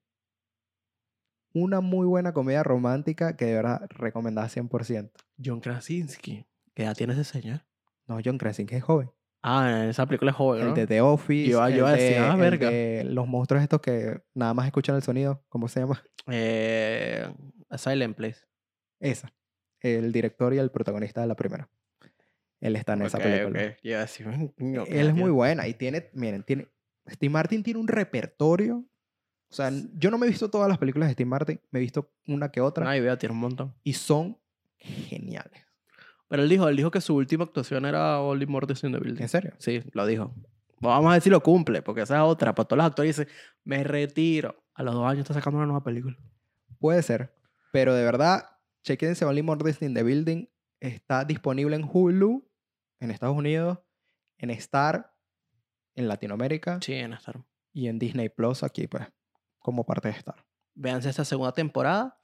Una 1.53 1.81
muy 1.81 2.07
buena 2.07 2.33
comedia 2.33 2.63
romántica 2.63 3.37
que 3.37 3.47
de 3.47 3.55
verdad 3.55 3.87
recomendada 3.91 4.49
100%. 4.49 5.11
John 5.45 5.61
Krasinski. 5.61 6.47
¿Qué 6.75 6.85
edad 6.85 6.95
tiene 6.97 7.13
ese 7.15 7.25
señor? 7.25 7.65
No, 8.07 8.19
John 8.25 8.39
Krasinski 8.39 8.77
es 8.77 8.85
joven. 8.85 9.11
Ah, 9.43 9.87
esa 9.89 10.07
película 10.07 10.31
es 10.31 10.37
joven, 10.37 10.63
El 10.63 10.69
¿no? 10.69 10.75
de 10.75 10.87
The 10.87 11.01
Office. 11.01 11.51
Yo 11.51 11.59
yo 11.59 11.67
el 11.67 11.77
iba 11.77 11.89
a 11.89 11.93
decir, 11.93 12.11
de- 12.13 12.19
ah, 12.19 12.35
el 12.35 12.41
verga. 12.41 12.71
de 12.71 13.05
los 13.05 13.27
monstruos 13.27 13.63
estos 13.63 13.81
que 13.81 14.23
nada 14.35 14.55
más 14.55 14.67
escuchan 14.67 14.97
el 14.97 15.03
sonido. 15.03 15.45
¿Cómo 15.49 15.69
se 15.69 15.81
llama? 15.81 16.03
Eh, 16.31 17.27
Silent 17.77 18.17
Place. 18.17 18.41
Esa. 19.01 19.33
El 19.81 20.13
director 20.13 20.53
y 20.55 20.59
el 20.59 20.71
protagonista 20.71 21.23
de 21.23 21.27
la 21.27 21.35
primera. 21.35 21.69
Él 22.61 22.77
está 22.77 22.93
en 22.93 23.03
esa 23.03 23.19
película. 23.19 23.59
ok. 23.59 23.77
Yo 23.83 23.91
iba 23.91 23.99
a 23.99 24.03
decir, 24.03 24.27
coño, 24.59 24.85
¿qué 24.85 25.01
Él 25.01 25.09
es 25.09 25.15
muy 25.15 25.31
buena 25.31 25.67
y 25.67 25.75
tiene, 25.75 26.11
miren, 26.13 26.43
tiene, 26.45 26.69
Steve 27.11 27.31
Martin 27.31 27.63
tiene 27.63 27.81
un 27.81 27.89
repertorio. 27.89 28.85
O 29.51 29.55
sea, 29.55 29.71
yo 29.95 30.11
no 30.11 30.19
me 30.19 30.27
he 30.27 30.31
visto 30.31 30.49
todas 30.49 30.69
las 30.69 30.79
películas 30.79 31.09
de 31.09 31.15
Steve 31.15 31.29
Martin, 31.29 31.61
me 31.71 31.81
he 31.81 31.83
visto 31.83 32.13
una 32.27 32.51
que 32.51 32.61
otra 32.61 32.89
Ay, 32.89 33.01
vea, 33.01 33.19
tiene 33.19 33.33
un 33.35 33.41
montón. 33.41 33.75
y 33.83 33.95
son 33.95 34.39
geniales. 34.79 35.67
Pero 36.29 36.45
él 36.45 36.49
dijo, 36.49 36.69
él 36.69 36.77
dijo 36.77 36.93
que 36.93 37.01
su 37.01 37.17
última 37.17 37.45
actuación 37.45 37.85
era 37.85 38.21
Only 38.21 38.47
Murders 38.47 38.85
in 38.85 38.93
the 38.93 38.99
Building. 38.99 39.23
¿En 39.23 39.29
serio? 39.29 39.53
Sí, 39.59 39.83
lo 39.93 40.07
dijo. 40.07 40.33
Vamos 40.81 41.11
a 41.11 41.15
ver 41.15 41.23
si 41.23 41.29
lo 41.29 41.43
cumple, 41.43 41.83
porque 41.83 42.03
esa 42.03 42.17
es 42.17 42.23
otra. 42.23 42.55
Para 42.55 42.69
todos 42.69 42.79
los 42.79 42.87
actores 42.87 43.17
dicen, 43.17 43.33
me 43.65 43.83
retiro. 43.83 44.63
A 44.75 44.85
los 44.85 44.95
dos 44.95 45.05
años 45.05 45.23
está 45.23 45.35
sacando 45.35 45.59
una 45.59 45.67
nueva 45.67 45.83
película. 45.83 46.17
Puede 46.79 47.03
ser. 47.03 47.35
Pero 47.73 47.95
de 47.95 48.05
verdad, 48.05 48.45
chequense 48.85 49.25
Only 49.25 49.43
Murders 49.43 49.83
in 49.83 49.93
the 49.93 50.05
Building. 50.05 50.47
Está 50.79 51.25
disponible 51.25 51.75
en 51.75 51.83
Hulu, 51.93 52.49
en 53.01 53.11
Estados 53.11 53.37
Unidos, 53.37 53.81
en 54.39 54.51
Star, 54.51 55.10
en 56.01 56.09
Latinoamérica 56.09 56.79
Sí, 56.83 56.95
en 56.95 57.13
Star. 57.15 57.41
y 57.73 57.87
en 57.89 57.99
Disney 57.99 58.29
Plus 58.29 58.63
aquí, 58.65 58.87
pues, 58.89 59.05
como 59.59 59.85
parte 59.85 60.09
de 60.09 60.15
Star. 60.17 60.45
Véanse 60.75 61.09
esta 61.11 61.25
segunda 61.25 61.53
temporada. 61.53 62.17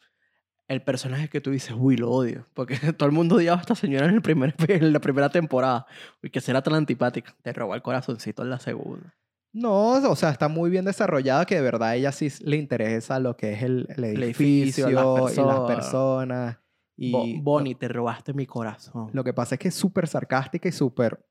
El 0.69 0.83
personaje 0.83 1.29
que 1.29 1.41
tú 1.41 1.53
dices, 1.53 1.77
uy, 1.79 1.97
lo 1.97 2.11
odio. 2.11 2.45
Porque 2.55 2.77
todo 2.99 3.07
el 3.07 3.13
mundo 3.15 3.37
odiaba 3.37 3.59
a 3.59 3.61
esta 3.61 3.75
señora 3.77 4.07
en, 4.07 4.15
el 4.15 4.23
primer, 4.23 4.55
en 4.69 4.93
la 4.93 4.99
primera 5.01 5.29
temporada. 5.29 5.87
Uy, 6.23 6.31
que 6.31 6.41
será 6.41 6.61
tan 6.63 6.75
antipática. 6.75 7.37
Te 7.43 7.53
robó 7.53 7.75
el 7.77 7.83
corazoncito 7.83 8.43
en 8.43 8.51
la 8.51 8.59
segunda. 8.59 9.15
No, 9.53 9.93
o 10.11 10.17
sea, 10.17 10.31
está 10.31 10.49
muy 10.49 10.69
bien 10.69 10.85
desarrollada 10.85 11.47
que 11.47 11.55
de 11.55 11.63
verdad 11.63 11.95
ella 11.97 12.13
sí 12.13 12.29
le 12.41 12.57
interesa 12.57 13.19
lo 13.21 13.37
que 13.39 13.53
es 13.55 13.63
el, 13.63 13.87
el 13.97 14.05
edificio, 14.05 14.89
edificio, 14.89 14.91
las 14.91 15.39
y 15.39 15.41
las 15.41 15.61
personas. 15.61 16.59
Y 16.95 17.13
Bo- 17.13 17.43
Bonnie, 17.43 17.75
te 17.75 17.89
robaste 17.89 18.35
mi 18.35 18.45
corazón. 18.45 19.09
lo 19.15 19.25
que 19.25 19.33
pasa 19.33 19.55
es 19.55 19.59
que 19.59 19.69
es 19.69 19.75
súper 19.75 20.09
sarcástica 20.09 20.69
y 20.69 20.73
súper 20.73 21.25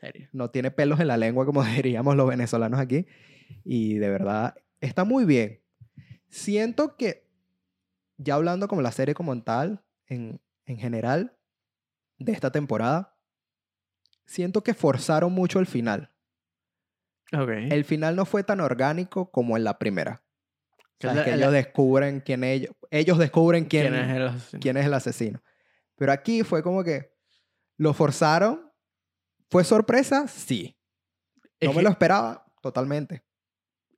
serio. 0.00 0.28
no 0.32 0.50
tiene 0.50 0.70
pelos 0.70 1.00
en 1.00 1.08
la 1.08 1.16
lengua, 1.16 1.44
como 1.46 1.62
diríamos 1.64 2.16
los 2.16 2.28
venezolanos 2.28 2.78
aquí. 2.80 3.06
Y 3.64 3.98
de 3.98 4.08
verdad, 4.10 4.54
está 4.80 5.04
muy 5.04 5.24
bien. 5.24 5.60
Siento 6.28 6.96
que, 6.96 7.26
ya 8.18 8.34
hablando 8.34 8.68
como 8.68 8.82
la 8.82 8.92
serie 8.92 9.14
como 9.14 9.40
tal, 9.42 9.82
en, 10.06 10.40
en 10.66 10.78
general, 10.78 11.36
de 12.18 12.32
esta 12.32 12.50
temporada, 12.52 13.16
siento 14.26 14.62
que 14.62 14.74
forzaron 14.74 15.32
mucho 15.32 15.58
el 15.60 15.66
final. 15.66 16.10
Ok. 17.32 17.50
El 17.70 17.84
final 17.84 18.16
no 18.16 18.24
fue 18.24 18.42
tan 18.42 18.60
orgánico 18.60 19.30
como 19.30 19.56
en 19.56 19.64
la 19.64 19.78
primera. 19.78 20.22
O 20.80 21.00
sea, 21.00 21.12
El- 21.12 21.18
es 21.18 21.24
que 21.24 21.30
el- 21.32 21.40
ellos 21.40 21.52
descubren 21.52 22.20
quién 22.20 22.44
ellos, 22.44 22.74
ellos 22.90 23.18
descubren 23.18 23.64
quién, 23.66 23.88
¿Quién 23.92 23.94
es 24.04 24.16
el 24.16 24.22
asesino? 24.26 24.60
quién 24.60 24.76
es 24.76 24.86
el 24.86 24.94
asesino. 24.94 25.42
Pero 25.96 26.12
aquí 26.12 26.42
fue 26.42 26.62
como 26.62 26.82
que 26.84 27.12
lo 27.76 27.92
forzaron. 27.94 28.67
¿Fue 29.50 29.64
sorpresa? 29.64 30.28
Sí. 30.28 30.76
Es 31.60 31.68
No 31.68 31.72
me 31.72 31.78
que- 31.78 31.84
lo 31.84 31.90
esperaba 31.90 32.44
totalmente. 32.62 33.22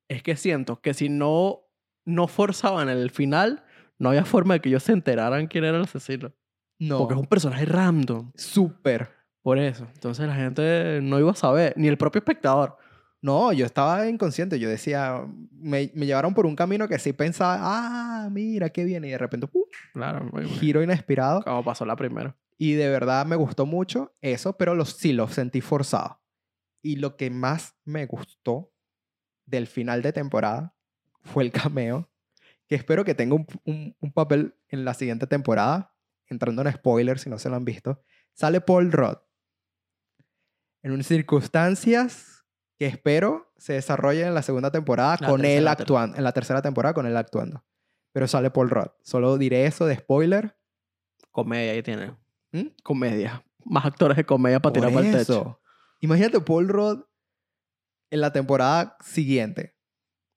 Es 0.09 0.23
que 0.23 0.37
siento 0.37 0.81
que 0.81 0.95
si 0.95 1.09
no, 1.09 1.61
no 2.05 2.27
forzaban 2.29 2.89
el 2.89 3.11
final, 3.11 3.65
no 3.99 4.09
había 4.11 4.25
forma 4.25 4.55
de 4.55 4.61
que 4.61 4.69
ellos 4.69 4.83
se 4.83 4.93
enteraran 4.93 5.47
quién 5.47 5.65
era 5.65 5.77
el 5.77 5.85
asesino. 5.85 6.33
No. 6.79 6.99
Porque 6.99 7.15
es 7.15 7.21
un 7.21 7.27
personaje 7.27 7.65
random. 7.67 8.33
Súper. 8.35 9.11
Por 9.43 9.59
eso. 9.59 9.87
Entonces 9.95 10.27
la 10.27 10.35
gente 10.35 11.01
no 11.03 11.19
iba 11.19 11.31
a 11.31 11.35
saber, 11.35 11.75
ni 11.77 11.89
el 11.89 11.97
propio 11.99 12.19
espectador. 12.21 12.77
No, 13.23 13.53
yo 13.53 13.67
estaba 13.67 14.09
inconsciente. 14.09 14.59
Yo 14.59 14.69
decía, 14.69 15.23
me, 15.53 15.91
me 15.95 16.07
llevaron 16.07 16.33
por 16.35 16.47
un 16.47 16.57
camino 16.57 16.89
que 16.89 16.99
sí 16.99 17.13
pensaba, 17.13 17.59
ah, 17.61 18.29
mira, 18.31 18.71
qué 18.71 18.85
bien. 18.85 19.05
Y 19.05 19.11
de 19.11 19.19
repente, 19.19 19.47
¡pum! 19.47 19.63
Claro, 19.93 20.21
muy 20.21 20.31
bueno. 20.31 20.49
giro 20.49 20.83
inesperado. 20.83 21.43
Como 21.43 21.63
pasó 21.63 21.85
la 21.85 21.97
primera. 21.97 22.35
Y 22.63 22.75
de 22.75 22.91
verdad 22.91 23.25
me 23.25 23.37
gustó 23.37 23.65
mucho 23.65 24.15
eso, 24.21 24.59
pero 24.59 24.75
lo, 24.75 24.85
sí 24.85 25.15
lo 25.15 25.29
sentí 25.29 25.63
forzado. 25.63 26.21
Y 26.83 26.97
lo 26.97 27.17
que 27.17 27.31
más 27.31 27.75
me 27.85 28.05
gustó 28.05 28.71
del 29.47 29.67
final 29.67 30.03
de 30.03 30.13
temporada 30.13 30.75
fue 31.23 31.43
el 31.43 31.53
cameo, 31.53 32.11
que 32.67 32.75
espero 32.75 33.03
que 33.05 33.15
tenga 33.15 33.35
un, 33.35 33.47
un- 33.65 33.97
un 33.99 34.13
papel 34.13 34.55
en 34.69 34.85
la 34.85 34.93
siguiente 34.93 35.27
temporada, 35.27 35.95
entrando 36.27 36.61
en 36.61 36.71
spoilers 36.73 37.23
si 37.23 37.31
no 37.31 37.39
se 37.39 37.49
lo 37.49 37.57
han 37.57 37.65
visto. 37.65 38.03
Sale 38.35 38.61
Paul 38.61 38.93
Rudd 38.93 39.17
en 40.83 40.93
unas 40.93 41.07
circunstancias 41.07 42.45
que 42.79 42.87
espero 42.87 43.53
se 43.57 43.75
desarrollen 43.75 44.29
en 44.29 44.35
la 44.35 44.43
segunda 44.43 44.71
temporada 44.71 45.17
La 45.21 45.29
con 45.29 45.45
él 45.45 45.67
actuando, 45.69 46.17
en 46.19 46.25
la 46.25 46.33
tercera 46.33 46.63
temporada 46.63 46.95
con 46.95 47.07
él 47.07 47.17
actuando. 47.17 47.65
Pero 48.13 48.27
sale 48.27 48.51
Paul 48.51 48.71
Rudd. 48.71 48.89
Solo 49.03 49.39
diré 49.39 49.67
eso 49.67 49.87
de 49.87 49.97
spoiler. 49.97 50.57
Comedia 51.31 51.73
ahí 51.73 51.83
tiene. 51.83 52.17
¿Mm? 52.53 52.69
Comedia. 52.83 53.45
Más 53.65 53.85
actores 53.85 54.17
de 54.17 54.25
comedia 54.25 54.61
para 54.61 54.73
tirar 54.73 54.93
para 54.93 55.07
el 55.07 55.13
techo. 55.13 55.61
Imagínate 56.01 56.41
Paul 56.41 56.69
Rudd 56.69 57.03
en 58.11 58.21
la 58.21 58.33
temporada 58.33 58.97
siguiente. 59.01 59.77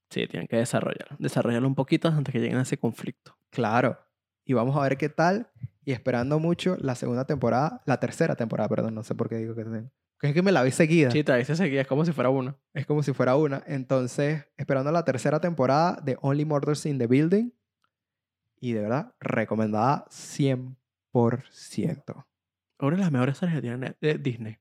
Sí, 0.09 0.27
tienen 0.27 0.47
que 0.47 0.57
desarrollarlo. 0.57 1.17
Desarrollarlo 1.19 1.67
un 1.67 1.75
poquito 1.75 2.07
antes 2.07 2.31
que 2.31 2.39
lleguen 2.39 2.57
a 2.57 2.61
ese 2.63 2.77
conflicto. 2.77 3.35
Claro. 3.49 3.97
Y 4.45 4.53
vamos 4.53 4.75
a 4.75 4.81
ver 4.81 4.97
qué 4.97 5.09
tal. 5.09 5.49
Y 5.85 5.91
esperando 5.91 6.39
mucho 6.39 6.77
la 6.79 6.95
segunda 6.95 7.25
temporada, 7.25 7.81
la 7.85 7.99
tercera 7.99 8.35
temporada, 8.35 8.69
perdón, 8.69 8.95
no 8.95 9.03
sé 9.03 9.15
por 9.15 9.27
qué 9.27 9.37
digo 9.37 9.55
que 9.55 9.63
tengo. 9.63 9.89
Es 10.21 10.33
que 10.33 10.41
me 10.41 10.53
la 10.53 10.63
vi 10.63 10.71
seguida. 10.71 11.11
Sí, 11.11 11.23
te 11.23 11.35
dice 11.35 11.55
seguida, 11.55 11.81
es 11.81 11.87
como 11.87 12.05
si 12.05 12.13
fuera 12.13 12.29
uno. 12.29 12.57
Es 12.73 12.85
como 12.85 13.03
si 13.03 13.11
fuera 13.11 13.35
una. 13.35 13.61
Entonces, 13.67 14.45
esperando 14.55 14.89
la 14.91 15.03
tercera 15.03 15.41
temporada 15.41 15.99
de 16.01 16.17
Only 16.21 16.45
Murders 16.45 16.85
in 16.85 16.97
the 16.97 17.07
Building. 17.07 17.51
Y 18.61 18.71
de 18.71 18.81
verdad, 18.81 19.13
recomendada 19.19 20.05
100%. 20.09 20.77
Una 22.79 22.97
de 22.97 23.03
las 23.03 23.11
mejores 23.11 23.37
series 23.37 23.55
que 23.55 23.61
tiene 23.61 23.95
de 24.01 24.17
Disney. 24.17 24.57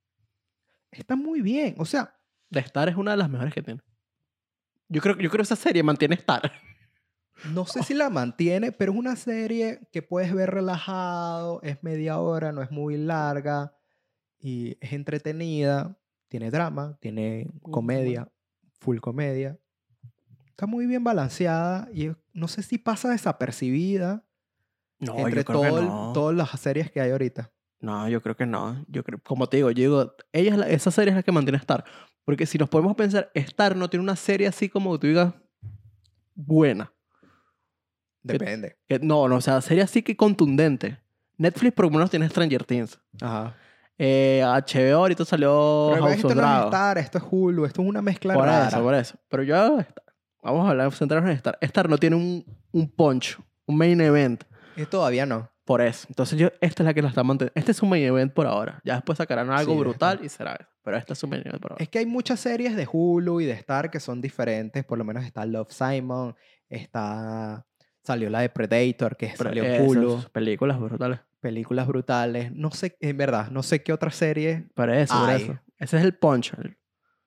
Está 0.90 1.16
muy 1.16 1.40
bien. 1.40 1.74
O 1.78 1.84
sea, 1.84 2.14
The 2.50 2.60
Star 2.60 2.88
es 2.88 2.96
una 2.96 3.12
de 3.12 3.16
las 3.16 3.30
mejores 3.30 3.52
que 3.54 3.62
tiene. 3.62 3.80
Yo 4.88 5.00
creo, 5.00 5.16
yo 5.16 5.30
creo 5.30 5.38
que 5.38 5.42
esa 5.42 5.56
serie 5.56 5.82
mantiene 5.82 6.14
Star. 6.16 6.52
No 7.52 7.66
sé 7.66 7.82
si 7.82 7.94
la 7.94 8.10
mantiene, 8.10 8.70
pero 8.70 8.92
es 8.92 8.98
una 8.98 9.16
serie 9.16 9.80
que 9.90 10.02
puedes 10.02 10.32
ver 10.34 10.50
relajado, 10.50 11.60
es 11.62 11.82
media 11.82 12.18
hora, 12.18 12.52
no 12.52 12.62
es 12.62 12.70
muy 12.70 12.98
larga 12.98 13.74
y 14.38 14.76
es 14.80 14.92
entretenida, 14.92 15.98
tiene 16.28 16.50
drama, 16.50 16.98
tiene 17.00 17.50
comedia, 17.62 18.30
full 18.78 18.98
comedia. 18.98 19.58
Está 20.48 20.66
muy 20.66 20.86
bien 20.86 21.02
balanceada 21.02 21.88
y 21.92 22.12
no 22.34 22.46
sé 22.46 22.62
si 22.62 22.76
pasa 22.76 23.10
desapercibida 23.10 24.24
No, 25.02 25.18
entre 25.18 25.40
yo 25.40 25.44
creo 25.44 25.60
todo 25.60 25.62
que 25.74 25.80
el- 25.80 25.86
no. 25.88 26.12
todas 26.14 26.36
las 26.36 26.50
series 26.60 26.90
que 26.90 27.00
hay 27.00 27.10
ahorita. 27.10 27.50
No, 27.80 28.08
yo 28.08 28.22
creo 28.22 28.36
que 28.36 28.46
no. 28.46 28.84
Yo 28.88 29.02
creo, 29.04 29.20
como 29.22 29.48
te 29.48 29.56
digo, 29.58 29.70
yo 29.70 29.82
digo, 29.82 30.14
ella 30.32 30.52
es 30.52 30.56
la- 30.58 30.68
esa 30.68 30.90
serie 30.90 31.10
es 31.10 31.16
la 31.16 31.22
que 31.22 31.32
mantiene 31.32 31.58
Star. 31.58 31.84
Porque 32.24 32.46
si 32.46 32.56
nos 32.56 32.68
podemos 32.68 32.94
pensar, 32.94 33.30
Star 33.34 33.74
no 33.76 33.90
tiene 33.90 34.04
una 34.04 34.14
serie 34.16 34.46
así 34.46 34.68
como 34.68 34.92
que 34.92 34.98
tú 35.00 35.06
digas 35.08 35.34
buena. 36.34 36.92
Depende. 38.22 38.76
Que, 38.86 38.98
no, 39.00 39.26
no, 39.28 39.36
o 39.36 39.40
sea, 39.40 39.60
serie 39.60 39.82
así 39.82 40.02
que 40.02 40.16
contundente. 40.16 40.98
Netflix 41.36 41.74
por 41.74 41.86
lo 41.86 41.90
menos 41.90 42.10
tiene 42.10 42.28
Stranger 42.28 42.64
Things. 42.64 43.00
Ajá. 43.20 43.56
Eh, 43.98 44.42
HBO 44.44 44.96
ahorita 44.98 45.24
salió 45.24 45.90
Pero 45.92 46.04
House 46.04 46.14
esto 46.16 46.28
of 46.28 46.34
no 46.34 46.40
es 46.40 46.46
Dragon. 46.48 46.64
Star, 46.68 46.98
esto 46.98 47.18
es 47.18 47.24
Hulu, 47.28 47.64
esto 47.66 47.82
es 47.82 47.88
una 47.88 48.02
mezcla 48.02 48.34
Por 48.34 48.44
rara. 48.46 48.68
eso, 48.68 48.82
por 48.82 48.94
eso. 48.94 49.16
Pero 49.28 49.42
yo, 49.42 49.78
Vamos 50.44 50.66
a 50.66 50.70
hablar, 50.70 50.90
centrarnos 50.92 51.30
en 51.30 51.36
Star. 51.36 51.56
Star 51.60 51.88
no 51.88 51.98
tiene 51.98 52.16
un, 52.16 52.44
un 52.72 52.88
punch, 52.90 53.38
un 53.66 53.76
main 53.76 54.00
event. 54.00 54.42
Y 54.76 54.84
todavía 54.86 55.26
no. 55.26 55.50
Por 55.64 55.80
eso. 55.80 56.06
Entonces 56.08 56.38
yo, 56.38 56.48
esta 56.60 56.82
es 56.82 56.86
la 56.86 56.92
que 56.94 57.02
la 57.02 57.08
está 57.08 57.22
manteniendo. 57.22 57.52
Este 57.54 57.70
es 57.70 57.82
un 57.82 57.88
main 57.90 58.02
event 58.04 58.32
por 58.32 58.46
ahora. 58.46 58.80
Ya 58.84 58.94
después 58.96 59.16
sacarán 59.18 59.50
algo 59.50 59.74
Sí, 59.74 59.78
brutal 59.78 60.20
y 60.22 60.28
será 60.28 60.54
eso. 60.56 60.68
Pero 60.82 60.96
este 60.96 61.12
es 61.12 61.22
un 61.22 61.30
main 61.30 61.42
event 61.46 61.62
por 61.62 61.72
ahora. 61.72 61.82
Es 61.82 61.88
que 61.88 61.98
hay 62.00 62.06
muchas 62.06 62.40
series 62.40 62.74
de 62.74 62.88
Hulu 62.90 63.40
y 63.40 63.44
de 63.46 63.52
Star 63.52 63.90
que 63.90 64.00
son 64.00 64.20
diferentes. 64.20 64.84
Por 64.84 64.98
lo 64.98 65.04
menos 65.04 65.24
está 65.24 65.46
Love 65.46 65.70
Simon, 65.70 66.34
está... 66.68 67.64
Salió 68.04 68.28
la 68.30 68.40
de 68.40 68.48
Predator, 68.48 69.16
que 69.16 69.32
Pero 69.38 69.50
salió 69.50 69.84
Hulu. 69.84 70.24
películas 70.32 70.80
brutales. 70.80 71.20
Películas 71.38 71.86
brutales. 71.86 72.50
No 72.52 72.72
sé, 72.72 72.96
en 72.98 73.16
verdad, 73.16 73.48
no 73.50 73.62
sé 73.62 73.84
qué 73.84 73.92
otra 73.92 74.10
serie 74.10 74.66
Por 74.74 74.90
eso, 74.90 75.14
por 75.20 75.30
eso. 75.30 75.58
Ese 75.78 75.98
es 75.98 76.02
el 76.04 76.14
punch 76.16 76.52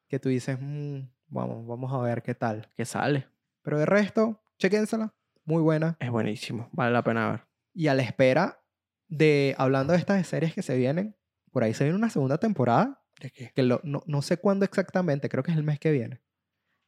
que 0.09 0.19
tú 0.19 0.27
dices, 0.27 0.57
"Mm, 0.59 0.99
vamos, 1.27 1.65
vamos 1.65 1.93
a 1.93 1.97
ver 1.99 2.21
qué 2.21 2.35
tal. 2.35 2.69
que 2.75 2.83
sale. 2.85 3.25
Pero 3.61 3.79
de 3.79 3.85
resto, 3.85 4.41
chequénsela. 4.59 5.13
Muy 5.45 5.61
buena. 5.61 5.95
Es 5.99 6.09
buenísimo. 6.09 6.69
Vale 6.71 6.91
la 6.91 7.03
pena 7.03 7.31
ver. 7.31 7.47
Y 7.73 7.87
a 7.87 7.93
la 7.93 8.03
espera 8.03 8.61
de, 9.07 9.55
hablando 9.57 9.93
de 9.93 9.99
estas 9.99 10.25
series 10.27 10.53
que 10.53 10.61
se 10.61 10.75
vienen, 10.77 11.15
por 11.51 11.63
ahí 11.63 11.73
se 11.73 11.83
viene 11.83 11.97
una 11.97 12.09
segunda 12.09 12.37
temporada, 12.37 13.01
¿De 13.21 13.29
qué? 13.31 13.51
que 13.55 13.63
lo- 13.63 13.79
no, 13.83 14.01
no 14.07 14.21
sé 14.21 14.37
cuándo 14.37 14.65
exactamente, 14.65 15.29
creo 15.29 15.43
que 15.43 15.51
es 15.51 15.57
el 15.57 15.63
mes 15.63 15.79
que 15.79 15.91
viene, 15.91 16.21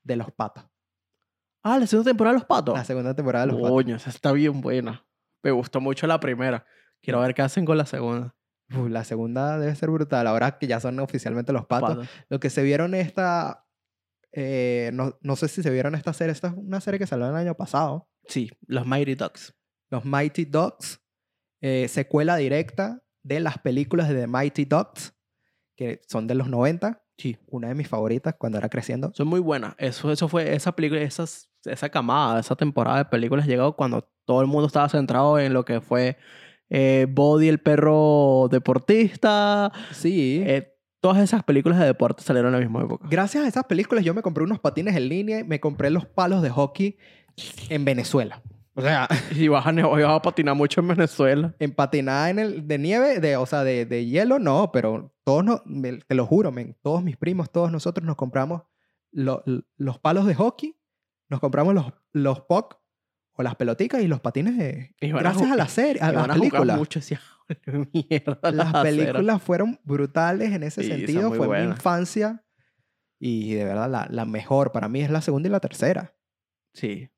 de 0.03 0.15
Los 0.15 0.31
Patos. 0.31 0.65
Ah, 1.63 1.77
la 1.79 1.87
segunda 1.87 2.09
temporada 2.11 2.33
de 2.33 2.39
Los 2.39 2.47
Patos. 2.47 2.75
La 2.75 2.83
segunda 2.85 3.13
temporada 3.13 3.45
de 3.45 3.51
Los 3.51 3.61
Patos. 3.61 3.73
Coño, 3.75 3.95
esa 3.95 4.09
está 4.09 4.31
bien 4.31 4.61
buena. 4.61 5.05
Me 5.43 5.51
gustó 5.51 5.79
mucho 5.81 6.07
la 6.07 6.19
primera. 6.19 6.65
Quiero 7.01 7.19
ver 7.21 7.33
qué 7.33 7.41
hacen 7.43 7.65
con 7.65 7.77
la 7.77 7.85
segunda. 7.85 8.35
Uf, 8.73 8.89
la 8.89 9.03
segunda 9.03 9.57
debe 9.59 9.75
ser 9.75 9.89
brutal, 9.89 10.27
ahora 10.27 10.57
que 10.57 10.67
ya 10.67 10.79
son 10.79 10.99
oficialmente 10.99 11.53
Los 11.53 11.65
Patos. 11.65 11.89
Patos. 11.97 12.09
Lo 12.29 12.39
que 12.39 12.49
se 12.49 12.63
vieron 12.63 12.93
esta, 12.95 13.65
eh, 14.31 14.91
no, 14.93 15.17
no 15.21 15.35
sé 15.35 15.47
si 15.47 15.61
se 15.63 15.69
vieron 15.69 15.95
esta 15.95 16.11
serie, 16.13 16.31
esta 16.33 16.47
es 16.47 16.53
una 16.55 16.81
serie 16.81 16.99
que 16.99 17.07
salió 17.07 17.27
el 17.29 17.35
año 17.35 17.55
pasado, 17.55 18.09
Sí, 18.27 18.51
los 18.67 18.85
Mighty 18.85 19.15
Ducks. 19.15 19.53
Los 19.89 20.05
Mighty 20.05 20.45
Ducks, 20.45 21.01
eh, 21.61 21.87
secuela 21.87 22.35
directa 22.35 23.03
de 23.23 23.39
las 23.39 23.57
películas 23.57 24.09
de 24.09 24.15
The 24.15 24.27
Mighty 24.27 24.65
Ducks, 24.65 25.13
que 25.75 26.01
son 26.07 26.27
de 26.27 26.35
los 26.35 26.49
90. 26.49 27.03
Sí. 27.17 27.37
Una 27.47 27.69
de 27.69 27.75
mis 27.75 27.87
favoritas 27.87 28.35
cuando 28.37 28.57
era 28.57 28.69
creciendo. 28.69 29.11
Son 29.13 29.27
muy 29.27 29.39
buenas. 29.39 29.75
Eso, 29.79 30.11
eso 30.11 30.27
fue, 30.27 30.53
esa 30.53 30.73
película, 30.73 31.01
esas, 31.01 31.49
esa 31.65 31.89
camada, 31.89 32.39
esa 32.39 32.55
temporada 32.55 32.99
de 32.99 33.05
películas 33.05 33.47
llegó 33.47 33.75
cuando 33.75 34.09
todo 34.25 34.41
el 34.41 34.47
mundo 34.47 34.67
estaba 34.67 34.87
centrado 34.89 35.39
en 35.39 35.53
lo 35.53 35.65
que 35.65 35.81
fue 35.81 36.17
eh, 36.69 37.07
Body, 37.09 37.47
el 37.47 37.59
perro 37.59 38.47
deportista. 38.51 39.71
Sí. 39.91 40.43
Eh, 40.45 40.77
todas 40.99 41.23
esas 41.23 41.43
películas 41.43 41.79
de 41.79 41.85
deporte 41.85 42.23
salieron 42.23 42.53
en 42.53 42.59
la 42.59 42.65
misma 42.65 42.83
época. 42.83 43.07
Gracias 43.09 43.43
a 43.43 43.47
esas 43.47 43.65
películas 43.65 44.03
yo 44.03 44.13
me 44.13 44.21
compré 44.21 44.43
unos 44.43 44.59
patines 44.59 44.95
en 44.95 45.09
línea 45.09 45.39
y 45.39 45.43
me 45.43 45.59
compré 45.59 45.89
los 45.89 46.05
palos 46.05 46.41
de 46.41 46.49
hockey 46.49 46.97
en 47.69 47.85
Venezuela. 47.85 48.41
O 48.73 48.81
sea, 48.81 49.07
Y 49.35 49.47
vas 49.47 49.65
a, 49.65 49.71
vas 49.71 50.03
a 50.03 50.21
patinar 50.21 50.55
mucho 50.55 50.81
en 50.81 50.87
Venezuela. 50.89 51.55
en 51.59 51.73
patinada 51.73 52.29
en 52.29 52.39
el, 52.39 52.67
de 52.67 52.77
nieve, 52.77 53.19
de, 53.19 53.35
o 53.37 53.45
sea, 53.45 53.63
de, 53.63 53.85
de 53.85 54.05
hielo, 54.05 54.39
no, 54.39 54.71
pero 54.71 55.13
todos, 55.23 55.43
no, 55.43 55.61
me- 55.65 55.97
te 55.99 56.15
lo 56.15 56.25
juro, 56.25 56.51
men, 56.51 56.75
todos 56.83 57.03
mis 57.03 57.17
primos, 57.17 57.51
todos 57.51 57.71
nosotros 57.71 58.05
nos 58.05 58.15
compramos 58.15 58.63
lo- 59.11 59.43
los 59.77 59.99
palos 59.99 60.25
de 60.27 60.35
hockey, 60.35 60.79
nos 61.29 61.39
compramos 61.39 61.73
los, 61.73 61.85
los 62.13 62.41
puck 62.41 62.77
o 63.33 63.43
las 63.43 63.55
peloticas 63.55 64.01
y 64.01 64.07
los 64.07 64.19
patines 64.21 64.57
de... 64.57 64.95
Y 65.01 65.11
van 65.11 65.25
a 65.25 65.29
Gracias 65.31 65.51
a 65.51 65.55
la 65.55 65.67
serie, 65.67 66.01
a 66.01 66.11
las 66.11 66.27
películas. 66.27 66.77
mucho, 66.77 66.99
decía, 66.99 67.19
mierda. 67.93 68.39
Las 68.51 68.67
aceras". 68.67 68.83
películas 68.83 69.41
fueron 69.41 69.79
brutales 69.83 70.51
en 70.53 70.63
ese 70.63 70.83
Sí, 70.83 70.89
sentido, 70.89 71.31
fue 71.33 71.47
mi 71.47 71.65
infancia 71.65 72.43
y 73.19 73.53
de 73.55 73.63
verdad 73.65 73.89
la, 73.89 74.07
la 74.09 74.25
mejor 74.25 74.71
para 74.71 74.87
mí 74.87 75.01
es 75.01 75.09
la 75.09 75.21
segunda 75.21 75.47
y 75.49 75.51
la 75.51 75.59
tercera. 75.59 76.15
Sí. 76.73 77.09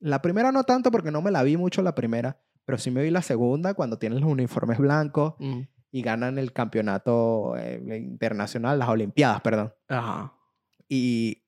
La 0.00 0.22
primera 0.22 0.52
no 0.52 0.64
tanto 0.64 0.90
porque 0.90 1.10
no 1.10 1.22
me 1.22 1.30
la 1.30 1.42
vi 1.42 1.56
mucho 1.56 1.82
la 1.82 1.94
primera, 1.94 2.40
pero 2.64 2.78
sí 2.78 2.90
me 2.90 3.02
vi 3.02 3.10
la 3.10 3.22
segunda 3.22 3.74
cuando 3.74 3.98
tienen 3.98 4.20
los 4.20 4.30
uniformes 4.30 4.78
blancos 4.78 5.34
Mm. 5.38 5.60
y 5.90 6.02
ganan 6.02 6.38
el 6.38 6.52
campeonato 6.52 7.56
eh, 7.56 7.80
internacional, 7.98 8.78
las 8.78 8.88
Olimpiadas, 8.88 9.40
perdón. 9.40 9.72
Ajá. 9.88 10.34
Y 10.88 11.44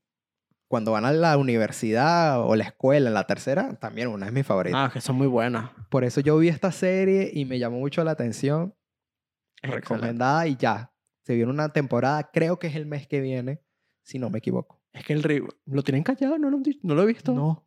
cuando 0.69 0.93
van 0.93 1.05
a 1.05 1.13
la 1.13 1.37
universidad 1.37 2.41
o 2.47 2.55
la 2.57 2.65
escuela, 2.65 3.09
en 3.09 3.15
la 3.15 3.27
tercera, 3.27 3.75
también 3.79 4.09
una 4.09 4.27
de 4.27 4.33
mis 4.33 4.47
favoritas. 4.47 4.89
Ah, 4.89 4.91
que 4.93 5.01
son 5.01 5.17
muy 5.17 5.27
buenas. 5.27 5.71
Por 5.91 6.05
eso 6.05 6.21
yo 6.21 6.39
vi 6.39 6.49
esta 6.49 6.71
serie 6.73 7.31
y 7.33 7.45
me 7.45 7.59
llamó 7.59 7.79
mucho 7.79 8.03
la 8.05 8.13
atención, 8.13 8.75
Es 9.63 9.71
excelente. 9.71 9.81
recomendada 9.81 10.47
y 10.47 10.57
ya. 10.57 10.93
Se 11.23 11.35
viene 11.35 11.51
una 11.51 11.73
temporada, 11.73 12.31
creo 12.33 12.59
que 12.59 12.67
es 12.69 12.77
el 12.77 12.87
mes 12.87 13.07
que 13.07 13.21
viene, 13.21 13.61
si 14.03 14.19
no 14.19 14.31
me 14.31 14.39
equivoco. 14.39 14.81
Es 14.93 15.05
que 15.05 15.13
el 15.13 15.23
río. 15.23 15.47
¿Lo 15.67 15.83
tienen 15.83 16.03
callado? 16.03 16.39
¿No 16.39 16.51
lo? 16.51 16.61
¿No 16.83 16.95
lo 16.95 17.03
he 17.03 17.07
visto? 17.07 17.33
No. 17.33 17.67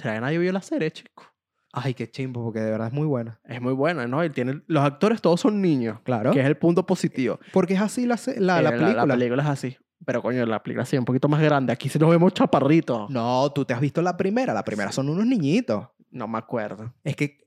¿Será 0.00 0.14
que 0.14 0.20
nadie 0.20 0.38
vio 0.38 0.52
la 0.52 0.62
serie, 0.62 0.90
chico? 0.90 1.24
Ay, 1.72 1.94
qué 1.94 2.10
chimbo, 2.10 2.42
porque 2.42 2.60
de 2.60 2.70
verdad 2.70 2.88
es 2.88 2.92
muy 2.92 3.06
buena. 3.06 3.38
Es 3.44 3.60
muy 3.60 3.72
buena, 3.74 4.06
¿no? 4.08 4.24
Y 4.24 4.30
tiene... 4.30 4.62
Los 4.66 4.82
actores 4.84 5.20
todos 5.20 5.40
son 5.40 5.60
niños. 5.60 6.00
Claro. 6.02 6.32
Que 6.32 6.40
es 6.40 6.46
el 6.46 6.56
punto 6.56 6.84
positivo. 6.84 7.38
Porque 7.52 7.74
es 7.74 7.80
así 7.80 8.06
la, 8.06 8.16
se- 8.16 8.40
la, 8.40 8.58
Eh, 8.58 8.62
la 8.62 8.70
película. 8.70 9.06
La, 9.06 9.14
película 9.14 9.42
es 9.44 9.48
así. 9.48 9.76
Pero 10.04 10.22
coño, 10.22 10.44
la 10.46 10.62
película 10.62 10.84
sí, 10.84 10.96
un 10.98 11.04
poquito 11.04 11.28
más 11.28 11.40
grande. 11.40 11.72
Aquí 11.72 11.88
sí 11.88 11.98
nos 11.98 12.10
vemos 12.10 12.32
chaparritos. 12.34 13.08
No, 13.10 13.42
No, 13.44 13.52
tú 13.52 13.64
te 13.64 13.74
has 13.74 13.80
visto 13.80 14.02
la 14.02 14.16
primera. 14.16 14.52
La 14.54 14.64
primera 14.64 14.90
son 14.90 15.08
unos 15.10 15.26
niñitos. 15.26 15.86
me 16.10 16.38
acuerdo. 16.38 16.92
Es 17.04 17.14
que 17.14 17.38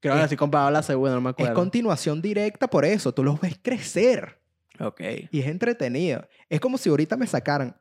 Creo 0.00 0.14
que 0.14 0.20
Es- 0.20 0.24
así 0.26 0.36
comparaba 0.36 0.70
la 0.70 0.82
segunda, 0.82 1.14
no 1.14 1.20
me 1.20 1.30
es 1.30 1.34
acuerdo. 1.34 1.54
continuación 1.54 2.20
directa 2.22 2.68
por 2.68 2.84
eso. 2.86 3.12
Tú 3.12 3.22
los 3.22 3.38
ves 3.40 3.58
crecer 3.62 4.40
Ok. 4.78 5.00
y 5.30 5.40
es 5.40 5.46
entretenido. 5.46 6.26
Es 6.48 6.58
como 6.60 6.76
si 6.78 6.88
ahorita 6.88 7.16
me 7.18 7.26
sacaran. 7.26 7.76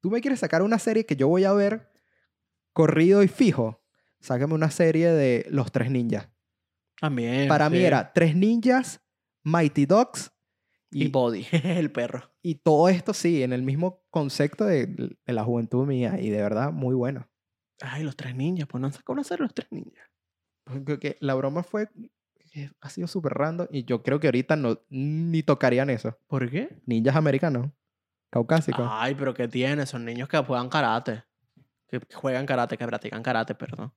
Tú 0.00 0.10
me 0.10 0.20
quieres 0.20 0.40
sacar 0.40 0.62
una 0.62 0.78
serie 0.80 1.06
que 1.06 1.14
yo 1.14 1.28
voy 1.28 1.44
a 1.44 1.52
ver 1.52 1.91
corrido 2.72 3.22
y 3.22 3.28
fijo. 3.28 3.82
Sácame 4.20 4.54
una 4.54 4.70
serie 4.70 5.10
de 5.10 5.46
Los 5.50 5.72
Tres 5.72 5.90
Ninjas. 5.90 6.28
También. 7.00 7.48
Para 7.48 7.68
mí 7.68 7.78
era 7.78 8.12
Tres 8.12 8.36
Ninjas, 8.36 9.00
Mighty 9.42 9.86
Ducks 9.86 10.32
Y 10.90 11.04
y, 11.04 11.08
Body, 11.08 11.46
el 11.64 11.90
perro. 11.90 12.30
y 12.42 12.56
todo 12.56 12.88
esto, 12.88 13.12
sí, 13.14 13.42
en 13.42 13.52
el 13.52 13.62
mismo 13.62 14.04
concepto 14.10 14.64
de, 14.64 14.86
de 14.86 15.32
la 15.32 15.42
juventud 15.42 15.86
mía. 15.86 16.20
Y 16.20 16.30
de 16.30 16.40
verdad, 16.40 16.70
muy 16.72 16.94
bueno. 16.94 17.28
Ay, 17.80 18.04
los 18.04 18.14
tres 18.16 18.36
ninjas. 18.36 18.68
Pues 18.68 18.80
no 18.80 18.86
han 18.86 18.92
sacado 18.92 19.14
una 19.14 19.24
serie 19.24 19.42
los 19.42 19.54
tres 19.54 19.68
ninjas. 19.72 20.08
Porque 20.64 20.98
que 21.00 21.16
la 21.20 21.34
broma 21.34 21.62
fue. 21.64 21.88
Ha 22.82 22.90
sido 22.90 23.06
súper 23.08 23.32
random 23.32 23.66
y 23.70 23.84
yo 23.84 24.02
creo 24.02 24.20
que 24.20 24.26
ahorita 24.26 24.56
no, 24.56 24.78
ni 24.90 25.42
tocarían 25.42 25.88
eso. 25.88 26.18
¿Por 26.26 26.50
qué? 26.50 26.82
Ninjas 26.84 27.16
americanos, 27.16 27.70
caucásicos. 28.30 28.86
Ay, 28.90 29.14
pero 29.14 29.32
¿qué 29.32 29.48
tiene? 29.48 29.86
Son 29.86 30.04
niños 30.04 30.28
que 30.28 30.36
juegan 30.36 30.68
karate. 30.68 31.24
Que 32.00 32.00
juegan 32.14 32.46
karate, 32.46 32.78
que 32.78 32.86
practican 32.86 33.22
karate, 33.22 33.54
perdón. 33.54 33.92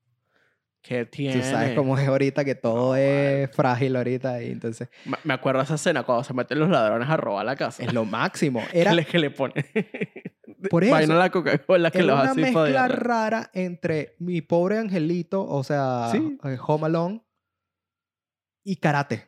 ¿Qué 0.82 1.06
tiene? 1.06 1.40
Tú 1.42 1.48
sabes 1.48 1.74
cómo 1.76 1.98
es 1.98 2.08
ahorita 2.08 2.44
que 2.46 2.54
todo 2.54 2.90
No, 2.90 2.96
es 2.96 3.50
frágil 3.56 3.96
ahorita 3.96 4.44
y 4.44 4.52
entonces 4.52 4.88
Me- 5.06 5.18
Me 5.24 5.34
acuerdo 5.34 5.60
de 5.62 5.64
esa 5.66 5.76
escena 5.76 6.04
cuando 6.04 6.24
se 6.24 6.34
meten 6.34 6.60
los 6.60 6.70
ladrones 6.70 7.10
a 7.10 7.18
robar 7.18 7.44
la 7.46 7.56
casa. 7.56 7.82
es 7.84 7.94
lo 7.94 8.04
máximo. 8.06 8.62
Era, 8.74 8.92
que 8.92 8.96
le, 8.98 9.06
que 9.06 9.20
le 9.20 9.32
pone. 9.32 9.54
Por 10.70 10.84
eso. 10.84 10.92
Vaina 10.94 11.16
la 11.16 11.30
Coca-Cola 11.32 11.90
que 11.90 12.04
los 12.04 12.20
una 12.20 12.32
hace 12.32 12.42
mezcla 12.42 12.64
para 12.64 12.88
rara 12.90 13.50
entre 13.54 14.16
mi 14.20 14.42
pobre 14.42 14.78
angelito, 14.78 15.44
o 15.48 15.64
sea, 15.64 16.10
Sí. 16.12 16.38
eh, 16.44 16.58
Home 16.68 16.86
Alone 16.88 17.26
y 18.64 18.76
karate. 18.76 19.26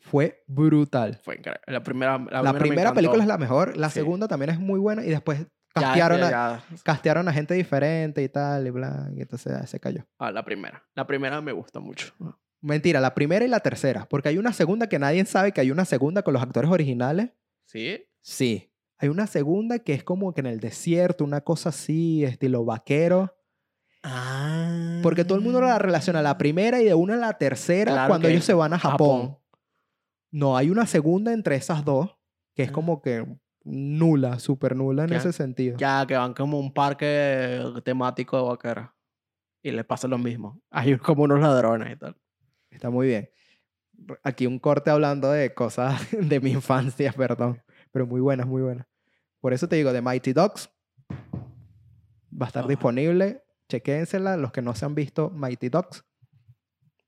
Fue 0.00 0.42
brutal. 0.48 1.20
Fue 1.22 1.36
increíble. 1.36 1.60
La 1.66 1.82
primera, 1.82 2.18
la 2.30 2.42
La, 2.42 2.52
me 2.52 2.58
primera 2.58 2.82
encantó. 2.82 2.96
película 2.96 3.22
es 3.22 3.28
la 3.28 3.38
mejor, 3.38 3.76
la 3.76 3.88
Sí. 3.88 3.94
segunda 4.00 4.26
también 4.28 4.50
es 4.50 4.58
muy 4.58 4.80
buena 4.80 5.04
y 5.04 5.08
después 5.10 5.46
Ya, 5.74 5.80
castearon, 5.82 6.18
ya, 6.20 6.26
a, 6.26 6.58
ya. 6.58 6.64
castearon 6.82 7.28
a 7.28 7.32
gente 7.32 7.54
diferente 7.54 8.22
y 8.22 8.28
tal 8.28 8.66
y 8.66 8.70
bla, 8.70 9.08
y 9.16 9.22
entonces 9.22 9.52
ah, 9.54 9.66
se 9.66 9.80
cayó. 9.80 10.06
Ah, 10.18 10.30
la 10.30 10.44
primera. 10.44 10.84
La 10.94 11.06
primera 11.06 11.40
me 11.40 11.52
gusta 11.52 11.80
mucho. 11.80 12.12
Mentira, 12.60 13.00
la 13.00 13.14
primera 13.14 13.44
y 13.44 13.48
la 13.48 13.60
tercera, 13.60 14.06
porque 14.08 14.28
hay 14.28 14.38
una 14.38 14.52
segunda 14.52 14.88
que 14.88 14.98
nadie 14.98 15.24
sabe 15.24 15.52
que 15.52 15.60
hay 15.60 15.70
una 15.70 15.84
segunda 15.84 16.22
con 16.22 16.34
los 16.34 16.42
actores 16.42 16.70
originales. 16.70 17.30
¿Sí? 17.66 18.04
Sí. 18.20 18.70
Hay 18.98 19.08
una 19.08 19.26
segunda 19.26 19.78
que 19.80 19.94
es 19.94 20.04
como 20.04 20.32
que 20.34 20.40
en 20.42 20.46
el 20.46 20.60
desierto, 20.60 21.24
una 21.24 21.40
cosa 21.40 21.70
así, 21.70 22.22
estilo 22.24 22.64
vaquero. 22.64 23.34
Ah. 24.04 25.00
Porque 25.02 25.24
todo 25.24 25.36
el 25.38 25.44
mundo 25.44 25.60
la 25.60 25.78
relaciona 25.78 26.18
a 26.20 26.22
la 26.22 26.38
primera 26.38 26.80
y 26.80 26.84
de 26.84 26.94
una 26.94 27.14
a 27.14 27.18
la 27.18 27.38
tercera 27.38 27.92
Claro 27.92 28.08
cuando 28.08 28.28
ellos 28.28 28.44
se 28.44 28.54
van 28.54 28.72
a 28.74 28.78
Japón. 28.78 29.20
Japón. 29.22 29.38
No, 30.30 30.56
hay 30.56 30.70
una 30.70 30.86
segunda 30.86 31.32
entre 31.32 31.56
esas 31.56 31.84
dos 31.84 32.16
que 32.54 32.62
es 32.64 32.70
Ah. 32.70 32.72
como 32.72 33.00
que 33.02 33.24
nula, 33.64 34.38
súper 34.38 34.74
nula 34.76 35.04
en 35.04 35.10
Ya. 35.10 35.16
ese 35.18 35.32
sentido. 35.32 35.76
Ya, 35.78 36.04
que 36.06 36.16
van 36.16 36.34
como 36.34 36.58
un 36.58 36.72
parque 36.72 37.60
temático 37.84 38.36
de 38.36 38.42
vaquera. 38.48 38.94
Y 39.62 39.70
les 39.70 39.84
pasa 39.84 40.08
lo 40.08 40.18
mismo. 40.18 40.60
Hay 40.70 40.96
como 40.98 41.22
unos 41.24 41.40
ladrones 41.40 41.92
y 41.92 41.96
tal. 41.96 42.16
Está 42.70 42.90
muy 42.90 43.06
bien. 43.06 43.30
Aquí 44.24 44.46
un 44.46 44.58
corte 44.58 44.90
hablando 44.90 45.30
de 45.30 45.54
cosas 45.54 46.00
de 46.12 46.40
mi 46.40 46.50
infancia, 46.50 47.12
perdón. 47.12 47.62
Pero 47.92 48.06
muy 48.06 48.20
buenas, 48.20 48.46
muy 48.46 48.62
buenas. 48.62 48.86
Por 49.40 49.52
eso 49.52 49.68
te 49.68 49.76
digo, 49.76 49.92
The 49.92 50.02
Mighty 50.02 50.32
Dogs 50.32 50.70
va 52.32 52.46
a 52.46 52.48
estar 52.48 52.64
Ah. 52.64 52.68
disponible. 52.68 53.44
Chequénsela. 53.68 54.36
Los 54.36 54.52
que 54.52 54.62
no 54.62 54.74
se 54.74 54.84
han 54.84 54.94
visto 54.94 55.30
Mighty 55.30 55.68
Dogs, 55.68 56.04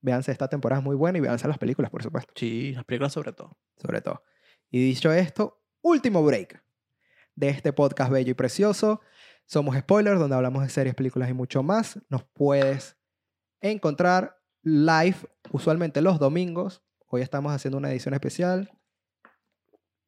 véanse 0.01 0.31
esta 0.33 0.49
temporada, 0.49 0.81
es 0.81 0.85
muy 0.85 0.97
buena 0.97 1.19
y 1.19 1.21
véanse 1.21 1.49
las 1.49 1.59
películas, 1.59 1.91
por 1.91 2.03
supuesto. 2.03 2.33
Sí, 2.37 2.73
las 2.73 2.85
películas 2.85 3.13
sobre 3.13 3.33
todo. 3.33 3.57
sobre 3.77 4.01
todo. 4.01 4.23
Y 4.71 4.85
dicho 4.85 5.13
esto, 5.13 5.64
último 5.85 6.25
break 6.25 6.65
de 7.37 7.51
este 7.51 7.73
podcast 7.73 8.11
bello 8.11 8.31
y 8.31 8.35
precioso. 8.35 9.03
Somos 9.45 9.77
Spoilers, 9.77 10.19
donde 10.19 10.35
hablamos 10.35 10.63
de 10.63 10.71
series, 10.71 10.95
películas 10.95 11.29
y 11.29 11.35
mucho 11.35 11.63
más. 11.63 12.01
Nos 12.09 12.25
puedes 12.25 12.97
encontrar 13.61 14.41
live, 14.63 15.17
usualmente 15.53 16.01
los 16.01 16.19
domingos. 16.19 16.83
Hoy 17.07 17.21
estamos 17.21 17.53
haciendo 17.53 17.77
una 17.77 17.91
edición 17.93 18.15
especial 18.15 18.73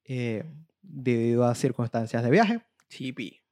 eh, 0.05 0.45
debido 0.81 1.45
a 1.45 1.55
circunstancias 1.55 2.23
de 2.25 2.31
viaje. 2.31 2.63
TV. 2.89 3.43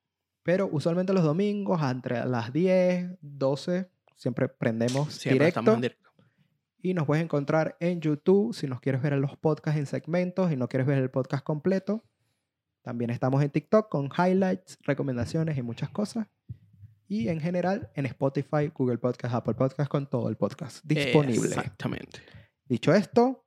Pero 0.43 0.69
usualmente 0.73 1.13
los 1.13 1.25
domingos, 1.25 1.83
entre 1.83 2.25
las 2.25 2.55
10, 2.55 3.19
12, 3.21 3.91
siempre 4.17 4.49
prendemos 4.49 5.13
Siempre 5.13 5.47
directo. 5.47 5.61
estamos 5.61 5.75
en 5.75 5.81
directo. 5.83 6.11
Y 6.81 6.95
nos 6.95 7.07
puedes 7.07 7.23
encontrar 7.23 7.77
en 7.81 8.01
YouTube 8.01 8.55
si 8.55 8.67
nos 8.67 8.81
quieres 8.81 9.03
ver 9.03 9.13
los 9.15 9.37
podcasts 9.37 9.79
en 9.79 9.87
segmentos 9.87 10.51
y 10.53 10.57
no 10.57 10.69
quieres 10.69 10.87
ver 10.87 10.99
el 10.99 11.11
podcast 11.11 11.45
completo. 11.45 12.03
También 12.85 13.09
estamos 13.09 13.43
en 13.43 13.49
TikTok 13.49 13.89
con 13.89 14.11
highlights, 14.17 14.77
recomendaciones 14.83 15.57
y 15.57 15.63
muchas 15.63 15.89
cosas. 15.89 16.27
Y 17.09 17.29
en 17.29 17.41
general 17.41 17.91
en 17.95 18.05
Spotify, 18.05 18.71
Google 18.75 18.99
Podcast, 18.99 19.35
Apple 19.35 19.55
Podcast 19.55 19.91
con 19.91 20.07
todo 20.07 20.29
el 20.29 20.37
podcast 20.37 20.85
disponible. 20.85 21.49
Exactamente. 21.49 22.21
Dicho 22.67 22.93
esto, 22.93 23.47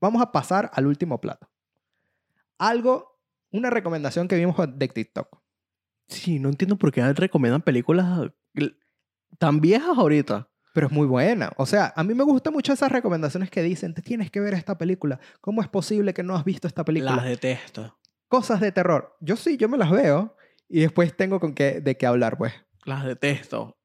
vamos 0.00 0.22
a 0.22 0.32
pasar 0.32 0.70
al 0.72 0.86
último 0.86 1.20
plato. 1.20 1.50
Algo, 2.56 3.20
una 3.52 3.68
recomendación 3.68 4.26
que 4.26 4.36
vimos 4.36 4.56
de 4.74 4.88
TikTok. 4.88 5.38
Sí, 6.08 6.38
no 6.38 6.48
entiendo 6.48 6.76
por 6.76 6.92
qué 6.92 7.12
recomiendan 7.12 7.60
películas 7.60 8.30
tan 9.38 9.60
viejas 9.60 9.98
ahorita. 9.98 10.48
Pero 10.72 10.86
es 10.86 10.92
muy 10.92 11.06
buena. 11.06 11.52
O 11.56 11.66
sea, 11.66 11.92
a 11.94 12.04
mí 12.04 12.14
me 12.14 12.22
gustan 12.24 12.54
mucho 12.54 12.72
esas 12.72 12.90
recomendaciones 12.90 13.50
que 13.50 13.60
dicen, 13.60 13.92
te 13.92 14.02
tienes 14.02 14.30
que 14.30 14.40
ver 14.40 14.54
esta 14.54 14.78
película. 14.78 15.20
¿Cómo 15.40 15.60
es 15.60 15.68
posible 15.68 16.14
que 16.14 16.22
no 16.22 16.36
has 16.36 16.44
visto 16.44 16.68
esta 16.68 16.84
película? 16.84 17.16
Las 17.16 17.24
detesto. 17.24 17.99
Cosas 18.30 18.60
de 18.60 18.70
terror. 18.72 19.16
Yo 19.20 19.34
sí, 19.36 19.56
yo 19.58 19.68
me 19.68 19.76
las 19.76 19.90
veo 19.90 20.36
y 20.68 20.80
después 20.80 21.14
tengo 21.16 21.40
con 21.40 21.52
qué, 21.52 21.80
de 21.80 21.96
qué 21.96 22.06
hablar, 22.06 22.38
pues. 22.38 22.52
Las 22.84 23.04
detesto. 23.04 23.76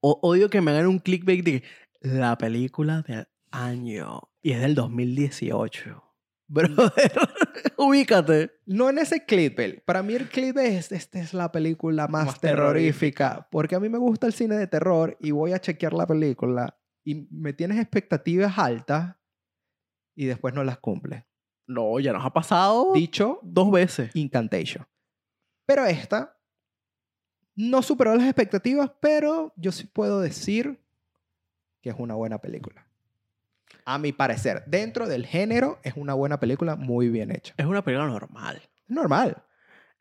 O- 0.00 0.18
odio 0.22 0.48
que 0.50 0.60
me 0.60 0.70
hagan 0.70 0.86
un 0.86 0.98
clickbait 0.98 1.44
de 1.44 1.62
la 2.00 2.36
película 2.38 3.02
del 3.02 3.28
año. 3.52 4.20
Y 4.42 4.52
es 4.52 4.60
del 4.62 4.74
2018. 4.74 6.02
Brother, 6.46 7.12
ubícate. 7.78 8.52
No 8.66 8.88
en 8.90 8.98
ese 8.98 9.24
clickbait. 9.24 9.82
Para 9.84 10.02
mí 10.02 10.14
el 10.14 10.28
clickbait 10.28 10.72
es, 10.72 10.90
esta 10.92 11.20
es 11.20 11.34
la 11.34 11.52
película 11.52 12.08
más, 12.08 12.26
Más 12.26 12.40
terrorífica. 12.40 13.28
terrorífica. 13.28 13.48
Porque 13.50 13.74
a 13.74 13.80
mí 13.80 13.88
me 13.90 13.98
gusta 13.98 14.26
el 14.26 14.32
cine 14.32 14.56
de 14.56 14.66
terror 14.66 15.16
y 15.20 15.30
voy 15.30 15.52
a 15.52 15.60
chequear 15.60 15.92
la 15.92 16.06
película 16.06 16.78
y 17.04 17.26
me 17.30 17.52
tienes 17.52 17.78
expectativas 17.78 18.58
altas 18.58 19.16
y 20.16 20.24
después 20.26 20.54
no 20.54 20.64
las 20.64 20.78
cumple. 20.78 21.26
No, 21.66 21.98
ya 22.00 22.12
nos 22.12 22.24
ha 22.24 22.30
pasado 22.30 22.92
Dicho, 22.92 23.38
dos 23.42 23.70
veces. 23.70 24.10
Incantation. 24.14 24.86
Pero 25.66 25.86
esta 25.86 26.36
no 27.56 27.82
superó 27.82 28.14
las 28.14 28.24
expectativas, 28.24 28.90
pero 29.00 29.52
yo 29.56 29.72
sí 29.72 29.86
puedo 29.86 30.20
decir 30.20 30.78
que 31.80 31.90
es 31.90 31.96
una 31.98 32.14
buena 32.14 32.38
película. 32.38 32.86
A 33.84 33.98
mi 33.98 34.12
parecer, 34.12 34.64
dentro 34.66 35.06
del 35.06 35.26
género, 35.26 35.78
es 35.82 35.94
una 35.96 36.14
buena 36.14 36.40
película 36.40 36.76
muy 36.76 37.08
bien 37.08 37.30
hecha. 37.30 37.54
Es 37.56 37.66
una 37.66 37.82
película 37.82 38.08
normal. 38.08 38.56
Es 38.56 38.90
normal. 38.90 39.42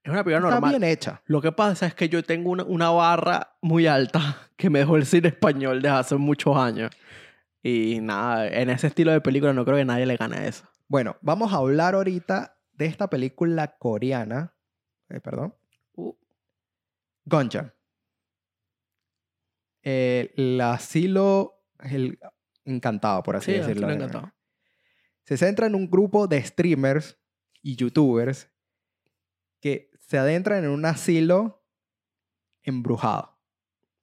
Es 0.03 0.11
una 0.11 0.23
película 0.23 0.47
Está 0.47 0.59
normal. 0.59 0.79
bien 0.79 0.83
hecha. 0.91 1.21
Lo 1.25 1.41
que 1.41 1.51
pasa 1.51 1.85
es 1.85 1.93
que 1.93 2.09
yo 2.09 2.23
tengo 2.23 2.49
una, 2.49 2.63
una 2.63 2.89
barra 2.89 3.55
muy 3.61 3.87
alta 3.87 4.49
que 4.57 4.69
me 4.69 4.79
dejó 4.79 4.95
el 4.95 5.05
cine 5.05 5.29
español 5.29 5.81
desde 5.81 5.95
hace 5.95 6.15
muchos 6.15 6.55
años. 6.57 6.91
Y 7.61 7.99
nada, 8.01 8.47
en 8.47 8.69
ese 8.69 8.87
estilo 8.87 9.11
de 9.11 9.21
película 9.21 9.53
no 9.53 9.63
creo 9.63 9.77
que 9.77 9.85
nadie 9.85 10.05
le 10.05 10.17
gane 10.17 10.37
a 10.37 10.45
eso. 10.47 10.65
Bueno, 10.87 11.17
vamos 11.21 11.53
a 11.53 11.57
hablar 11.57 11.95
ahorita 11.95 12.57
de 12.73 12.85
esta 12.85 13.09
película 13.09 13.77
coreana. 13.77 14.55
eh, 15.09 15.19
perdón. 15.19 15.55
Uh, 15.95 16.13
Gonja. 17.25 17.73
Eh, 19.81 20.33
el 20.37 20.61
asilo, 20.61 21.61
el 21.79 22.19
encantado, 22.65 23.21
por 23.23 23.35
así 23.35 23.51
sí, 23.51 23.57
decirlo. 23.59 23.87
me 23.87 23.93
encantó. 23.93 24.31
Se 25.25 25.37
centra 25.37 25.67
en 25.67 25.75
un 25.75 25.89
grupo 25.89 26.27
de 26.27 26.43
streamers 26.43 27.17
y 27.61 27.75
youtubers 27.75 28.49
que 29.59 29.89
se 29.99 30.17
adentran 30.17 30.63
en 30.63 30.69
un 30.69 30.85
asilo 30.85 31.65
embrujado. 32.61 33.39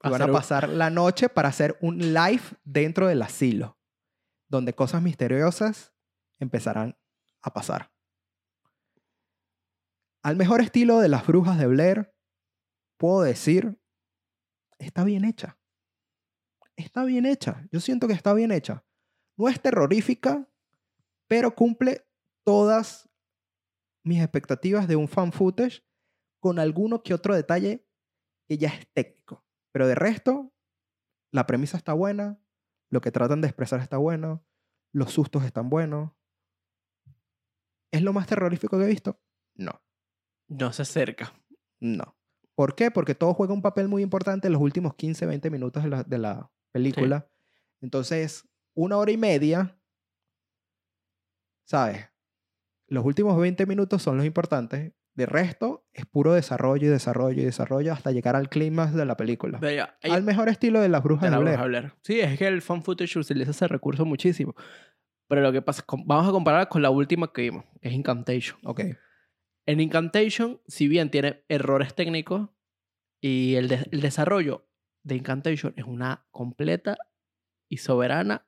Y 0.02 0.08
van 0.08 0.22
a 0.22 0.26
un- 0.26 0.32
pasar 0.32 0.68
la 0.68 0.88
noche 0.90 1.28
para 1.28 1.48
hacer 1.50 1.76
un 1.82 1.98
live 2.14 2.42
dentro 2.64 3.06
del 3.06 3.20
asilo, 3.22 3.78
donde 4.48 4.74
cosas 4.74 5.02
misteriosas 5.02 5.92
empezarán 6.40 6.98
a 7.42 7.52
pasar. 7.52 7.92
Al 10.22 10.36
mejor 10.36 10.60
estilo 10.60 10.98
de 10.98 11.08
las 11.08 11.26
brujas 11.26 11.58
de 11.58 11.66
Blair, 11.66 12.12
puedo 12.98 13.22
decir, 13.22 13.80
está 14.78 15.04
bien 15.04 15.24
hecha. 15.24 15.58
Está 16.76 17.04
bien 17.04 17.26
hecha. 17.26 17.66
Yo 17.70 17.80
siento 17.80 18.06
que 18.08 18.14
está 18.14 18.34
bien 18.34 18.52
hecha. 18.52 18.84
No 19.36 19.48
es 19.48 19.60
terrorífica, 19.60 20.50
pero 21.28 21.54
cumple 21.54 22.06
todas 22.44 23.08
mis 24.02 24.20
expectativas 24.20 24.88
de 24.88 24.96
un 24.96 25.08
fan 25.08 25.32
footage 25.32 25.82
con 26.40 26.58
alguno 26.58 27.02
que 27.02 27.14
otro 27.14 27.34
detalle 27.34 27.86
que 28.48 28.58
ya 28.58 28.68
es 28.68 28.92
técnico. 28.92 29.44
Pero 29.72 29.86
de 29.86 29.94
resto, 29.94 30.52
la 31.32 31.46
premisa 31.46 31.76
está 31.76 31.92
buena, 31.92 32.42
lo 32.90 33.00
que 33.00 33.12
tratan 33.12 33.40
de 33.40 33.48
expresar 33.48 33.80
está 33.80 33.98
bueno, 33.98 34.44
los 34.92 35.12
sustos 35.12 35.44
están 35.44 35.70
buenos. 35.70 36.12
¿Es 37.92 38.02
lo 38.02 38.12
más 38.12 38.26
terrorífico 38.26 38.78
que 38.78 38.84
he 38.84 38.88
visto? 38.88 39.20
No, 39.54 39.80
No 40.48 40.72
se 40.72 40.82
acerca. 40.82 41.32
no. 41.80 42.16
¿Por 42.54 42.74
qué? 42.74 42.90
Porque 42.90 43.14
todo 43.14 43.32
juega 43.32 43.54
un 43.54 43.62
papel 43.62 43.88
muy 43.88 44.02
importante 44.02 44.46
en 44.48 44.52
los 44.52 44.60
últimos 44.60 44.94
15, 44.94 45.24
20 45.24 45.48
minutos 45.50 45.82
de 45.82 45.88
la, 45.88 46.02
de 46.04 46.18
la 46.18 46.50
película. 46.72 47.26
Entonces, 47.80 48.46
una 48.74 48.98
hora 48.98 49.10
y 49.12 49.16
media, 49.16 49.80
¿sabes? 51.64 52.06
Los 52.86 53.04
últimos 53.04 53.38
20 53.40 53.64
minutos 53.66 54.02
son 54.02 54.16
los 54.18 54.26
importantes. 54.26 54.92
De 55.14 55.26
resto, 55.26 55.86
es 55.92 56.06
puro 56.06 56.32
desarrollo 56.34 56.86
y 56.86 56.90
desarrollo 56.90 57.40
y 57.42 57.44
desarrollo 57.44 57.92
hasta 57.92 58.10
llegar 58.12 58.36
al 58.36 58.48
clímax 58.48 58.94
de 58.94 59.04
la 59.04 59.16
película. 59.16 59.58
Ella- 59.62 59.96
Al 60.02 60.22
mejor 60.22 60.48
estilo 60.48 60.80
de 60.80 60.88
las 60.88 61.02
brujas 61.02 61.22
de 61.22 61.28
de, 61.28 61.30
la 61.36 61.38
Blair. 61.40 61.56
bruja 61.56 61.66
Blair. 61.68 61.92
Sí, 62.02 62.20
es 62.20 62.38
que 62.38 62.46
el 62.46 62.62
fan 62.62 62.82
footage 62.82 63.18
utiliza 63.18 63.50
ese 63.50 63.68
recurso 63.68 64.04
muchísimo. 64.04 64.54
Pero 65.30 65.40
lo 65.42 65.52
que 65.52 65.62
pasa 65.62 65.80
es 65.80 65.86
que 65.86 65.96
vamos 66.04 66.28
a 66.28 66.32
comparar 66.32 66.68
con 66.68 66.82
la 66.82 66.90
última 66.90 67.32
que 67.32 67.42
vimos, 67.42 67.64
que 67.80 67.88
es 67.88 67.94
Incantation. 67.94 68.58
Ok. 68.64 68.80
En 69.66 69.80
Incantation, 69.80 70.60
si 70.66 70.88
bien 70.88 71.10
tiene 71.10 71.44
errores 71.48 71.94
técnicos 71.94 72.50
y 73.22 73.54
el, 73.54 73.68
de- 73.68 73.86
el 73.92 74.00
desarrollo 74.00 74.68
de 75.04 75.14
Incantation 75.14 75.72
es 75.76 75.84
una 75.84 76.26
completa 76.32 76.96
y 77.70 77.76
soberana 77.78 78.46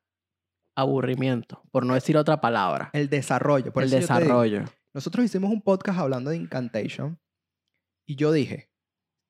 aburrimiento, 0.74 1.62
por 1.70 1.84
no 1.86 1.94
decir 1.94 2.16
otra 2.16 2.40
palabra. 2.40 2.90
El 2.92 3.08
desarrollo. 3.08 3.72
Por 3.72 3.84
el 3.84 3.90
digo, 3.90 4.00
desarrollo. 4.00 4.64
Nosotros 4.94 5.24
hicimos 5.24 5.50
un 5.52 5.62
podcast 5.62 5.98
hablando 5.98 6.30
de 6.30 6.36
Incantation 6.36 7.20
y 8.06 8.16
yo 8.16 8.32
dije, 8.32 8.70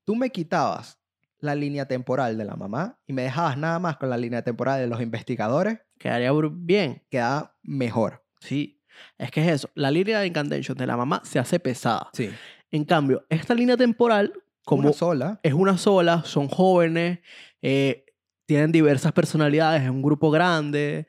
tú 0.06 0.16
me 0.16 0.30
quitabas 0.30 1.00
la 1.38 1.54
línea 1.54 1.86
temporal 1.86 2.38
de 2.38 2.44
la 2.44 2.56
mamá 2.56 3.00
y 3.06 3.12
me 3.12 3.22
dejabas 3.22 3.58
nada 3.58 3.78
más 3.80 3.96
con 3.96 4.08
la 4.08 4.16
línea 4.16 4.42
temporal 4.42 4.80
de 4.80 4.86
los 4.86 5.00
investigadores, 5.02 5.80
Quedaría 6.02 6.32
bien. 6.50 7.00
quedaba 7.08 7.56
mejor. 7.62 8.24
Sí. 8.40 8.82
Es 9.16 9.30
que 9.30 9.40
es 9.40 9.52
eso. 9.52 9.70
La 9.76 9.88
línea 9.92 10.18
de 10.18 10.26
Incantation 10.26 10.76
de 10.76 10.84
la 10.86 10.96
mamá 10.96 11.22
se 11.24 11.38
hace 11.38 11.60
pesada. 11.60 12.10
Sí. 12.12 12.28
En 12.72 12.84
cambio, 12.84 13.24
esta 13.28 13.54
línea 13.54 13.76
temporal, 13.76 14.32
como 14.64 14.82
Una 14.82 14.92
sola. 14.92 15.40
es 15.44 15.52
una 15.52 15.78
sola, 15.78 16.24
son 16.24 16.48
jóvenes, 16.48 17.20
eh, 17.62 18.04
tienen 18.46 18.72
diversas 18.72 19.12
personalidades, 19.12 19.82
es 19.82 19.90
un 19.90 20.02
grupo 20.02 20.30
grande, 20.32 21.06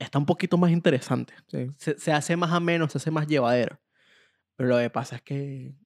está 0.00 0.18
un 0.18 0.26
poquito 0.26 0.58
más 0.58 0.72
interesante. 0.72 1.32
Sí. 1.46 1.68
Se, 1.78 1.96
se 1.96 2.12
hace 2.12 2.36
más 2.36 2.50
ameno, 2.50 2.88
se 2.88 2.98
hace 2.98 3.12
más 3.12 3.28
llevadero. 3.28 3.80
Pero 4.56 4.68
lo 4.70 4.78
que 4.78 4.90
pasa 4.90 5.16
es 5.16 5.22
que 5.22 5.76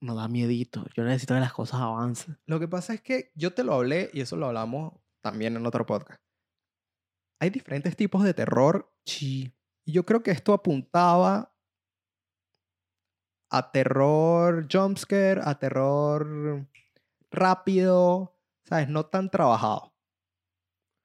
nos 0.00 0.16
da 0.16 0.28
miedito. 0.28 0.84
Yo 0.94 1.02
necesito 1.02 1.34
que 1.34 1.40
las 1.40 1.52
cosas 1.52 1.80
avancen. 1.80 2.38
Lo 2.46 2.60
que 2.60 2.68
pasa 2.68 2.94
es 2.94 3.00
que 3.02 3.32
yo 3.34 3.52
te 3.54 3.64
lo 3.64 3.74
hablé 3.74 4.10
y 4.12 4.20
eso 4.20 4.36
lo 4.36 4.46
hablamos 4.46 4.94
también 5.20 5.56
en 5.56 5.66
otro 5.66 5.84
podcast. 5.84 6.20
Hay 7.40 7.50
diferentes 7.50 7.96
tipos 7.96 8.22
de 8.24 8.34
terror 8.34 8.92
Sí. 9.04 9.52
y 9.84 9.92
yo 9.92 10.04
creo 10.06 10.22
que 10.22 10.30
esto 10.30 10.52
apuntaba 10.52 11.52
a 13.50 13.70
terror 13.72 14.66
jumpscare, 14.70 15.40
a 15.44 15.58
terror 15.58 16.66
rápido, 17.30 18.36
¿sabes? 18.64 18.88
No 18.88 19.06
tan 19.06 19.30
trabajado. 19.30 19.94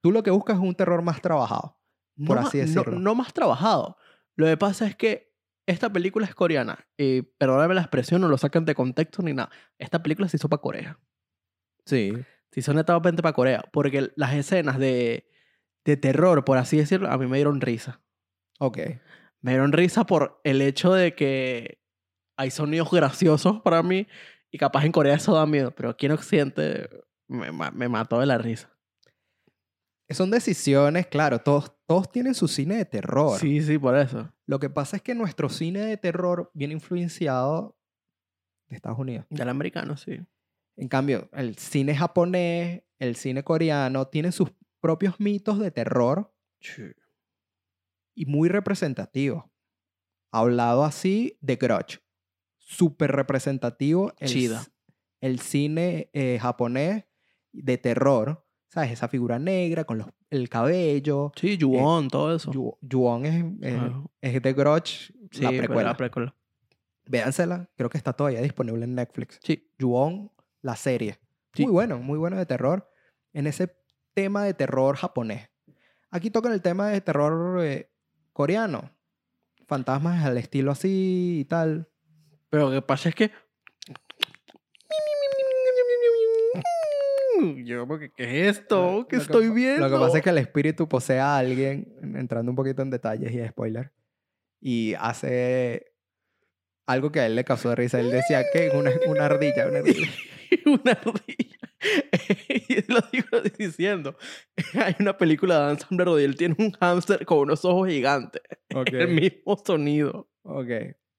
Tú 0.04 0.12
lo 0.12 0.24
que 0.24 0.32
buscas 0.32 0.58
es 0.58 0.64
un 0.64 0.74
terror 0.76 1.02
más 1.04 1.22
trabajado. 1.22 1.78
Por 2.26 2.38
ma- 2.42 2.48
así 2.48 2.58
no- 2.58 2.64
decirlo. 2.66 3.00
No, 3.00 3.16
más 3.16 3.34
trabajado. 3.34 3.98
Lo 4.36 4.48
que 4.48 4.58
pasa 4.58 4.88
es 4.88 4.96
que 4.96 5.32
esta 5.68 5.92
película 5.92 6.26
es 6.26 6.34
coreana. 6.34 6.80
Y 6.98 7.22
perdóname 7.22 7.76
la 7.76 7.82
expresión, 7.82 8.22
no 8.22 8.28
lo 8.28 8.38
sacan 8.38 8.66
de 8.66 8.74
contexto 8.76 9.22
ni 9.22 9.34
nada. 9.34 9.52
Esta 9.78 10.02
película 10.02 10.28
se 10.28 10.38
hizo 10.38 10.50
para 10.50 10.62
Corea. 10.62 11.00
Sí. 11.86 12.14
Se 12.52 12.60
hizo 12.60 12.74
netamente 12.74 13.22
para 13.22 13.34
Corea. 13.34 13.64
Porque 13.72 14.12
las 14.16 14.34
escenas 14.34 14.80
de, 14.80 15.30
de 15.86 15.98
terror, 15.98 16.46
por 16.46 16.58
así 16.58 16.78
decirlo, 16.78 17.10
a 17.10 17.18
mí 17.18 17.28
me 17.28 17.38
dieron 17.38 17.62
risa. 17.62 18.02
Ok. 18.60 18.78
Me 19.42 19.52
dieron 19.52 19.72
risa 19.72 20.06
por 20.06 20.40
el 20.44 20.62
hecho 20.62 20.94
de 20.94 21.16
que 21.16 21.82
hay 22.38 22.52
sonidos 22.52 22.90
graciosos 22.92 23.62
para 23.62 23.84
mí 23.84 24.08
Y 24.52 24.58
capaz 24.58 24.86
en 24.86 24.92
Corea 24.92 25.16
eso 25.16 25.34
da 25.34 25.46
miedo, 25.46 25.72
pero 25.72 25.90
aquí 25.90 26.06
en 26.06 26.12
Occidente 26.14 26.90
me, 27.28 27.52
me 27.52 27.90
mató 27.90 28.20
de 28.20 28.26
la 28.26 28.38
risa. 28.38 28.72
Son 30.14 30.30
decisiones, 30.30 31.08
claro, 31.08 31.40
todos, 31.40 31.72
todos 31.88 32.12
tienen 32.12 32.34
su 32.34 32.48
cine 32.48 32.76
de 32.76 32.86
terror. 32.86 33.40
Sí, 33.40 33.62
sí, 33.62 33.78
por 33.78 33.98
eso. 33.98 34.32
Lo 34.46 34.60
que 34.60 34.70
pasa 34.70 34.98
es 34.98 35.02
que 35.02 35.16
nuestro 35.16 35.50
cine 35.50 35.80
de 35.80 35.98
terror 35.98 36.52
viene 36.54 36.74
influenciado 36.74 37.78
de 38.70 38.76
Estados 38.76 39.00
Unidos. 39.00 39.26
Del 39.30 39.50
americano, 39.50 39.98
sí. 39.98 40.20
En 40.76 40.88
cambio, 40.88 41.30
el 41.34 41.58
cine 41.58 41.96
japonés, 41.96 42.84
el 43.00 43.16
cine 43.16 43.44
coreano, 43.44 44.08
tienen 44.08 44.32
sus 44.32 44.52
propios 44.82 45.20
mitos 45.20 45.60
de 45.60 45.72
terror 45.72 46.34
y 48.16 48.26
muy 48.26 48.50
representativos. 48.50 49.46
Hablado 50.32 50.84
así 50.84 51.38
de 51.42 51.56
Grudge. 51.58 52.00
Súper 52.58 53.12
representativo. 53.12 54.14
El, 54.18 54.30
Chida. 54.30 54.64
El 55.20 55.40
cine 55.40 56.10
eh, 56.14 56.40
japonés 56.42 57.06
de 57.52 57.78
terror. 57.78 58.46
¿Sabes? 58.70 58.92
Esa 58.92 59.10
figura 59.10 59.38
negra 59.38 59.84
con 59.84 59.98
los, 59.98 60.08
el 60.30 60.48
cabello. 60.48 61.34
Sí, 61.36 61.58
Yuon, 61.58 62.08
todo 62.08 62.34
eso. 62.34 62.52
Yu- 62.54 62.78
Yuon 62.82 63.26
es, 63.26 63.46
es, 64.22 64.42
de 64.42 64.54
Grudge, 64.54 65.12
Sí, 65.30 65.42
la 65.42 65.50
precuela. 65.50 65.84
la 65.90 65.98
precuela. 65.98 66.36
Véansela. 67.06 67.70
Creo 67.76 67.90
que 67.90 67.98
está 67.98 68.14
todavía 68.14 68.42
disponible 68.42 68.86
en 68.86 68.96
Netflix. 68.96 69.40
Sí. 69.44 69.70
Yuon, 69.78 70.32
la 70.62 70.78
serie. 70.78 71.20
Sí. 71.54 71.64
Muy 71.64 71.74
bueno, 71.74 71.98
muy 72.00 72.18
bueno 72.18 72.38
de 72.38 72.46
terror. 72.46 72.90
En 73.34 73.46
ese 73.48 73.76
tema 74.14 74.44
de 74.46 74.54
terror 74.54 74.96
japonés. 74.96 75.50
Aquí 76.10 76.30
tocan 76.30 76.52
el 76.54 76.62
tema 76.62 76.90
de 76.90 77.02
terror 77.02 77.64
eh, 77.64 77.90
coreano. 78.34 78.92
Fantasmas 79.68 80.26
al 80.26 80.38
estilo 80.38 80.72
así 80.72 81.40
y 81.42 81.46
tal. 81.46 81.90
Pero 82.50 82.66
lo 82.70 82.72
que 82.72 82.82
pasa 82.82 83.10
es 83.10 83.16
que. 83.16 83.32
Yo, 87.64 87.88
porque, 87.88 88.12
¿qué 88.12 88.48
es 88.50 88.58
esto? 88.60 89.08
¿Qué 89.10 89.16
Lo 89.16 89.22
que 89.22 89.26
estoy 89.26 89.48
pa- 89.48 89.54
viendo? 89.56 89.88
Lo 89.90 89.96
que 89.96 90.00
pasa 90.06 90.18
es 90.18 90.24
que 90.24 90.30
el 90.30 90.38
espíritu 90.38 90.88
posee 90.88 91.20
a 91.20 91.38
alguien, 91.38 91.96
entrando 92.16 92.52
un 92.52 92.56
poquito 92.56 92.82
en 92.84 92.90
detalles 92.92 93.32
y 93.34 93.48
spoiler, 93.48 93.92
y 94.60 94.94
hace 95.00 95.94
algo 96.86 97.12
que 97.12 97.22
a 97.22 97.26
él 97.26 97.36
le 97.36 97.44
causó 97.44 97.74
risa. 97.74 98.00
Él 98.00 98.12
decía 98.12 98.44
que 98.52 98.70
una, 98.76 98.92
una 99.08 99.26
ardilla, 99.26 99.68
una 99.68 99.80
ardilla. 99.80 100.08
una 100.68 100.92
ardilla. 100.92 101.58
y 102.70 102.92
lo 102.92 103.02
digo 103.12 103.42
diciendo. 103.58 104.18
Hay 104.76 104.96
una 105.00 105.18
película 105.18 105.60
de 105.60 105.66
Dan 105.68 105.80
Sandler 105.80 106.08
donde 106.08 106.26
él 106.26 106.36
tiene 106.36 106.56
un 106.60 106.72
hámster 106.72 107.26
con 107.26 107.40
unos 107.40 107.66
ojos 107.66 107.88
gigantes. 107.90 108.42
El 108.70 109.10
mismo 109.10 109.58
sonido. 109.66 110.30
Ok. 110.44 110.68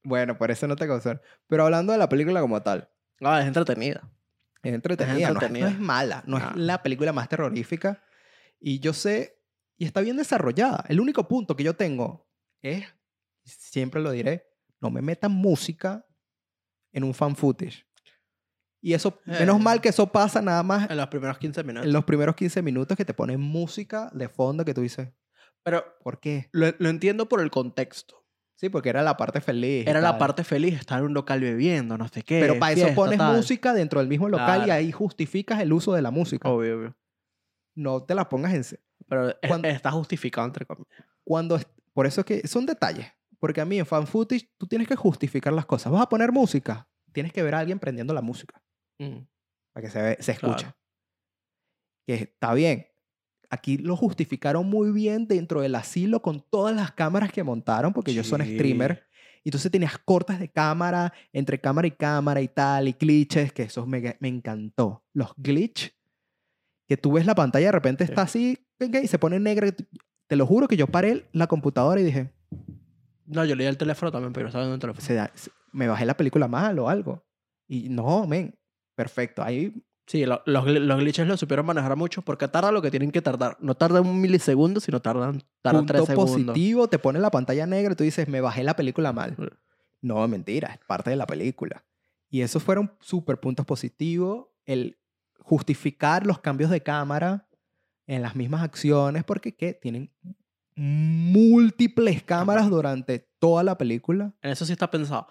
Bueno, 0.05 0.37
por 0.37 0.51
eso 0.51 0.67
no 0.67 0.77
te 0.77 0.87
causó. 0.87 1.21
Pero 1.47 1.65
hablando 1.65 1.93
de 1.93 1.99
la 1.99 2.09
película 2.09 2.41
como 2.41 2.63
tal, 2.63 2.89
Ah, 3.21 3.41
es 3.41 3.47
entretenida. 3.47 4.11
es 4.63 4.75
entretenida, 4.75 5.15
no 5.15 5.19
es- 5.19 5.21
No, 5.23 5.29
es, 5.39 5.43
entretenida. 5.53 5.71
mala, 5.81 6.23
no 6.27 6.37
Ah. 6.39 6.53
es 6.55 6.61
la 6.61 6.83
película 6.83 7.13
más 7.13 7.29
terrorífica. 7.29 8.03
Y 8.59 8.81
yo 8.81 8.93
sé, 8.93 9.39
y 9.77 9.85
está 9.85 10.01
bien 10.01 10.17
desarrollada. 10.17 10.85
El 10.89 11.01
único 11.01 11.27
punto 11.29 11.55
que 11.57 11.63
yo 11.65 11.75
tengo 11.75 12.29
es, 12.63 12.85
siempre 13.45 14.01
lo 14.01 14.11
diré, 14.11 14.47
no 14.81 14.91
me 14.91 15.03
metan 15.03 15.31
música 15.33 16.05
en 16.93 17.05
un 17.05 17.15
fan 17.15 17.37
footage. 17.37 17.87
Y 18.83 18.95
eso, 18.95 19.19
menos 19.25 19.61
Eh. 19.61 19.63
mal 19.63 19.81
que 19.81 19.89
eso 19.91 20.11
pasa 20.11 20.43
nada 20.43 20.63
más 20.63 20.91
En 20.91 20.97
los 20.97 21.07
primeros 21.09 21.39
15 21.39 21.63
minutos. 21.65 21.87
en 21.87 21.93
los 21.93 22.05
primeros 22.05 22.35
15 22.37 22.63
minutos 22.63 22.97
que 22.97 23.05
te 23.05 23.15
ponen 23.15 23.41
música 23.41 24.11
de 24.13 24.29
fondo 24.29 24.65
que 24.65 24.75
tú 24.75 24.81
dices, 24.81 25.09
Pero 25.63 25.85
¿por 26.03 26.19
qué? 26.21 26.49
lo, 26.53 26.67
lo 26.79 26.89
entiendo 26.89 27.29
por 27.29 27.41
el 27.41 27.51
contexto. 27.51 28.19
Sí, 28.57 28.69
porque 28.69 28.91
era 28.91 29.03
la 29.03 29.17
parte 29.17 29.41
feliz. 29.41 29.87
y 29.87 29.91
Era 29.91 30.01
la 30.01 30.11
tal. 30.11 30.19
parte 30.19 30.45
feliz, 30.45 30.75
estar 30.79 30.99
en 31.01 31.07
un 31.07 31.15
local 31.15 31.41
bebiendo, 31.41 31.99
no 31.99 32.07
sé 32.09 32.23
qué. 32.23 32.41
Pero 32.41 32.59
para 32.61 32.73
eso 32.73 32.83
fiesta, 32.83 32.95
pones 32.95 33.19
tal. 33.19 33.37
música 33.37 33.73
dentro 33.75 33.99
del 33.99 34.09
mismo 34.09 34.29
local 34.29 34.61
y 34.63 34.65
Claro. 34.67 34.73
ahí 34.79 34.93
justificas 34.93 35.61
el 35.61 35.73
uso 35.73 35.93
de 35.95 36.03
la 36.03 36.11
música. 36.13 36.49
Obvio, 36.49 36.79
obvio. 36.79 36.97
No 37.75 38.05
te 38.05 38.15
la 38.15 38.29
pongas 38.29 38.53
en... 38.55 38.79
Pero 39.09 39.31
es- 39.31 39.37
Cuando- 39.49 39.67
está 39.69 39.91
justificado 39.91 40.47
entre 40.47 40.65
comillas. 40.67 40.87
Cuando... 41.25 41.59
Por 41.93 42.07
eso 42.07 42.21
es 42.21 42.25
que 42.27 42.47
son 42.47 42.65
detalles. 42.67 43.07
Porque 43.41 43.61
a 43.61 43.65
mí 43.65 43.79
en 43.81 43.87
fan 43.87 44.07
footage 44.07 44.49
tú 44.59 44.67
tienes 44.69 44.87
que 44.87 44.95
justificar 44.95 45.53
las 45.53 45.67
cosas. 45.67 45.93
¿Vas 45.93 46.03
a 46.03 46.09
poner 46.09 46.31
música? 46.31 46.89
Tienes 47.13 47.33
que 47.33 47.43
ver 47.43 47.55
a 47.57 47.59
alguien 47.59 47.79
prendiendo 47.81 48.15
la 48.15 48.23
música 48.23 48.63
Mm. 49.11 49.27
para 49.73 49.87
que 49.87 49.91
se, 49.93 50.03
ve- 50.03 50.17
se 50.21 50.33
escuche. 50.33 50.65
Claro. 50.65 50.77
Que 52.07 52.15
está 52.15 52.55
bien. 52.55 52.87
Aquí 53.51 53.77
lo 53.79 53.97
justificaron 53.97 54.67
muy 54.69 54.93
bien 54.93 55.27
dentro 55.27 55.61
del 55.61 55.75
asilo 55.75 56.23
con 56.23 56.41
todas 56.51 56.75
las 56.75 56.93
cámaras 56.93 57.33
que 57.33 57.43
montaron 57.43 57.93
porque 57.93 58.11
ellos 58.13 58.27
son 58.27 58.41
Sí. 58.43 58.55
streamers. 58.55 59.01
Y 59.45 59.49
entonces 59.49 59.71
tenías 59.73 59.99
cortas 59.99 60.39
de 60.41 60.49
cámara, 60.49 61.13
entre 61.33 61.61
cámara 61.61 61.87
y 61.87 61.91
cámara 61.91 62.41
y 62.41 62.49
tal, 62.49 62.89
y 62.89 62.93
glitches, 62.93 63.53
que 63.53 63.65
eso 63.65 63.85
me, 63.87 64.17
me 64.21 64.29
encantó. 64.29 65.05
Los 65.13 65.33
glitch, 65.37 65.93
que 66.89 66.97
tú 66.97 67.13
ves 67.13 67.27
la 67.27 67.35
pantalla 67.35 67.67
de 67.67 67.73
repente 67.73 68.05
Sí. 68.07 68.13
está 68.13 68.23
así 68.23 68.59
y 68.81 69.07
se 69.09 69.19
pone 69.19 69.39
negra. 69.41 69.69
Te 70.29 70.37
lo 70.37 70.47
juro 70.47 70.69
que 70.69 70.77
yo 70.77 70.87
paré 70.87 71.29
la 71.33 71.47
computadora 71.47 72.01
y 72.01 72.05
dije, 72.05 72.33
No, 73.27 73.45
yo 73.45 73.55
leí 73.55 73.67
el 73.67 73.77
teléfono 73.79 74.11
también, 74.13 74.33
pero 74.33 74.47
estaba 74.49 74.65
en 74.67 74.73
el 74.73 74.79
teléfono. 74.79 75.05
se 75.05 75.15
da- 75.15 75.31
se- 75.35 75.51
me 75.73 75.89
bajé 75.89 76.05
la 76.07 76.17
película 76.17 76.49
mal 76.49 76.79
o 76.79 76.89
algo. 76.89 77.25
Y 77.69 77.89
no, 77.89 78.27
men, 78.27 78.59
perfecto. 78.95 79.43
Ahí 79.43 79.73
Sí, 80.05 80.27
lo- 80.27 80.43
los, 80.47 80.67
los 80.67 80.99
glitches 80.99 81.27
lo 81.29 81.37
supieron 81.37 81.65
manejar 81.65 81.95
mucho 81.97 82.23
porque 82.23 82.49
tarda 82.49 82.73
lo 82.73 82.83
que 82.83 82.91
tienen 82.91 83.13
que 83.13 83.23
tardar. 83.23 83.57
No 83.61 83.77
tarda 83.77 84.01
un 84.01 84.21
milisegundo, 84.21 84.81
sino 84.81 85.01
tardan, 85.01 85.43
tardan 85.63 85.83
punto 85.83 85.93
tres 85.95 86.07
segundos. 86.07 86.33
positivo, 86.33 86.89
te 86.89 86.99
pone 86.99 87.21
la 87.21 87.31
pantalla 87.31 87.67
negra 87.67 87.93
y 87.93 87.97
tú 87.97 88.03
dices, 88.05 88.27
me 88.29 88.41
bajé 88.41 88.65
la 88.65 88.75
película 88.75 89.13
mal. 89.13 89.37
No, 90.01 90.27
mentira, 90.27 90.73
es 90.73 90.79
parte 90.87 91.11
de 91.11 91.17
la 91.17 91.25
película. 91.27 91.85
Y 92.29 92.41
esos 92.43 92.63
fueron 92.65 92.93
súper 93.01 93.39
puntos 93.39 93.65
positivos. 93.65 94.49
El 94.67 94.99
justificar 95.39 96.27
los 96.27 96.41
cambios 96.41 96.71
de 96.71 96.83
cámara 96.83 97.49
en 98.09 98.23
las 98.23 98.35
mismas 98.35 98.63
acciones, 98.63 99.23
porque 99.23 99.55
¿qué? 99.55 99.73
Tienen 99.73 100.11
múltiples 100.75 102.23
cámaras 102.23 102.69
durante 102.69 103.21
toda 103.39 103.63
la 103.63 103.79
película. 103.79 104.35
En 104.43 104.51
eso 104.51 104.65
sí 104.65 104.73
está 104.73 104.91
pensado. 104.91 105.27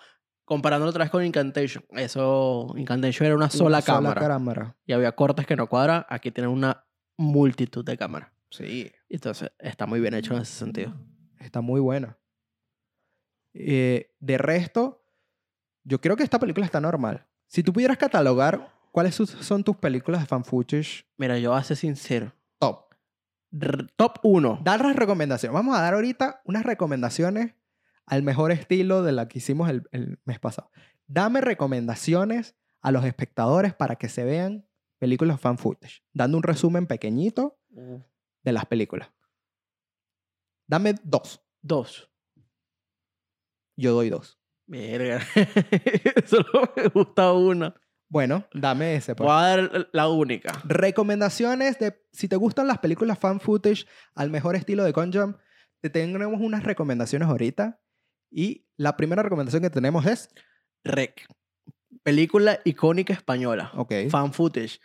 Comparándolo 0.52 0.90
otra 0.90 1.06
vez 1.06 1.12
con 1.12 1.24
Incantation. 1.24 1.82
Eso, 1.92 2.74
Incantation 2.76 3.26
era 3.26 3.38
una 3.38 3.50
sola 3.50 3.78
Una 3.78 3.82
cámara. 3.86 4.20
cámara. 4.28 4.76
Y 4.86 4.92
había 4.92 5.14
cortes 5.14 5.48
que 5.48 5.56
no 5.56 5.68
cuadran. 5.70 6.06
Aquí 6.10 6.30
tienen 6.30 6.52
una 6.52 6.84
multitud 7.16 7.86
de 7.86 7.98
cámaras. 7.98 8.32
Sí. 8.50 8.92
Entonces, 9.08 9.50
está 9.60 9.86
muy 9.86 10.02
bien 10.02 10.14
hecho 10.14 10.36
en 10.36 10.42
ese 10.42 10.52
sentido. 10.52 10.94
Está 11.40 11.62
muy 11.62 11.80
buena. 11.80 12.18
Eh, 13.54 14.14
de 14.20 14.38
resto, 14.38 15.06
yo 15.86 16.02
creo 16.02 16.18
que 16.18 16.24
esta 16.24 16.38
película 16.38 16.66
está 16.66 16.82
normal. 16.82 17.26
Si 17.48 17.64
tú 17.64 17.72
pudieras 17.72 17.98
catalogar 17.98 18.74
cuáles 18.92 19.16
son 19.16 19.64
tus 19.64 19.78
películas 19.78 20.20
de 20.20 20.28
fan 20.28 20.44
footage 20.44 21.06
Mira, 21.16 21.38
yo 21.40 21.52
voy 21.52 21.60
a 21.60 21.64
ser 21.64 21.78
sincero. 21.78 22.34
top, 22.60 22.94
R- 23.58 23.88
top 23.96 24.20
1. 24.24 24.60
dar 24.66 24.82
las 24.82 24.98
recomendaciones. 24.98 25.54
Vamos 25.54 25.78
a 25.78 25.82
dar 25.82 25.94
ahorita 25.94 26.42
unas 26.44 26.64
recomendaciones 26.64 27.54
al 28.06 28.24
mejor 28.24 28.52
estilo 28.52 29.04
de 29.04 29.12
la 29.12 29.28
que 29.28 29.40
hicimos 29.40 29.70
el, 29.70 29.84
el 29.92 30.20
mes 30.26 30.40
pasado. 30.40 30.72
Dame 31.08 31.42
recomendaciones 31.42 32.56
a 32.82 32.92
los 32.92 33.06
espectadores 33.06 33.74
para 33.74 33.96
que 33.96 34.10
se 34.10 34.24
vean 34.24 34.66
películas 35.00 35.40
fan 35.40 35.58
footage, 35.58 36.04
dando 36.14 36.38
un 36.38 36.44
resumen 36.44 36.88
pequeñito 36.88 37.58
de 38.44 38.52
las 38.52 38.66
películas. 38.66 39.12
Dame 40.68 40.96
dos. 41.04 41.44
Dos. 41.62 42.10
Yo 43.76 43.94
doy 43.94 44.10
dos. 44.10 44.40
Verga. 44.68 45.22
Solo 46.26 46.72
me 46.76 46.88
gusta 46.88 47.34
una. 47.34 47.76
Bueno, 48.10 48.46
dame 48.54 48.96
ese. 48.96 49.16
pues. 49.16 49.26
Voy 49.26 49.36
a 49.36 49.48
dar 49.48 49.90
la 49.92 50.10
única. 50.10 50.54
Recomendaciones 50.66 51.80
de 51.80 52.00
si 52.12 52.28
te 52.28 52.36
gustan 52.36 52.68
las 52.68 52.80
películas 52.80 53.18
fan 53.18 53.40
footage 53.40 53.86
al 54.16 54.30
mejor 54.30 54.56
estilo 54.56 54.84
de 54.84 54.94
Conjam, 54.94 55.38
te 55.82 55.90
tenemos 55.90 56.40
unas 56.42 56.64
recomendaciones 56.64 57.28
ahorita. 57.28 57.82
Y 58.32 58.66
la 58.78 58.96
primera 58.98 59.22
recomendación 59.22 59.62
que 59.62 59.70
tenemos 59.70 60.06
es, 60.06 60.30
Rec. 60.84 61.28
Película 62.04 62.60
icónica 62.66 63.14
española. 63.14 63.72
ok, 63.76 63.94
Fan 64.10 64.34
footage. 64.34 64.80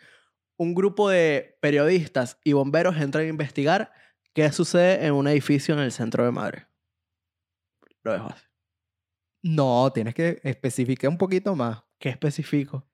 Un 0.57 0.75
grupo 0.75 1.09
de 1.09 1.57
periodistas 1.61 2.39
y 2.43 2.53
bomberos 2.53 2.97
entran 2.97 3.25
a 3.25 3.29
investigar 3.29 3.91
qué 4.33 4.51
sucede 4.51 5.05
en 5.05 5.13
un 5.13 5.27
edificio 5.27 5.73
en 5.73 5.79
el 5.79 5.91
centro 5.91 6.25
de 6.25 6.31
Madrid. 6.31 6.63
Lo 8.03 8.13
dejo 8.13 8.27
así. 8.29 8.45
no, 9.43 9.91
tienes 9.93 10.13
que 10.13 10.39
especificar 10.43 11.09
un 11.09 11.17
poquito 11.17 11.55
más. 11.55 11.83
¿Qué 11.99 12.09
específico? 12.09 12.87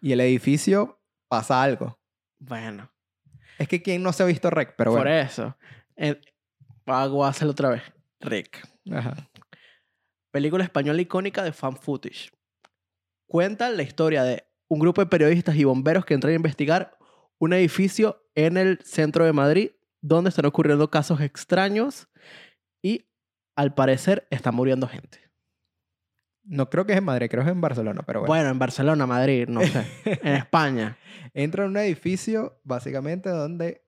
Y 0.00 0.12
el 0.12 0.20
edificio 0.20 1.00
pasa 1.28 1.62
algo. 1.62 1.98
Bueno, 2.38 2.90
Es 3.58 3.68
que 3.68 3.82
quien 3.82 4.02
no 4.02 4.12
se 4.12 4.22
ha 4.22 4.26
visto 4.26 4.50
Rec, 4.50 4.74
pero 4.76 4.92
por 4.92 5.02
bueno. 5.02 5.14
eso. 5.16 5.56
Eh, 5.96 6.20
a 6.86 7.04
hacerlo 7.28 7.52
otra 7.52 7.70
vez. 7.70 7.82
Rec. 8.20 8.60
Ajá. 8.90 9.30
Película 10.32 10.64
española 10.64 11.00
icónica 11.00 11.44
de 11.44 11.52
fan 11.52 11.76
footage. 11.76 12.30
Cuenta 13.28 13.70
la 13.70 13.82
historia 13.82 14.24
de 14.24 14.44
un 14.68 14.80
grupo 14.80 15.02
de 15.02 15.06
periodistas 15.06 15.54
y 15.56 15.64
bomberos 15.64 16.04
que 16.04 16.14
entran 16.14 16.32
a 16.32 16.36
investigar 16.36 16.96
un 17.38 17.52
edificio 17.52 18.24
en 18.34 18.56
el 18.56 18.80
centro 18.82 19.24
de 19.24 19.32
Madrid 19.32 19.70
donde 20.00 20.30
están 20.30 20.46
ocurriendo 20.46 20.90
casos 20.90 21.20
extraños 21.20 22.08
y 22.82 23.06
al 23.56 23.74
parecer 23.74 24.26
está 24.30 24.52
muriendo 24.52 24.88
gente. 24.88 25.18
No 26.44 26.70
creo 26.70 26.86
que 26.86 26.92
es 26.92 26.98
en 26.98 27.04
Madrid, 27.04 27.28
creo 27.30 27.44
que 27.44 27.50
es 27.50 27.54
en 27.54 27.60
Barcelona, 27.60 28.02
pero 28.04 28.20
bueno. 28.20 28.32
Bueno, 28.32 28.48
en 28.48 28.58
Barcelona, 28.58 29.06
Madrid, 29.06 29.46
no 29.48 29.60
sé. 29.60 29.86
en 30.04 30.34
España. 30.34 30.96
Entra 31.34 31.64
en 31.64 31.70
un 31.70 31.76
edificio, 31.76 32.58
básicamente, 32.64 33.28
donde 33.28 33.84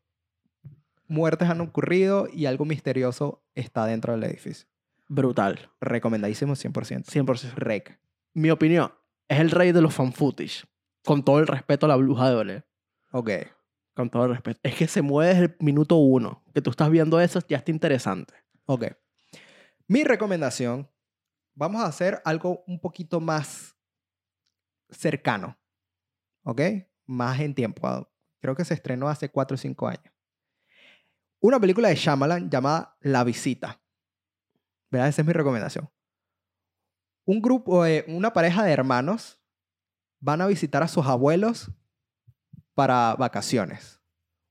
muertes 1.09 1.49
han 1.49 1.61
ocurrido 1.63 2.29
y 2.33 2.47
algo 2.47 2.65
misterioso 2.65 3.43
está 3.55 3.87
dentro 3.87 4.13
del 4.13 4.25
edificio. 4.25 4.69
Brutal. 5.09 5.71
Recomendadísimo 5.81 6.55
100%. 6.55 7.05
100%. 7.05 7.55
Rec. 7.55 8.01
Mi 8.33 8.51
opinión, 8.51 8.93
es 9.29 9.41
el 9.41 9.51
rey 9.51 9.73
de 9.73 9.81
los 9.81 9.95
fan 9.95 10.13
footage. 10.13 10.65
Con 11.05 11.25
todo 11.25 11.39
el 11.39 11.47
respeto 11.47 11.87
a 11.87 11.89
la 11.89 11.97
bruja 11.97 12.31
de 12.31 12.43
Blair. 12.43 12.67
Ok. 13.13 13.31
Con 13.95 14.11
todo 14.11 14.25
el 14.25 14.31
respeto. 14.31 14.61
Es 14.63 14.75
que 14.75 14.89
se 14.89 15.03
mueve 15.03 15.35
desde 15.35 15.45
el 15.45 15.57
minuto 15.61 15.97
uno. 15.97 16.43
Que 16.53 16.63
tú 16.63 16.71
estás 16.71 16.91
viendo 16.91 17.21
eso, 17.21 17.41
ya 17.49 17.59
está 17.59 17.71
interesante. 17.71 18.35
Ok. 18.67 18.87
Mi 19.87 20.03
recomendación, 20.03 20.91
vamos 21.55 21.83
a 21.83 21.87
hacer 21.87 22.21
algo 22.25 22.65
un 22.67 22.81
poquito 22.81 23.21
más 23.21 23.77
cercano. 24.91 25.59
¿Ok? 26.43 26.61
Más 27.07 27.39
en 27.41 27.55
tiempo. 27.55 28.11
Creo 28.41 28.55
que 28.55 28.65
se 28.65 28.75
estrenó 28.75 29.09
hace 29.09 29.31
4 29.31 29.55
o 29.55 29.59
5 29.59 29.89
años. 29.89 30.13
Una 31.41 31.61
película 31.61 31.89
de 31.89 31.97
Shyamalan 31.97 32.51
llamada 32.51 32.97
La 33.01 33.23
Visita. 33.23 33.84
¿Verdad? 34.95 35.09
Esa 35.09 35.23
es 35.23 35.27
mi 35.27 35.33
recomendación. 35.33 35.91
Un 37.27 37.43
grupo, 37.43 37.85
eh, 37.85 38.05
una 38.07 38.33
pareja 38.33 38.63
de 38.63 38.71
hermanos 38.71 39.41
van 40.21 40.41
a 40.41 40.47
visitar 40.47 40.85
a 40.85 40.89
sus 40.89 41.05
abuelos 41.07 41.73
para 42.75 43.17
vacaciones. 43.17 44.01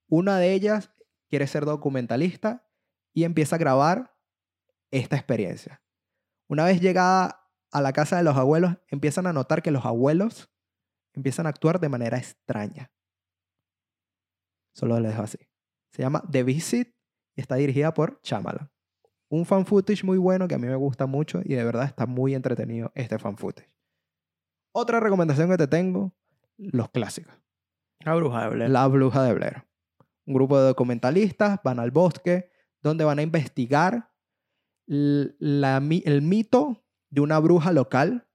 Una 0.09 0.37
de 0.39 0.51
ellas 0.51 0.91
quiere 1.29 1.47
ser 1.47 1.63
documentalista 1.63 2.69
y 3.13 3.23
empieza 3.23 3.55
a 3.55 3.59
grabar 3.59 4.17
esta 4.91 5.15
experiencia. 5.15 5.81
Una 6.49 6.65
vez 6.65 6.81
llegada 6.81 7.49
a 7.71 7.81
la 7.81 7.93
casa 7.93 8.17
de 8.17 8.23
los 8.23 8.35
abuelos, 8.35 8.75
empiezan 8.89 9.27
a 9.27 9.33
notar 9.33 9.61
que 9.63 9.71
los 9.71 9.85
abuelos 9.85 10.51
empiezan 11.13 11.45
a 11.45 11.49
actuar 11.49 11.79
de 11.79 11.87
manera 11.87 12.17
extraña. 12.17 12.91
Solo 14.75 14.99
les 14.99 15.11
dejo 15.11 15.23
así. 15.23 15.37
Se 15.93 16.01
llama 16.01 16.21
The 16.29 16.43
Visit 16.43 16.93
y 17.33 17.41
está 17.41 17.55
dirigida 17.55 17.93
por 17.93 18.19
Chamala. 18.23 18.73
Un 19.33 19.47
fan 19.47 19.65
footage 19.65 20.03
muy 20.03 20.19
bueno 20.19 20.47
que 20.47 20.53
a 20.53 20.59
mí 20.59 20.67
me 20.67 20.75
gusta 20.75 21.07
mucho 21.07 21.41
y 21.43 21.55
de 21.55 21.63
verdad 21.63 21.85
está 21.85 22.05
muy 22.05 22.35
entretenido 22.35 22.91
este 22.93 23.17
fan 23.17 23.35
footage. 23.35 23.67
Otra 24.71 24.99
recomendación 24.99 25.49
que 25.49 25.57
te 25.57 25.65
tengo, 25.65 26.13
los 26.55 26.91
clásicos. 26.91 27.33
La 28.01 28.13
bruja 28.13 28.43
de 28.43 28.49
Blair. 28.49 28.69
La 28.69 28.87
Bruja 28.87 29.23
de 29.23 29.33
Blair. 29.33 29.65
Un 30.27 30.35
grupo 30.35 30.59
de 30.59 30.67
documentalistas 30.67 31.59
van 31.63 31.79
al 31.79 31.89
bosque 31.89 32.51
donde 32.83 33.05
van 33.05 33.17
a 33.17 33.23
investigar 33.23 34.13
la 34.85 35.77
el 35.77 36.21
mito 36.21 36.85
de 37.09 37.21
una 37.21 37.39
bruja 37.39 37.71
local, 37.71 38.27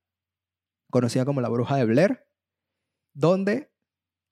conocida 0.90 1.24
como 1.24 1.40
la 1.40 1.48
Bruja 1.48 1.76
de 1.76 1.84
Blair, 1.84 2.26
donde 3.14 3.72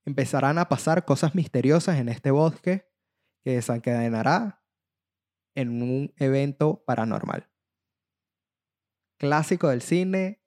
empezarán 0.04 0.58
a 0.58 0.68
pasar 0.68 1.04
cosas 1.04 1.36
misteriosas 1.36 1.98
en 1.98 2.08
este 2.08 2.32
bosque 2.32 2.90
que 3.44 3.52
desencadenará 3.52 4.65
en 5.56 5.82
un 5.82 6.14
evento 6.18 6.84
paranormal. 6.84 7.50
Clásico 9.18 9.68
del 9.68 9.82
cine. 9.82 10.42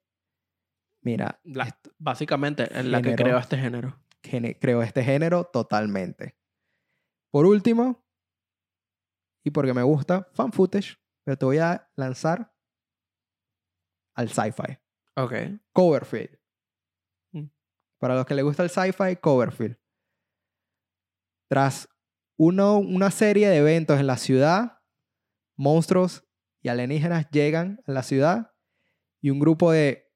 Mira, 1.02 1.40
La- 1.44 1.64
est- 1.64 1.88
básicamente, 1.98 2.64
es 2.78 2.84
la 2.86 3.02
que 3.02 3.16
creó 3.16 3.36
este 3.38 3.58
género. 3.58 4.00
gene- 4.22 4.58
creo 4.58 4.82
este 4.82 5.02
género 5.02 5.44
totalmente. 5.44 6.36
Por 7.32 7.46
último, 7.46 8.04
y 9.44 9.50
porque 9.50 9.74
me 9.74 9.82
gusta, 9.82 10.28
fan 10.34 10.52
footage, 10.52 10.96
pero 11.24 11.36
te 11.38 11.44
voy 11.46 11.58
a 11.58 11.90
lanzar 11.96 12.54
al 14.14 14.28
sci-fi. 14.28 14.78
Ok. 15.16 15.32
Coverfield. 15.72 16.38
Mm. 17.32 17.46
Para 17.98 18.14
los 18.16 18.26
que 18.26 18.34
les 18.34 18.44
gusta 18.44 18.62
el 18.62 18.70
sci-fi, 18.70 19.16
Coverfield. 19.16 19.78
Tras 21.50 21.88
uno, 22.38 22.78
una 22.78 23.10
serie 23.10 23.48
de 23.48 23.56
eventos 23.56 23.98
en 23.98 24.06
la 24.06 24.16
ciudad, 24.18 24.79
monstruos 25.60 26.24
y 26.62 26.70
alienígenas 26.70 27.30
llegan 27.30 27.82
a 27.86 27.92
la 27.92 28.02
ciudad 28.02 28.52
y 29.20 29.28
un 29.28 29.38
grupo 29.38 29.70
de, 29.70 30.10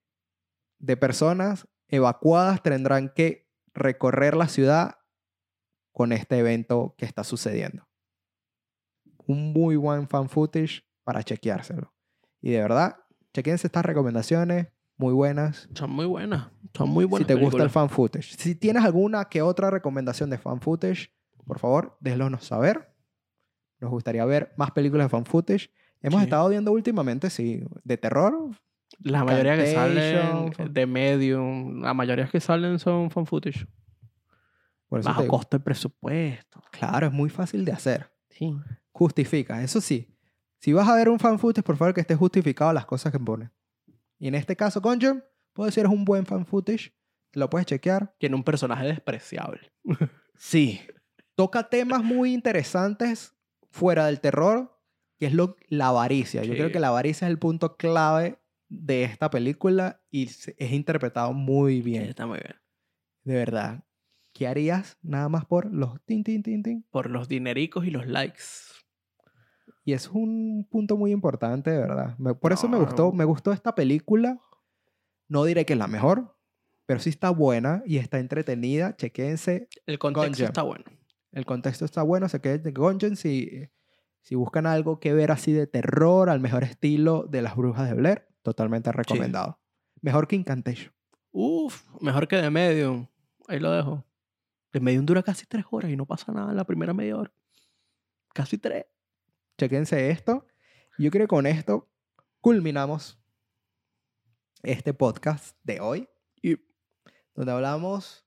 de 0.78 0.96
personas 0.96 1.68
evacuadas 1.88 2.62
tendrán 2.62 3.12
que 3.14 3.46
recorrer 3.74 4.36
la 4.36 4.48
ciudad 4.48 4.96
con 5.92 6.12
este 6.12 6.38
evento 6.38 6.94
que 6.96 7.04
está 7.04 7.24
sucediendo. 7.24 7.86
Un 9.26 9.52
muy 9.52 9.76
buen 9.76 10.08
fan 10.08 10.30
footage 10.30 10.82
para 11.04 11.22
chequeárselo. 11.22 11.92
Y 12.40 12.52
de 12.52 12.60
verdad, 12.60 12.96
chequense 13.34 13.66
estas 13.66 13.84
recomendaciones 13.84 14.68
muy 14.96 15.12
buenas. 15.12 15.68
Son 15.74 15.90
muy 15.90 16.06
buenas. 16.06 16.48
Son 16.72 16.88
muy 16.88 17.04
buenas. 17.04 17.28
si 17.28 17.34
te 17.34 17.34
gusta 17.34 17.58
el 17.58 17.68
películas. 17.68 17.72
fan 17.72 17.90
footage. 17.90 18.36
Si 18.38 18.54
tienes 18.54 18.82
alguna 18.82 19.26
que 19.26 19.42
otra 19.42 19.70
recomendación 19.70 20.30
de 20.30 20.38
fan 20.38 20.62
footage, 20.62 21.12
por 21.46 21.58
favor, 21.58 21.98
déjenos 22.00 22.46
saber. 22.46 22.93
Nos 23.80 23.90
gustaría 23.90 24.24
ver 24.24 24.52
más 24.56 24.70
películas 24.70 25.06
de 25.06 25.08
fan 25.10 25.24
footage. 25.26 25.70
Hemos 26.00 26.20
Sí. 26.20 26.24
estado 26.24 26.48
viendo 26.48 26.72
últimamente, 26.72 27.30
sí, 27.30 27.62
de 27.82 27.96
terror. 27.96 28.50
La 29.00 29.24
mayoría 29.24 29.56
que 29.56 29.72
salen 29.72 30.72
de 30.72 30.86
Medium, 30.86 31.80
la 31.82 31.94
mayoría 31.94 32.26
que 32.28 32.40
salen 32.40 32.78
son 32.78 33.10
fan 33.10 33.26
footage. 33.26 33.66
Por 34.88 35.00
eso 35.00 35.08
Bajo 35.08 35.26
costo 35.26 35.58
de 35.58 35.64
presupuesto. 35.64 36.62
Claro, 36.70 37.06
es 37.08 37.12
muy 37.12 37.28
fácil 37.30 37.64
de 37.64 37.72
hacer. 37.72 38.12
Sí. 38.30 38.54
Justifica, 38.92 39.62
eso 39.62 39.80
sí. 39.80 40.08
Si 40.60 40.72
vas 40.72 40.88
a 40.88 40.94
ver 40.94 41.08
un 41.08 41.18
fan 41.18 41.38
footage, 41.38 41.64
por 41.64 41.76
favor 41.76 41.94
que 41.94 42.00
esté 42.00 42.14
justificado 42.14 42.72
las 42.72 42.86
cosas 42.86 43.10
que 43.12 43.18
pone. 43.18 43.50
Y 44.18 44.28
en 44.28 44.34
este 44.34 44.54
caso, 44.56 44.80
Conjure, 44.80 45.22
puedo 45.52 45.66
decir 45.66 45.84
es 45.84 45.90
un 45.90 46.04
buen 46.04 46.24
fan 46.24 46.46
footage. 46.46 46.92
Lo 47.32 47.50
puedes 47.50 47.66
chequear. 47.66 48.14
Tiene 48.18 48.36
un 48.36 48.44
personaje 48.44 48.86
despreciable. 48.86 49.72
Sí. 50.36 50.80
Toca 51.36 51.68
temas 51.68 52.02
muy 52.02 52.32
interesantes 52.34 53.33
fuera 53.74 54.06
del 54.06 54.20
terror, 54.20 54.78
que 55.18 55.26
es 55.26 55.34
lo, 55.34 55.56
la 55.68 55.88
avaricia. 55.88 56.44
Yo 56.44 56.54
creo 56.54 56.70
que 56.70 56.78
la 56.78 56.88
avaricia 56.88 57.26
es 57.26 57.32
el 57.32 57.40
punto 57.40 57.76
clave 57.76 58.38
de 58.68 59.02
esta 59.02 59.30
película 59.30 60.00
y 60.12 60.26
es 60.26 60.72
interpretado 60.72 61.32
muy 61.32 61.82
bien. 61.82 62.04
Está 62.04 62.24
muy 62.26 62.38
bien. 62.38 62.54
De 63.24 63.34
verdad. 63.34 63.84
¿Qué 64.32 64.46
harías 64.46 64.96
nada 65.02 65.28
más 65.28 65.44
por 65.44 65.72
los 65.72 66.00
tin, 66.04 66.22
tin, 66.22 66.44
tin, 66.44 66.62
tin? 66.62 66.84
Por 66.90 67.10
los 67.10 67.28
dinericos 67.28 67.84
y 67.84 67.90
los 67.90 68.06
likes. 68.06 68.42
Y 69.84 69.92
es 69.92 70.08
un 70.08 70.66
punto 70.70 70.96
muy 70.96 71.10
importante, 71.10 71.70
de 71.70 71.78
verdad. 71.78 72.16
Por 72.40 72.52
eso 72.52 72.68
me 72.68 72.78
gustó, 72.78 73.12
me 73.12 73.24
gustó 73.24 73.52
esta 73.52 73.74
película. 73.74 74.40
No 75.28 75.44
diré 75.44 75.64
que 75.66 75.72
es 75.72 75.78
la 75.78 75.88
mejor, 75.88 76.36
pero 76.86 77.00
sí 77.00 77.10
está 77.10 77.30
buena 77.30 77.82
y 77.86 77.98
está 77.98 78.18
entretenida. 78.20 78.96
Chequense. 78.96 79.68
El 79.86 79.98
contexto 79.98 80.28
Gungeon. 80.28 80.48
está 80.48 80.62
bueno. 80.62 80.84
El 81.34 81.44
contexto 81.44 81.84
está 81.84 82.02
bueno. 82.02 82.28
Se 82.28 82.40
queden 82.40 82.62
de 82.62 82.70
Gungeon 82.70 83.16
si, 83.16 83.68
si 84.22 84.36
buscan 84.36 84.66
algo 84.66 85.00
que 85.00 85.12
ver 85.12 85.32
así 85.32 85.52
de 85.52 85.66
terror, 85.66 86.30
al 86.30 86.38
mejor 86.38 86.62
estilo 86.62 87.24
de 87.28 87.42
las 87.42 87.56
brujas 87.56 87.88
de 87.88 87.94
Blair. 87.94 88.28
Totalmente 88.42 88.92
recomendado. 88.92 89.60
Mejor 90.00 90.28
que 90.28 90.36
Incantation. 90.36 90.94
Uf, 91.32 91.82
mejor 92.00 92.28
que 92.28 92.36
de 92.36 92.50
Medium. 92.50 93.08
Ahí 93.48 93.58
lo 93.58 93.72
dejo. 93.72 94.04
De 94.72 94.78
Medium 94.78 95.04
dura 95.04 95.24
casi 95.24 95.44
tres 95.46 95.64
horas 95.70 95.90
y 95.90 95.96
no 95.96 96.06
pasa 96.06 96.30
nada 96.30 96.50
en 96.50 96.56
la 96.56 96.64
primera 96.64 96.94
media 96.94 97.16
hora. 97.16 97.32
Casi 98.32 98.56
tres. 98.56 98.86
Chequense 99.58 100.10
esto. 100.10 100.46
Yo 100.98 101.10
creo 101.10 101.24
que 101.24 101.30
con 101.30 101.46
esto 101.46 101.90
culminamos 102.40 103.18
este 104.62 104.94
podcast 104.94 105.56
de 105.64 105.80
hoy. 105.80 106.08
Y 106.40 106.58
donde 107.34 107.50
hablamos 107.50 108.24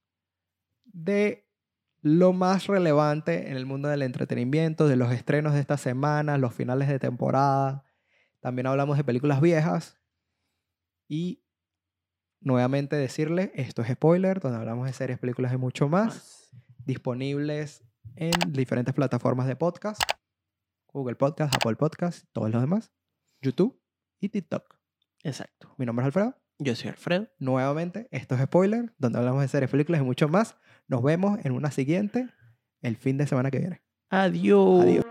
de 0.83 1.46
lo 2.01 2.33
más 2.33 2.67
relevante 2.67 3.49
en 3.49 3.57
el 3.57 3.65
mundo 3.65 3.89
del 3.89 4.01
entretenimiento, 4.01 4.87
de 4.87 4.95
los 4.95 5.11
estrenos 5.11 5.53
de 5.53 5.59
esta 5.59 5.77
semana, 5.77 6.37
los 6.37 6.53
finales 6.53 6.87
de 6.87 6.99
temporada. 6.99 7.83
También 8.39 8.67
hablamos 8.67 8.97
de 8.97 9.03
películas 9.03 9.41
viejas. 9.41 9.99
Y 11.07 11.43
nuevamente 12.39 12.95
decirle, 12.95 13.51
esto 13.55 13.81
es 13.81 13.89
spoiler, 13.89 14.39
donde 14.39 14.59
hablamos 14.59 14.87
de 14.87 14.93
series, 14.93 15.19
películas 15.19 15.53
y 15.53 15.57
mucho 15.57 15.89
más, 15.89 16.49
disponibles 16.85 17.83
en 18.15 18.31
diferentes 18.49 18.93
plataformas 18.93 19.47
de 19.47 19.55
podcast. 19.55 20.01
Google 20.93 21.15
Podcast, 21.15 21.53
Apple 21.55 21.75
Podcast, 21.75 22.25
todos 22.31 22.49
los 22.49 22.61
demás. 22.61 22.91
YouTube 23.41 23.79
y 24.19 24.29
TikTok. 24.29 24.75
Exacto. 25.23 25.73
Mi 25.77 25.85
nombre 25.85 26.03
es 26.03 26.07
Alfredo. 26.07 26.35
Yo 26.59 26.75
soy 26.75 26.89
Alfredo. 26.89 27.27
Nuevamente, 27.37 28.07
esto 28.11 28.35
es 28.35 28.41
Spoiler, 28.41 28.93
donde 28.97 29.19
hablamos 29.19 29.41
de 29.41 29.47
series, 29.47 29.69
películas 29.69 30.01
y 30.01 30.05
mucho 30.05 30.27
más. 30.27 30.57
Nos 30.87 31.03
vemos 31.03 31.39
en 31.43 31.51
una 31.51 31.71
siguiente 31.71 32.27
el 32.81 32.95
fin 32.95 33.17
de 33.17 33.27
semana 33.27 33.51
que 33.51 33.59
viene. 33.59 33.81
Adiós. 34.09 34.83
Adiós. 34.83 35.06